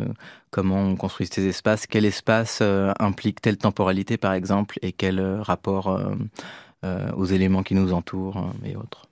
comment 0.50 0.80
on 0.82 0.96
construit 0.96 1.28
ces 1.30 1.46
espaces, 1.46 1.86
quel 1.86 2.04
espace 2.04 2.58
euh, 2.62 2.92
implique 2.98 3.40
telle 3.40 3.56
temporalité 3.56 4.16
par 4.16 4.32
exemple, 4.32 4.78
et 4.82 4.92
quel 4.92 5.18
euh, 5.18 5.42
rapport 5.42 5.88
euh, 6.84 7.12
aux 7.14 7.26
éléments 7.26 7.62
qui 7.62 7.74
nous 7.74 7.92
entourent 7.92 8.52
et 8.64 8.74
autres. 8.76 9.09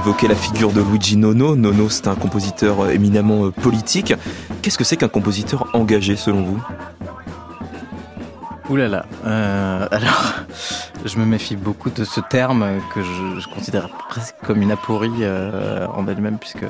Évoquait 0.00 0.28
la 0.28 0.34
figure 0.34 0.72
de 0.72 0.80
Luigi 0.80 1.18
Nono. 1.18 1.56
Nono, 1.56 1.90
c'est 1.90 2.08
un 2.08 2.14
compositeur 2.14 2.80
euh, 2.80 2.88
éminemment 2.88 3.44
euh, 3.44 3.50
politique. 3.50 4.14
Qu'est-ce 4.62 4.78
que 4.78 4.84
c'est 4.84 4.96
qu'un 4.96 5.08
compositeur 5.08 5.68
engagé 5.74 6.16
selon 6.16 6.42
vous? 6.42 6.62
Ouh 8.70 8.76
là 8.76 8.88
là. 8.88 9.04
Euh, 9.26 9.86
alors, 9.90 10.32
je 11.04 11.18
me 11.18 11.26
méfie 11.26 11.54
beaucoup 11.54 11.90
de 11.90 12.04
ce 12.04 12.20
terme 12.20 12.66
que 12.94 13.02
je, 13.02 13.46
considère 13.54 13.90
presque 14.08 14.36
comme 14.42 14.62
une 14.62 14.72
aporie 14.72 15.26
en 15.94 16.06
elle-même, 16.08 16.38
puisque 16.38 16.64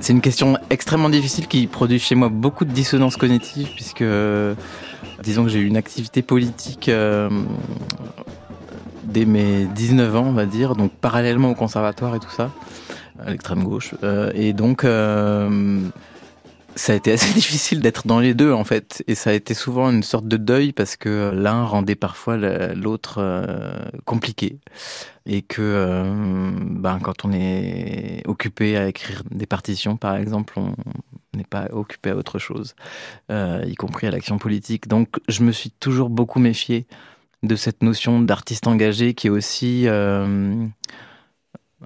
c'est 0.00 0.12
une 0.12 0.20
question 0.20 0.58
extrêmement 0.68 1.08
difficile 1.08 1.46
qui 1.46 1.66
produit 1.66 1.98
chez 1.98 2.14
moi 2.14 2.28
beaucoup 2.28 2.66
de 2.66 2.72
dissonance 2.72 3.16
cognitive, 3.16 3.68
puisque 3.74 4.04
disons 5.22 5.44
que 5.44 5.50
j'ai 5.50 5.60
eu 5.60 5.66
une 5.66 5.78
activité 5.78 6.20
politique 6.20 6.90
dès 9.04 9.24
mes 9.24 9.64
19 9.66 10.16
ans, 10.16 10.24
on 10.26 10.32
va 10.32 10.46
dire, 10.46 10.74
donc 10.74 10.92
parallèlement 10.92 11.50
au 11.50 11.54
conservatoire 11.54 12.14
et 12.14 12.20
tout 12.20 12.30
ça, 12.30 12.50
à 13.18 13.30
l'extrême 13.30 13.64
gauche. 13.64 13.94
Euh, 14.02 14.30
et 14.34 14.52
donc, 14.52 14.84
euh, 14.84 15.80
ça 16.74 16.92
a 16.92 16.96
été 16.96 17.12
assez 17.12 17.32
difficile 17.34 17.80
d'être 17.80 18.06
dans 18.06 18.20
les 18.20 18.34
deux, 18.34 18.52
en 18.52 18.64
fait. 18.64 19.02
Et 19.06 19.14
ça 19.14 19.30
a 19.30 19.32
été 19.32 19.54
souvent 19.54 19.90
une 19.90 20.02
sorte 20.02 20.26
de 20.26 20.36
deuil 20.36 20.72
parce 20.72 20.96
que 20.96 21.30
l'un 21.34 21.64
rendait 21.64 21.94
parfois 21.94 22.36
l'autre 22.36 23.16
euh, 23.18 23.74
compliqué. 24.04 24.58
Et 25.26 25.40
que, 25.40 26.04
ben, 26.70 26.98
quand 27.02 27.24
on 27.24 27.32
est 27.32 28.22
occupé 28.26 28.76
à 28.76 28.88
écrire 28.88 29.22
des 29.30 29.46
partitions, 29.46 29.96
par 29.96 30.16
exemple, 30.16 30.52
on 30.58 30.74
n'est 31.34 31.44
pas 31.44 31.68
occupé 31.72 32.10
à 32.10 32.16
autre 32.16 32.38
chose, 32.38 32.74
y 33.30 33.74
compris 33.74 34.06
à 34.06 34.10
l'action 34.10 34.36
politique. 34.36 34.86
Donc, 34.86 35.08
je 35.28 35.42
me 35.42 35.50
suis 35.50 35.70
toujours 35.70 36.10
beaucoup 36.10 36.40
méfié 36.40 36.86
de 37.44 37.56
cette 37.56 37.82
notion 37.82 38.20
d'artiste 38.20 38.66
engagé 38.66 39.14
qui 39.14 39.28
est 39.28 39.30
aussi 39.30 39.84
euh, 39.86 40.66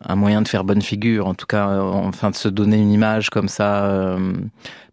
un 0.02 0.16
moyen 0.16 0.42
de 0.42 0.48
faire 0.48 0.64
bonne 0.64 0.82
figure, 0.82 1.26
en 1.26 1.34
tout 1.34 1.46
cas, 1.46 1.68
euh, 1.68 1.80
enfin 1.80 2.30
de 2.30 2.36
se 2.36 2.48
donner 2.48 2.76
une 2.76 2.92
image 2.92 3.30
comme 3.30 3.48
ça 3.48 3.84
euh, 3.86 4.34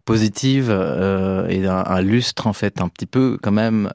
positive 0.04 0.70
et 0.70 1.66
un, 1.66 2.00
lustre 2.00 2.46
en 2.46 2.52
fait 2.52 2.80
un 2.80 2.88
petit 2.88 3.06
peu 3.06 3.38
quand 3.42 3.50
même 3.50 3.90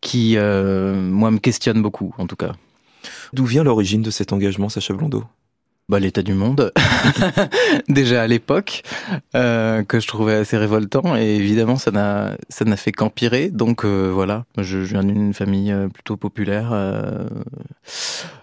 qui 0.00 0.36
moi 0.36 1.30
me 1.30 1.38
questionne 1.38 1.82
beaucoup 1.82 2.14
en 2.16 2.26
tout 2.26 2.36
cas. 2.36 2.52
D'où 3.34 3.44
vient 3.44 3.62
l'origine 3.62 4.02
de 4.02 4.10
cet 4.10 4.32
engagement, 4.32 4.70
Sacha 4.70 4.94
Blondeau? 4.94 5.24
Bah, 5.90 5.98
l'état 5.98 6.22
du 6.22 6.34
monde, 6.34 6.72
déjà 7.88 8.22
à 8.22 8.26
l'époque, 8.28 8.82
euh, 9.34 9.82
que 9.82 9.98
je 9.98 10.06
trouvais 10.06 10.34
assez 10.34 10.56
révoltant. 10.56 11.16
Et 11.16 11.34
évidemment, 11.34 11.74
ça 11.74 11.90
n'a 11.90 12.76
fait 12.76 12.92
qu'empirer. 12.92 13.48
Donc 13.48 13.84
euh, 13.84 14.08
voilà, 14.14 14.44
je, 14.56 14.84
je 14.84 14.92
viens 14.92 15.02
d'une 15.02 15.34
famille 15.34 15.72
euh, 15.72 15.88
plutôt 15.88 16.16
populaire. 16.16 16.72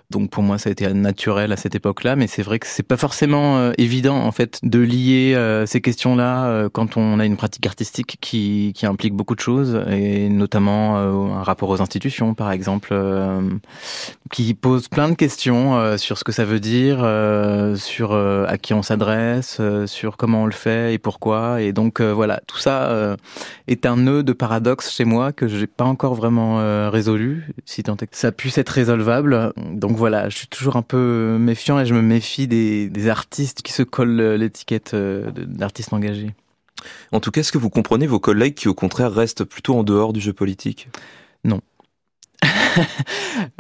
Donc 0.10 0.30
pour 0.30 0.42
moi, 0.42 0.58
ça 0.58 0.70
a 0.70 0.72
été 0.72 0.88
naturel 0.94 1.52
à 1.52 1.58
cette 1.58 1.76
époque-là, 1.76 2.16
mais 2.16 2.28
c'est 2.28 2.42
vrai 2.42 2.60
que 2.60 2.68
c'est 2.68 2.82
pas 2.82 2.96
forcément 2.96 3.58
euh, 3.58 3.74
évident 3.78 4.16
en 4.16 4.32
fait 4.32 4.58
de 4.64 4.80
lier 4.80 5.34
euh, 5.36 5.66
ces 5.66 5.82
questions-là 5.82 6.46
euh, 6.46 6.70
quand 6.72 6.96
on 6.96 7.20
a 7.20 7.26
une 7.26 7.36
pratique 7.36 7.68
artistique 7.68 8.18
qui, 8.22 8.72
qui 8.74 8.86
implique 8.86 9.14
beaucoup 9.14 9.36
de 9.36 9.42
choses 9.42 9.84
et 9.90 10.30
notamment 10.30 10.96
un 10.98 11.44
rapport 11.44 11.68
aux 11.70 11.82
institutions, 11.82 12.34
par 12.36 12.52
exemple, 12.54 12.96
qui 14.32 14.54
pose 14.54 14.88
plein 14.88 15.10
de 15.10 15.16
questions 15.16 15.98
sur 15.98 16.18
ce 16.18 16.24
que 16.24 16.32
ça 16.32 16.46
veut 16.46 16.60
dire, 16.60 17.00
sur 17.78 18.14
à 18.14 18.58
qui 18.58 18.74
on 18.74 18.82
s'adresse, 18.82 19.62
sur 19.86 20.18
comment 20.18 20.44
on 20.44 20.46
le 20.46 20.52
fait 20.52 20.94
et 20.94 20.98
pourquoi. 20.98 21.62
Et 21.62 21.74
donc 21.74 22.02
voilà, 22.02 22.42
tout 22.48 22.58
ça 22.58 23.18
est 23.68 23.86
un 23.86 23.98
nœud 23.98 24.24
de 24.24 24.34
paradoxe 24.34 24.92
chez 24.92 25.06
moi 25.06 25.32
que 25.32 25.48
j'ai 25.48 25.68
pas 25.68 25.86
encore 25.86 26.16
vraiment 26.16 26.90
résolu, 26.90 27.48
si 27.66 27.84
tant 27.84 27.98
est 27.98 28.08
que 28.08 28.18
ça 28.18 28.32
puisse 28.32 28.58
être 28.58 28.70
résolvable. 28.70 29.54
Donc 29.58 29.97
voilà, 29.98 30.30
je 30.30 30.38
suis 30.38 30.48
toujours 30.48 30.76
un 30.76 30.82
peu 30.82 31.38
méfiant 31.40 31.80
et 31.80 31.86
je 31.86 31.94
me 31.94 32.02
méfie 32.02 32.48
des, 32.48 33.10
artistes 33.10 33.62
qui 33.62 33.74
se 33.74 33.84
collent 33.84 34.36
l'étiquette 34.36 34.94
euh, 34.94 35.32
d'artiste 35.32 35.92
engagé. 35.92 36.34
En 37.12 37.20
tout 37.20 37.32
cas, 37.32 37.42
est-ce 37.42 37.52
que 37.52 37.58
vous 37.58 37.70
comprenez 37.70 38.06
vos 38.06 38.20
collègues 38.20 38.54
qui, 38.54 38.68
au 38.68 38.74
contraire, 38.74 39.12
restent 39.12 39.44
plutôt 39.44 39.76
en 39.76 39.84
dehors 39.84 40.14
du 40.14 40.22
jeu 40.22 40.34
politique? 40.34 40.90
Non. 41.44 41.62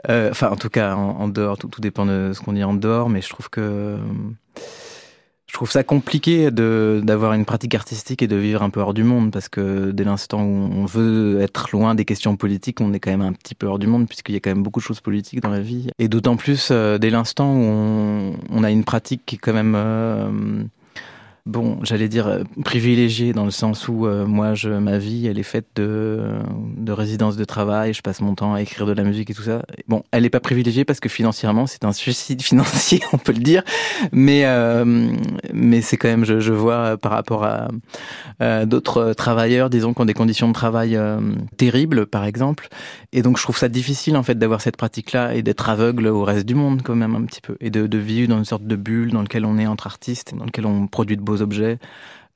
Euh, 0.09 0.31
enfin, 0.31 0.49
en 0.49 0.55
tout 0.55 0.69
cas, 0.69 0.95
en, 0.95 1.27
dehors, 1.27 1.57
tout, 1.57 1.67
tout, 1.67 1.81
dépend 1.81 2.05
de 2.05 2.31
ce 2.33 2.41
qu'on 2.41 2.53
dit 2.53 2.63
en 2.63 2.73
dehors, 2.73 3.09
mais 3.09 3.21
je 3.21 3.29
trouve 3.29 3.49
que 3.49 3.97
je 5.47 5.53
trouve 5.53 5.71
ça 5.71 5.83
compliqué 5.83 6.51
de 6.51 7.01
d'avoir 7.03 7.33
une 7.33 7.45
pratique 7.45 7.73
artistique 7.73 8.21
et 8.21 8.27
de 8.27 8.35
vivre 8.35 8.61
un 8.61 8.69
peu 8.69 8.81
hors 8.81 8.93
du 8.93 9.03
monde 9.03 9.31
parce 9.31 9.47
que 9.47 9.91
dès 9.91 10.03
l'instant 10.03 10.43
où 10.43 10.69
on 10.73 10.85
veut 10.85 11.39
être 11.41 11.69
loin 11.71 11.95
des 11.95 12.03
questions 12.03 12.35
politiques, 12.35 12.81
on 12.81 12.93
est 12.93 12.99
quand 12.99 13.11
même 13.11 13.21
un 13.21 13.33
petit 13.33 13.55
peu 13.55 13.65
hors 13.65 13.79
du 13.79 13.87
monde 13.87 14.07
puisqu'il 14.07 14.33
y 14.33 14.37
a 14.37 14.41
quand 14.41 14.49
même 14.49 14.63
beaucoup 14.63 14.81
de 14.81 14.85
choses 14.85 14.99
politiques 14.99 15.41
dans 15.41 15.49
la 15.49 15.61
vie. 15.61 15.89
Et 15.99 16.09
d'autant 16.09 16.35
plus 16.35 16.69
euh, 16.71 16.97
dès 16.97 17.09
l'instant 17.09 17.53
où 17.53 17.61
on, 17.61 18.33
on, 18.49 18.63
a 18.63 18.71
une 18.71 18.83
pratique 18.83 19.21
qui 19.25 19.35
est 19.35 19.39
quand 19.39 19.53
même 19.53 19.73
euh, 19.75 20.63
bon, 21.47 21.79
j'allais 21.81 22.09
dire 22.09 22.27
euh, 22.27 22.43
privilégiée 22.63 23.33
dans 23.33 23.45
le 23.45 23.51
sens 23.51 23.87
où 23.87 24.05
euh, 24.05 24.25
moi, 24.25 24.53
je, 24.53 24.69
ma 24.69 24.97
vie, 24.97 25.27
elle 25.27 25.39
est 25.39 25.43
faite 25.43 25.67
de, 25.75 26.21
de 26.77 26.91
résidence 26.91 27.37
de 27.37 27.45
travail. 27.45 27.93
Je 27.93 28.01
passe 28.01 28.21
mon 28.21 28.35
temps 28.35 28.53
à 28.53 28.61
écrire 28.61 28.85
de 28.85 28.91
la 28.91 29.03
musique 29.03 29.29
et 29.29 29.33
tout 29.33 29.43
ça. 29.43 29.63
Bon, 29.87 30.03
elle 30.11 30.23
n'est 30.23 30.29
pas 30.29 30.39
privilégiée 30.39 30.85
parce 30.85 30.99
que 30.99 31.09
financièrement, 31.09 31.65
c'est 31.65 31.85
un 31.85 31.93
suicide 31.93 32.41
financier, 32.43 32.99
on 33.13 33.17
peut 33.17 33.31
le 33.31 33.39
dire. 33.39 33.63
Mais 34.11 34.45
euh, 34.45 35.09
mais 35.53 35.81
c'est 35.81 35.97
quand 35.97 36.09
même, 36.09 36.25
je, 36.25 36.39
je, 36.39 36.53
vois 36.53 36.97
par 36.97 37.11
rapport 37.11 37.45
à, 37.45 37.67
d'autres 38.65 39.13
travailleurs, 39.13 39.69
disons, 39.69 39.93
qui 39.93 40.01
ont 40.01 40.05
des 40.05 40.13
conditions 40.13 40.47
de 40.47 40.53
travail 40.53 40.99
terribles, 41.57 42.05
par 42.05 42.25
exemple. 42.25 42.67
Et 43.13 43.21
donc, 43.21 43.37
je 43.37 43.43
trouve 43.43 43.57
ça 43.57 43.69
difficile 43.69 44.17
en 44.17 44.23
fait 44.23 44.37
d'avoir 44.37 44.61
cette 44.61 44.77
pratique-là 44.77 45.33
et 45.33 45.41
d'être 45.41 45.69
aveugle 45.69 46.07
au 46.07 46.23
reste 46.23 46.45
du 46.45 46.55
monde 46.55 46.81
quand 46.83 46.95
même 46.95 47.15
un 47.15 47.23
petit 47.23 47.41
peu 47.41 47.55
et 47.61 47.69
de, 47.69 47.87
de 47.87 47.97
vivre 47.97 48.29
dans 48.29 48.37
une 48.37 48.45
sorte 48.45 48.65
de 48.65 48.75
bulle 48.75 49.11
dans 49.11 49.21
lequel 49.21 49.45
on 49.45 49.57
est 49.57 49.67
entre 49.67 49.87
artistes, 49.87 50.35
dans 50.35 50.45
lequel 50.45 50.65
on 50.65 50.87
produit 50.87 51.17
de 51.17 51.21
beaux 51.21 51.36
objets, 51.41 51.79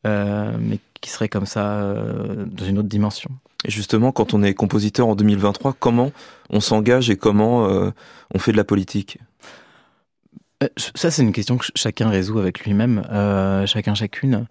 euh, 0.07 0.57
mais 0.59 0.79
qui 0.99 1.11
seraient 1.11 1.29
comme 1.29 1.45
ça 1.45 1.73
euh, 1.73 2.45
dans 2.47 2.65
une 2.65 2.79
autre 2.79 2.87
dimension. 2.87 3.29
Et 3.65 3.71
justement, 3.71 4.11
quand 4.11 4.33
on 4.33 4.41
est 4.41 4.55
compositeur 4.55 5.07
en 5.07 5.15
2023, 5.15 5.75
comment 5.79 6.11
on 6.49 6.59
s'engage 6.59 7.11
et 7.11 7.17
comment 7.17 7.67
euh, 7.67 7.91
on 8.33 8.39
fait 8.39 8.51
de 8.51 8.57
la 8.57 8.63
politique? 8.63 9.19
Ça, 10.77 11.09
c'est 11.09 11.23
une 11.23 11.33
question 11.33 11.57
que 11.57 11.65
chacun 11.75 12.09
résout 12.09 12.37
avec 12.37 12.63
lui-même, 12.65 13.01
chacun, 13.65 13.95
chacune. 13.95 14.45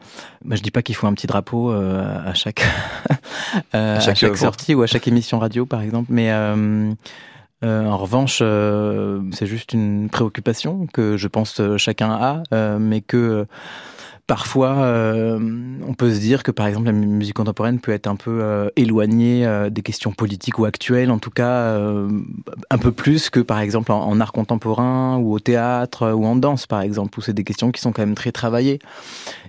Bah, 0.45 0.57
je 0.57 0.63
dis 0.63 0.73
pas 0.73 0.83
qu'il 0.83 0.97
faut 0.97 1.07
un 1.07 1.15
petit 1.15 1.29
drapeau 1.29 1.71
à 1.71 2.35
chaque, 2.35 2.65
à 3.73 4.01
chaque, 4.01 4.37
sortie 4.37 4.75
ou 4.75 4.83
à 4.83 4.89
chaque 4.89 5.07
émission 5.07 5.39
radio, 5.39 5.67
par 5.67 5.83
exemple, 5.83 6.09
mais 6.13 6.33
en 6.33 7.97
revanche, 7.97 8.39
c'est 8.39 9.47
juste 9.47 9.73
une 9.73 10.09
préoccupation 10.11 10.89
que 10.93 11.17
je 11.17 11.29
pense 11.29 11.63
chacun 11.77 12.11
a, 12.11 12.79
mais 12.81 13.03
que 13.03 13.47
Parfois, 14.31 14.77
euh, 14.85 15.41
on 15.85 15.93
peut 15.95 16.15
se 16.15 16.21
dire 16.21 16.45
que 16.45 16.53
par 16.53 16.69
exemple 16.69 16.87
la 16.87 16.93
musique 16.93 17.35
contemporaine 17.35 17.81
peut 17.81 17.91
être 17.91 18.07
un 18.07 18.15
peu 18.15 18.39
euh, 18.41 18.69
éloignée 18.77 19.45
euh, 19.45 19.71
des 19.71 19.83
questions 19.83 20.13
politiques 20.13 20.61
ou 20.61 20.67
actuelles, 20.67 21.11
en 21.11 21.19
tout 21.19 21.33
cas 21.33 21.75
un 21.75 22.79
peu 22.79 22.93
plus 22.93 23.29
que 23.29 23.41
par 23.41 23.59
exemple 23.59 23.91
en, 23.91 24.21
art 24.21 24.31
contemporain 24.31 25.17
ou 25.17 25.33
au 25.33 25.41
théâtre 25.41 26.13
ou 26.13 26.25
en 26.27 26.37
danse 26.37 26.69
par 26.69 26.81
exemple, 26.83 27.19
où 27.19 27.23
c'est 27.23 27.33
des 27.33 27.43
questions 27.43 27.73
qui 27.73 27.81
sont 27.81 27.91
quand 27.91 28.03
même 28.03 28.15
très 28.15 28.31
travaillées. 28.31 28.79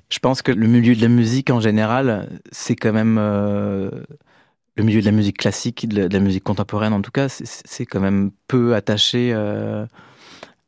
Je 0.10 0.18
pense 0.18 0.42
que 0.42 0.52
le 0.52 0.66
milieu 0.66 0.96
de 0.96 1.02
la 1.04 1.10
musique 1.10 1.52
en 1.52 1.60
général, 1.60 2.28
c'est 2.52 2.76
quand 2.76 2.92
même 2.92 3.18
le 3.18 4.84
milieu 4.84 5.02
de 5.02 5.06
la 5.06 5.12
musique 5.12 5.38
classique, 5.38 5.88
de 5.90 6.12
la, 6.12 6.20
musique 6.20 6.44
contemporaine 6.44 6.94
en 6.94 7.04
tout 7.04 7.12
cas, 7.12 7.28
c'est 7.30 7.86
quand 7.86 8.00
même 8.00 8.32
peu 8.48 8.74
attaché 8.74 9.32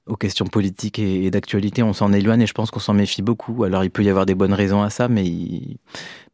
aux 0.07 0.15
questions 0.15 0.45
politiques 0.45 0.99
et, 0.99 1.29
d'actualité, 1.31 1.83
on 1.83 1.93
s'en 1.93 2.11
éloigne 2.11 2.41
et 2.41 2.47
je 2.47 2.53
pense 2.53 2.71
qu'on 2.71 2.79
s'en 2.79 2.93
méfie 2.93 3.21
beaucoup. 3.21 3.63
Alors 3.63 3.83
il 3.83 3.89
peut 3.89 4.03
y 4.03 4.09
avoir 4.09 4.25
des 4.25 4.35
bonnes 4.35 4.53
raisons 4.53 4.81
à 4.81 4.89
ça, 4.89 5.07
mais 5.07 5.25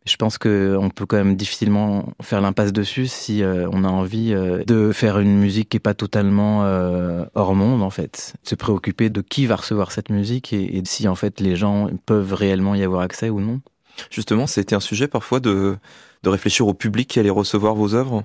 je 0.06 0.16
pense 0.16 0.38
qu'on 0.38 0.90
peut 0.94 1.06
quand 1.06 1.18
même 1.18 1.36
difficilement 1.36 2.14
faire 2.22 2.42
l'impasse 2.42 2.74
dessus 2.74 3.08
si 3.08 3.44
euh, 3.44 3.68
on 3.72 3.84
a 3.84 3.88
envie 3.88 4.34
euh, 4.34 4.64
de 4.66 4.92
faire 4.92 5.20
une 5.20 5.38
musique 5.38 5.70
qui 5.70 5.78
est 5.78 5.82
pas 5.82 5.94
totalement 5.94 6.64
euh, 6.64 7.26
hors 7.36 7.54
monde 7.54 7.84
en 7.84 7.92
fait. 7.92 8.34
Se 8.44 8.56
préoccuper 8.56 9.10
de 9.10 9.22
qui 9.22 9.46
va 9.46 9.58
recevoir 9.58 9.92
cette 9.92 10.10
musique 10.10 10.52
et, 10.52 10.78
et, 10.78 10.82
si 10.86 11.08
en 11.08 11.16
fait 11.16 11.40
les 11.40 11.56
gens 11.56 11.90
peuvent 12.06 12.34
réellement 12.34 12.74
y 12.74 12.84
avoir 12.84 13.02
accès 13.02 13.30
ou 13.30 13.40
non. 13.40 13.62
Justement, 14.10 14.48
c'était 14.48 14.76
un 14.76 14.80
sujet 14.80 15.08
parfois 15.08 15.40
de, 15.40 15.78
de 16.24 16.30
réfléchir 16.30 16.68
au 16.68 16.74
public 16.74 17.10
qui 17.10 17.20
allait 17.20 17.30
recevoir 17.30 17.76
vos 17.76 17.94
œuvres? 17.94 18.24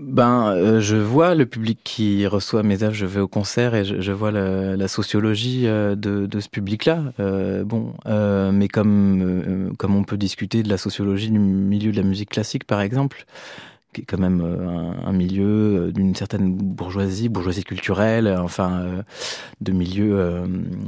Ben, 0.00 0.48
euh, 0.48 0.80
je 0.80 0.96
vois 0.96 1.36
le 1.36 1.46
public 1.46 1.78
qui 1.84 2.26
reçoit 2.26 2.64
mes 2.64 2.82
œuvres, 2.82 2.94
je 2.94 3.06
vais 3.06 3.20
au 3.20 3.28
concert 3.28 3.76
et 3.76 3.84
je, 3.84 4.12
vois 4.12 4.32
la, 4.32 4.88
sociologie 4.88 5.68
euh, 5.68 5.94
de, 5.94 6.40
ce 6.40 6.48
public-là. 6.48 7.12
Euh, 7.20 7.62
bon, 7.64 7.94
mais 8.52 8.66
comme 8.66 9.72
comme 9.78 9.94
on 9.94 10.02
peut 10.02 10.16
discuter 10.16 10.64
de 10.64 10.68
la 10.68 10.78
sociologie 10.78 11.30
du 11.30 11.38
milieu 11.38 11.92
de 11.92 11.96
la 11.96 12.02
musique 12.02 12.30
classique, 12.30 12.64
par 12.64 12.80
exemple, 12.80 13.24
qui 13.92 14.00
est 14.00 14.04
quand 14.04 14.18
même 14.18 14.42
un, 15.06 15.12
milieu 15.12 15.92
d'une 15.92 16.16
certaine 16.16 16.52
bourgeoisie, 16.56 17.28
bourgeoisie 17.28 17.62
culturelle, 17.62 18.28
enfin 18.42 19.04
de 19.60 19.72
milieux, 19.72 20.42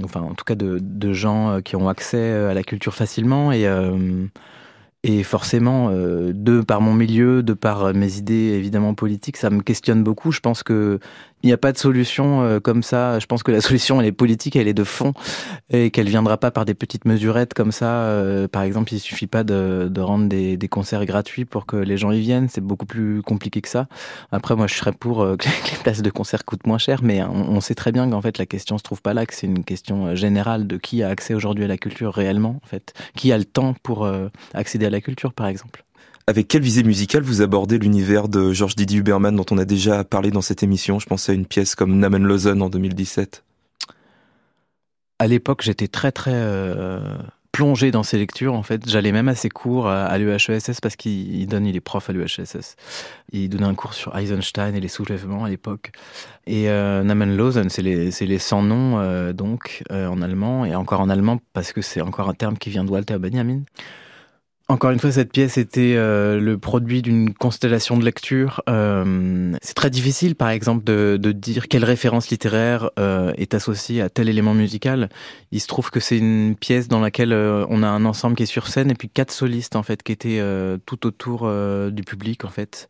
enfin 0.05 0.23
en 0.23 0.35
tout 0.35 0.45
cas 0.45 0.57
de, 0.57 0.79
de, 0.81 1.13
gens 1.13 1.61
qui 1.63 1.77
ont 1.77 1.89
accès 1.89 2.33
à 2.33 2.55
la 2.55 2.65
culture 2.65 2.95
facilement 2.95 3.53
et 3.53 3.69
et 5.09 5.23
forcément, 5.23 5.91
euh, 5.91 6.33
de 6.35 6.61
par 6.63 6.81
mon 6.81 6.93
milieu, 6.93 7.45
de 7.45 7.53
par 7.53 7.95
mes 7.95 8.17
idées 8.17 8.53
évidemment 8.55 8.93
politiques, 8.95 9.37
ça 9.37 9.51
me 9.51 9.63
questionne 9.63 10.03
beaucoup. 10.03 10.33
Je 10.33 10.41
pense 10.41 10.65
que 10.65 10.99
il 11.47 11.51
n'y 11.51 11.53
a 11.53 11.59
pas 11.59 11.71
de 11.71 11.79
solution 11.79 12.43
euh, 12.43 12.59
comme 12.59 12.83
ça. 12.83 13.21
Je 13.21 13.27
pense 13.27 13.45
que 13.45 13.53
la 13.53 13.61
solution, 13.67 14.01
elle 14.01 14.07
est 14.09 14.13
politique, 14.13 14.57
elle 14.57 14.67
est 14.67 14.75
de 14.75 14.83
fond, 14.83 15.13
et 15.71 15.93
qu'elle 15.93 16.09
viendra 16.09 16.39
pas 16.39 16.51
par 16.51 16.65
des 16.65 16.75
petites 16.75 17.05
mesurettes 17.05 17.55
comme 17.55 17.71
ça. 17.71 18.01
Euh, 18.01 18.49
par 18.49 18.63
exemple, 18.63 18.93
il 18.93 18.99
suffit 18.99 19.29
pas 19.29 19.45
de, 19.45 19.87
de 19.89 20.01
rendre 20.01 20.29
des, 20.29 20.57
des, 20.57 20.69
concerts 20.69 21.05
gratuits 21.05 21.45
pour 21.45 21.65
que 21.65 21.77
les 21.77 21.97
gens 21.97 22.11
y 22.11 22.21
viennent. 22.21 22.49
C'est 22.49 22.61
beaucoup 22.61 22.87
plus 22.87 23.23
compliqué 23.23 23.61
que 23.61 23.69
ça. 23.69 23.87
Après, 24.33 24.57
moi, 24.57 24.67
je 24.67 24.75
serais 24.75 24.93
pour 24.93 25.23
euh, 25.23 25.37
que 25.39 25.47
les 25.47 25.79
places 25.83 26.03
de 26.03 26.11
concert 26.11 26.45
coûtent 26.45 26.67
moins 26.67 26.79
cher, 26.79 27.01
mais 27.05 27.23
on, 27.23 27.61
sait 27.61 27.77
très 27.77 27.93
bien 27.93 28.11
qu'en 28.11 28.21
fait, 28.21 28.39
la 28.39 28.47
question 28.47 28.77
se 28.77 28.83
trouve 28.83 29.01
pas 29.01 29.15
là, 29.15 29.25
que 29.25 29.35
c'est 29.35 29.47
une 29.47 29.63
question 29.63 30.17
générale 30.17 30.67
de 30.67 30.77
qui 30.77 31.05
a 31.05 31.09
accès 31.09 31.35
aujourd'hui 31.35 31.65
à 31.65 31.69
la 31.69 31.79
culture 31.79 32.13
réellement, 32.13 32.61
en 32.63 32.67
fait, 32.67 32.93
qui 33.15 33.31
a 33.31 33.39
le 33.39 33.45
temps 33.45 33.75
pour 33.85 34.09
accéder 34.53 34.87
à 34.87 34.91
la 34.91 35.01
culture, 35.01 35.33
par 35.33 35.47
exemple. 35.47 35.86
Avec 36.29 36.49
quelle 36.49 36.63
visée 36.63 36.83
musicale 36.83 37.23
vous 37.23 37.41
abordez 37.41 37.79
l'univers 37.79 38.29
de 38.29 38.53
Georges 38.53 38.75
Didier 38.75 38.99
Huberman 38.99 39.35
dont 39.37 39.47
on 39.51 39.59
a 39.59 39.65
déjà 39.65 40.03
parlé 40.03 40.31
dans 40.31 40.41
cette 40.41 40.63
émission? 40.63 40.99
Je 40.99 41.07
pense 41.07 41.29
à 41.29 41.33
une 41.33 41.47
pièce 41.47 41.75
comme 41.75 41.99
Namen 41.99 42.25
Lozen 42.25 42.63
en 42.63 42.69
2017. 42.69 43.45
À 45.19 45.27
l'époque, 45.29 45.63
j'étais 45.63 45.89
très 45.89 46.11
très 46.11 46.35
euh, 46.35 47.17
plongé 47.57 47.91
dans 47.91 48.03
ces 48.03 48.19
lectures. 48.19 48.53
En 48.53 48.63
fait, 48.63 48.87
j'allais 48.87 49.13
même 49.13 49.29
à 49.29 49.35
ses 49.35 49.49
cours 49.49 49.89
à, 49.89 50.19
l'UHESS 50.19 50.79
parce 50.83 50.95
qu'il 50.95 51.47
donne, 51.47 51.65
il 51.65 51.75
est 51.75 51.81
prof 51.81 52.11
à 52.11 52.13
l'UHESS. 52.13 52.77
Il 53.33 53.49
donnait 53.49 53.65
un 53.65 53.75
cours 53.75 53.95
sur 53.95 54.15
Eisenstein 54.15 54.75
et 54.75 54.81
les 54.81 54.89
soulèvements 54.89 55.45
à 55.45 55.49
l'époque. 55.49 55.93
Et 56.47 56.69
euh, 56.69 57.03
Namen 57.03 57.35
c'est 57.71 57.81
les, 57.81 58.11
les 58.11 58.39
sans 58.39 58.63
noms 58.63 58.99
euh, 58.99 59.33
donc 59.33 59.83
euh, 59.91 60.07
en 60.07 60.21
allemand 60.21 60.67
et 60.67 60.75
encore 60.75 61.01
en 61.01 61.09
allemand 61.09 61.39
parce 61.55 61.73
que 61.73 61.81
c'est 61.81 62.03
encore 62.03 62.29
un 62.29 62.35
terme 62.35 62.59
qui 62.59 62.69
vient 62.69 62.85
de 62.85 62.91
Walter 62.91 63.17
Benjamin. 63.19 63.63
Encore 64.69 64.91
une 64.91 64.99
fois, 64.99 65.13
cette 65.13 65.31
pièce 65.31 65.59
était 65.59 65.95
euh, 65.95 66.41
le 66.41 66.59
produit 66.59 67.01
d'une 67.01 67.33
constellation 67.33 67.97
de 67.97 68.05
lectures. 68.05 68.63
Euh, 68.69 69.57
c'est 69.63 69.75
très 69.75 69.91
difficile, 69.91 70.35
par 70.35 70.49
exemple, 70.49 70.83
de, 70.83 71.17
de 71.23 71.31
dire 71.31 71.69
quelle 71.69 71.85
référence 71.85 72.31
littéraire 72.31 72.91
euh, 72.99 73.33
est 73.37 73.55
associée 73.55 74.03
à 74.03 74.11
tel 74.11 74.29
élément 74.29 74.55
musical. 74.55 75.09
Il 75.53 75.61
se 75.61 75.69
trouve 75.69 75.93
que 75.93 76.01
c'est 76.01 76.19
une 76.19 76.57
pièce 76.57 76.89
dans 76.89 76.99
laquelle 76.99 77.33
euh, 77.33 77.65
on 77.69 77.85
a 77.85 77.87
un 77.87 78.05
ensemble 78.05 78.35
qui 78.35 78.43
est 78.43 78.47
sur 78.47 78.67
scène 78.67 78.91
et 78.91 78.95
puis 78.95 79.09
quatre 79.09 79.31
solistes 79.31 79.77
en 79.77 79.85
fait 79.85 80.03
qui 80.03 80.11
étaient 80.11 80.41
euh, 80.41 80.79
tout 80.85 81.07
autour 81.07 81.49
du 81.93 82.03
public 82.03 82.45
en 82.45 82.49
fait. 82.49 82.89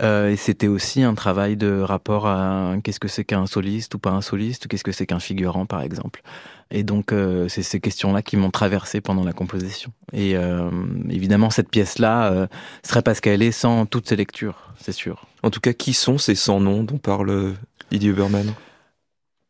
et 0.00 0.36
c'était 0.36 0.66
aussi 0.66 1.04
un 1.04 1.14
travail 1.14 1.56
de 1.56 1.80
rapport 1.80 2.26
à 2.26 2.74
qu'est-ce 2.82 2.98
que 2.98 3.08
c'est 3.08 3.24
qu'un 3.24 3.46
soliste 3.46 3.94
ou 3.94 4.00
pas 4.00 4.10
un 4.10 4.20
soliste, 4.20 4.66
qu'est-ce 4.66 4.84
que 4.84 4.92
c'est 4.92 5.06
qu'un 5.06 5.20
figurant, 5.20 5.64
par 5.64 5.82
exemple. 5.82 6.22
Et 6.70 6.82
donc, 6.82 7.12
euh, 7.12 7.48
c'est 7.48 7.62
ces 7.62 7.80
questions-là 7.80 8.22
qui 8.22 8.36
m'ont 8.36 8.50
traversé 8.50 9.00
pendant 9.00 9.24
la 9.24 9.32
composition. 9.32 9.92
Et 10.12 10.36
euh, 10.36 10.70
évidemment, 11.08 11.50
cette 11.50 11.68
pièce-là 11.68 12.32
euh, 12.32 12.46
serait 12.82 13.02
pas 13.02 13.14
ce 13.14 13.20
qu'elle 13.20 13.42
est 13.42 13.52
sans 13.52 13.86
toutes 13.86 14.08
ces 14.08 14.16
lectures, 14.16 14.72
c'est 14.80 14.92
sûr. 14.92 15.26
En 15.42 15.50
tout 15.50 15.60
cas, 15.60 15.72
qui 15.72 15.92
sont 15.92 16.18
ces 16.18 16.34
100 16.34 16.60
noms 16.60 16.82
dont 16.82 16.98
parle 16.98 17.54
Didier 17.90 18.10
Huberman? 18.10 18.52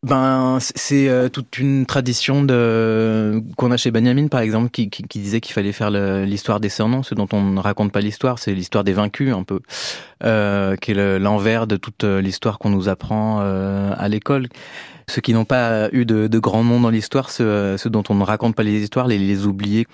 Ben, 0.02 0.58
c'est 0.60 1.30
toute 1.32 1.56
une 1.56 1.86
tradition 1.86 2.44
de 2.44 3.42
qu'on 3.56 3.70
a 3.70 3.78
chez 3.78 3.90
Benjamin, 3.90 4.28
par 4.28 4.40
exemple, 4.40 4.68
qui, 4.68 4.90
qui, 4.90 5.02
qui 5.04 5.18
disait 5.18 5.40
qu'il 5.40 5.54
fallait 5.54 5.72
faire 5.72 5.90
l'histoire 5.90 6.60
des 6.60 6.68
surnoms, 6.68 7.02
ce 7.02 7.14
dont 7.14 7.28
on 7.32 7.40
ne 7.40 7.60
raconte 7.60 7.90
pas 7.90 8.02
l'histoire, 8.02 8.38
c'est 8.38 8.52
l'histoire 8.52 8.84
des 8.84 8.92
vaincus, 8.92 9.32
un 9.32 9.44
peu, 9.44 9.60
euh, 10.22 10.76
qui 10.76 10.90
est 10.90 11.18
l'envers 11.18 11.66
de 11.66 11.76
toute 11.76 12.04
l'histoire 12.04 12.58
qu'on 12.58 12.68
nous 12.68 12.90
apprend 12.90 13.40
à 13.40 14.08
l'école. 14.08 14.48
Ceux 15.08 15.20
qui 15.20 15.34
n'ont 15.34 15.44
pas 15.44 15.88
eu 15.92 16.04
de, 16.04 16.26
de 16.26 16.38
grands 16.38 16.64
noms 16.64 16.80
dans 16.80 16.90
l'histoire, 16.90 17.30
ceux, 17.30 17.76
ceux, 17.76 17.90
dont 17.90 18.04
on 18.08 18.14
ne 18.14 18.24
raconte 18.24 18.54
pas 18.54 18.62
les 18.62 18.82
histoires, 18.82 19.06
les, 19.06 19.18
les 19.18 19.46
oublier. 19.46 19.86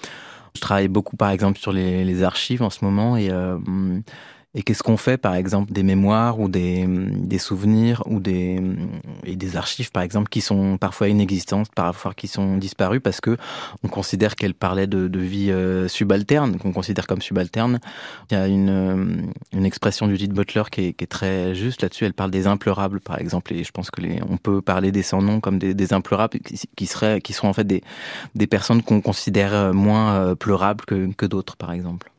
Je 0.54 0.60
travaille 0.60 0.88
beaucoup, 0.88 1.16
par 1.16 1.30
exemple, 1.30 1.58
sur 1.58 1.72
les, 1.72 2.04
les 2.04 2.22
archives 2.22 2.62
en 2.62 2.70
ce 2.70 2.84
moment 2.84 3.16
et 3.16 3.30
euh, 3.30 3.58
et 4.54 4.64
qu'est-ce 4.64 4.82
qu'on 4.82 4.96
fait, 4.96 5.16
par 5.16 5.36
exemple, 5.36 5.72
des 5.72 5.84
mémoires 5.84 6.40
ou 6.40 6.48
des, 6.48 6.84
des 6.88 7.38
souvenirs 7.38 8.02
ou 8.06 8.18
des, 8.18 8.60
et 9.24 9.36
des 9.36 9.56
archives, 9.56 9.92
par 9.92 10.02
exemple, 10.02 10.28
qui 10.28 10.40
sont 10.40 10.76
parfois 10.76 11.08
inexistantes, 11.08 11.68
parfois 11.72 12.14
qui 12.14 12.26
sont 12.26 12.56
disparues 12.56 13.00
parce 13.00 13.20
que 13.20 13.36
on 13.84 13.88
considère 13.88 14.34
qu'elles 14.34 14.54
parlaient 14.54 14.88
de, 14.88 15.06
de 15.06 15.18
vie 15.20 15.52
euh, 15.52 15.86
subalterne, 15.86 16.58
qu'on 16.58 16.72
considère 16.72 17.06
comme 17.06 17.22
subalterne. 17.22 17.78
Il 18.30 18.34
y 18.34 18.36
a 18.36 18.48
une, 18.48 18.70
euh, 18.70 19.22
une 19.52 19.64
expression 19.64 20.08
du 20.08 20.16
Butler 20.26 20.64
qui 20.72 20.86
est, 20.86 20.92
qui 20.94 21.04
est 21.04 21.06
très 21.06 21.54
juste 21.54 21.82
là-dessus. 21.82 22.04
Elle 22.04 22.14
parle 22.14 22.32
des 22.32 22.48
implorables, 22.48 23.00
par 23.00 23.20
exemple, 23.20 23.54
et 23.54 23.62
je 23.62 23.70
pense 23.70 23.92
que 23.92 24.00
les, 24.00 24.20
on 24.28 24.36
peut 24.36 24.62
parler 24.62 24.90
des 24.90 25.04
sans-noms 25.04 25.38
comme 25.38 25.60
des, 25.60 25.74
des 25.74 25.92
implorables 25.92 26.38
qui, 26.74 26.86
seraient, 26.86 27.20
qui 27.20 27.34
sont 27.34 27.46
en 27.46 27.52
fait 27.52 27.64
des, 27.64 27.84
des 28.34 28.48
personnes 28.48 28.82
qu'on 28.82 29.00
considère 29.00 29.72
moins 29.72 30.14
euh, 30.14 30.34
pleurables 30.34 30.84
que, 30.84 31.12
que 31.12 31.26
d'autres, 31.26 31.56
par 31.56 31.70
exemple. 31.70 32.10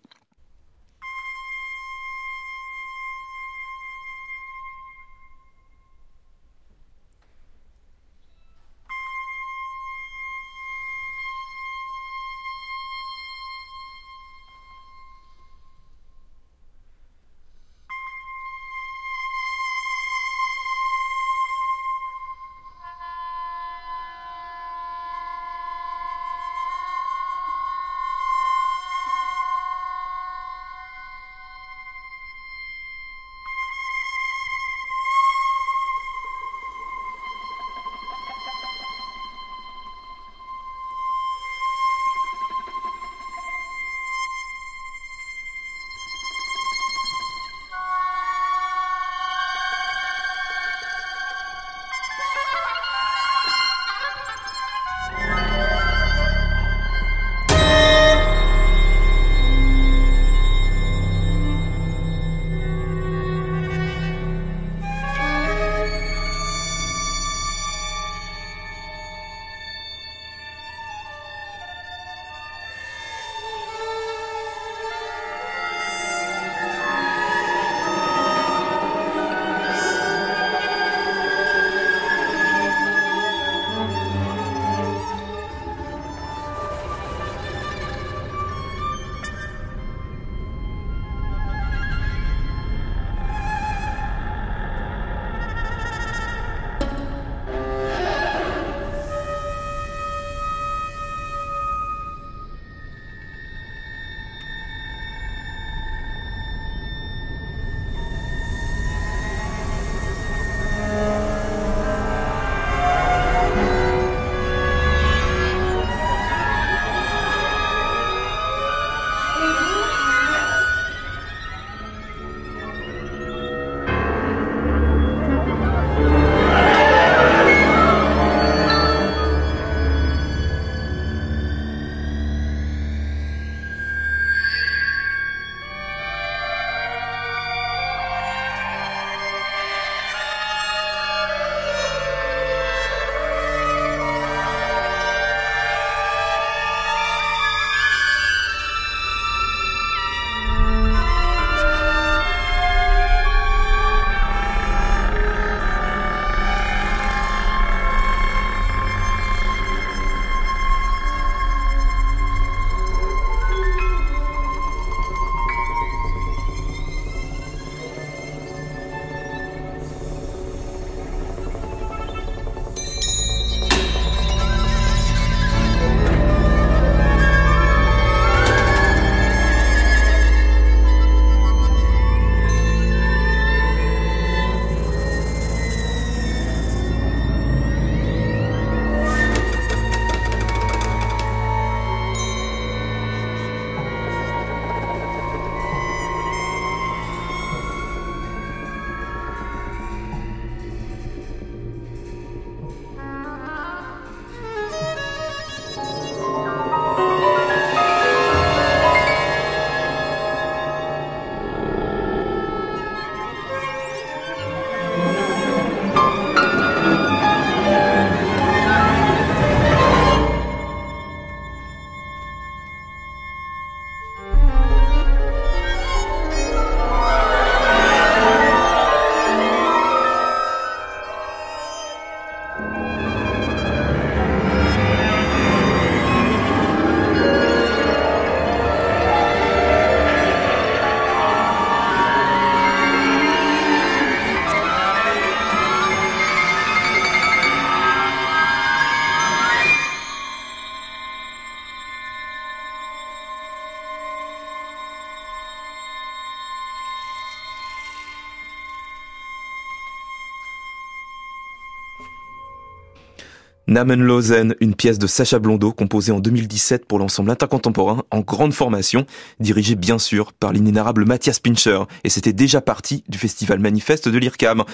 Namenlosen, 263.71 264.53
une 264.59 264.75
pièce 264.75 264.99
de 264.99 265.07
Sacha 265.07 265.39
Blondeau 265.39 265.71
composée 265.71 266.11
en 266.11 266.19
2017 266.19 266.83
pour 266.83 266.99
l'ensemble 266.99 267.31
intercontemporain 267.31 268.03
en 268.11 268.19
grande 268.19 268.53
formation, 268.53 269.05
dirigée 269.39 269.75
bien 269.75 269.97
sûr 269.97 270.33
par 270.33 270.51
l'inénarrable 270.51 271.05
Mathias 271.05 271.39
Pincher, 271.39 271.83
et 272.03 272.09
c'était 272.09 272.33
déjà 272.33 272.59
parti 272.59 273.05
du 273.07 273.17
festival 273.17 273.59
manifeste 273.59 274.09
de 274.09 274.17
l'IRCAM. 274.17 274.65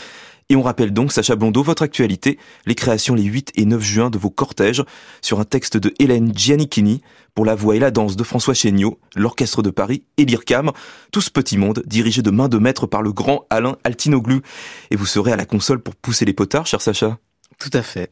Et 0.50 0.56
on 0.56 0.64
rappelle 0.64 0.94
donc, 0.94 1.12
Sacha 1.12 1.36
Blondeau, 1.36 1.62
votre 1.62 1.84
actualité, 1.84 2.40
les 2.66 2.74
créations 2.74 3.14
les 3.14 3.22
8 3.22 3.52
et 3.54 3.66
9 3.66 3.84
juin 3.84 4.10
de 4.10 4.18
vos 4.18 4.32
cortèges, 4.32 4.84
sur 5.22 5.40
un 5.40 5.46
texte 5.46 5.78
de 5.78 5.94
Hélène 6.00 6.36
Giannichini, 6.36 7.02
pour 7.36 7.46
la 7.46 7.54
voix 7.54 7.76
et 7.76 7.80
la 7.80 7.92
danse 7.92 8.16
de 8.16 8.24
François 8.24 8.56
Chéniaud, 8.56 8.98
l'Orchestre 9.16 9.62
de 9.62 9.70
Paris 9.70 10.06
et 10.18 10.26
l'IRCAM, 10.26 10.72
tout 11.12 11.22
ce 11.22 11.30
petit 11.30 11.60
monde 11.60 11.84
dirigé 11.86 12.24
de 12.24 12.32
main 12.32 12.48
de 12.48 12.58
maître 12.58 12.88
par 12.88 13.04
le 13.04 13.12
grand 13.12 13.46
Alain 13.52 13.78
Altinoglu. 13.84 14.42
Et 14.90 14.96
vous 14.96 15.06
serez 15.06 15.34
à 15.34 15.36
la 15.36 15.46
console 15.46 15.84
pour 15.84 15.96
pousser 15.96 16.26
les 16.26 16.34
potards, 16.34 16.66
cher 16.66 16.82
Sacha 16.82 17.20
tout 17.60 17.72
à 17.74 17.82
fait. 17.82 18.12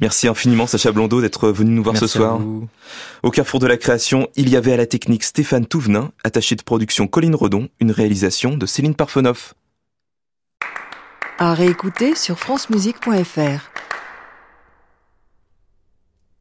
Merci 0.00 0.28
infiniment 0.28 0.66
Sacha 0.66 0.92
Blondeau 0.92 1.20
d'être 1.20 1.50
venu 1.50 1.70
nous 1.70 1.82
voir 1.82 1.96
ce 1.96 2.06
soir. 2.06 2.40
Au 3.22 3.30
carrefour 3.30 3.60
de 3.60 3.66
la 3.66 3.76
création, 3.76 4.28
il 4.36 4.48
y 4.48 4.56
avait 4.56 4.72
à 4.72 4.76
la 4.76 4.86
technique 4.86 5.24
Stéphane 5.24 5.66
Touvenin, 5.66 6.12
attaché 6.24 6.54
de 6.54 6.62
production 6.62 7.06
Colline 7.06 7.34
Redon, 7.34 7.68
une 7.80 7.90
réalisation 7.90 8.56
de 8.56 8.66
Céline 8.66 8.94
Parfenoff. 8.94 9.54
À 11.38 11.52
réécouter 11.52 12.14
sur 12.14 12.38
francemusique.fr. 12.38 13.70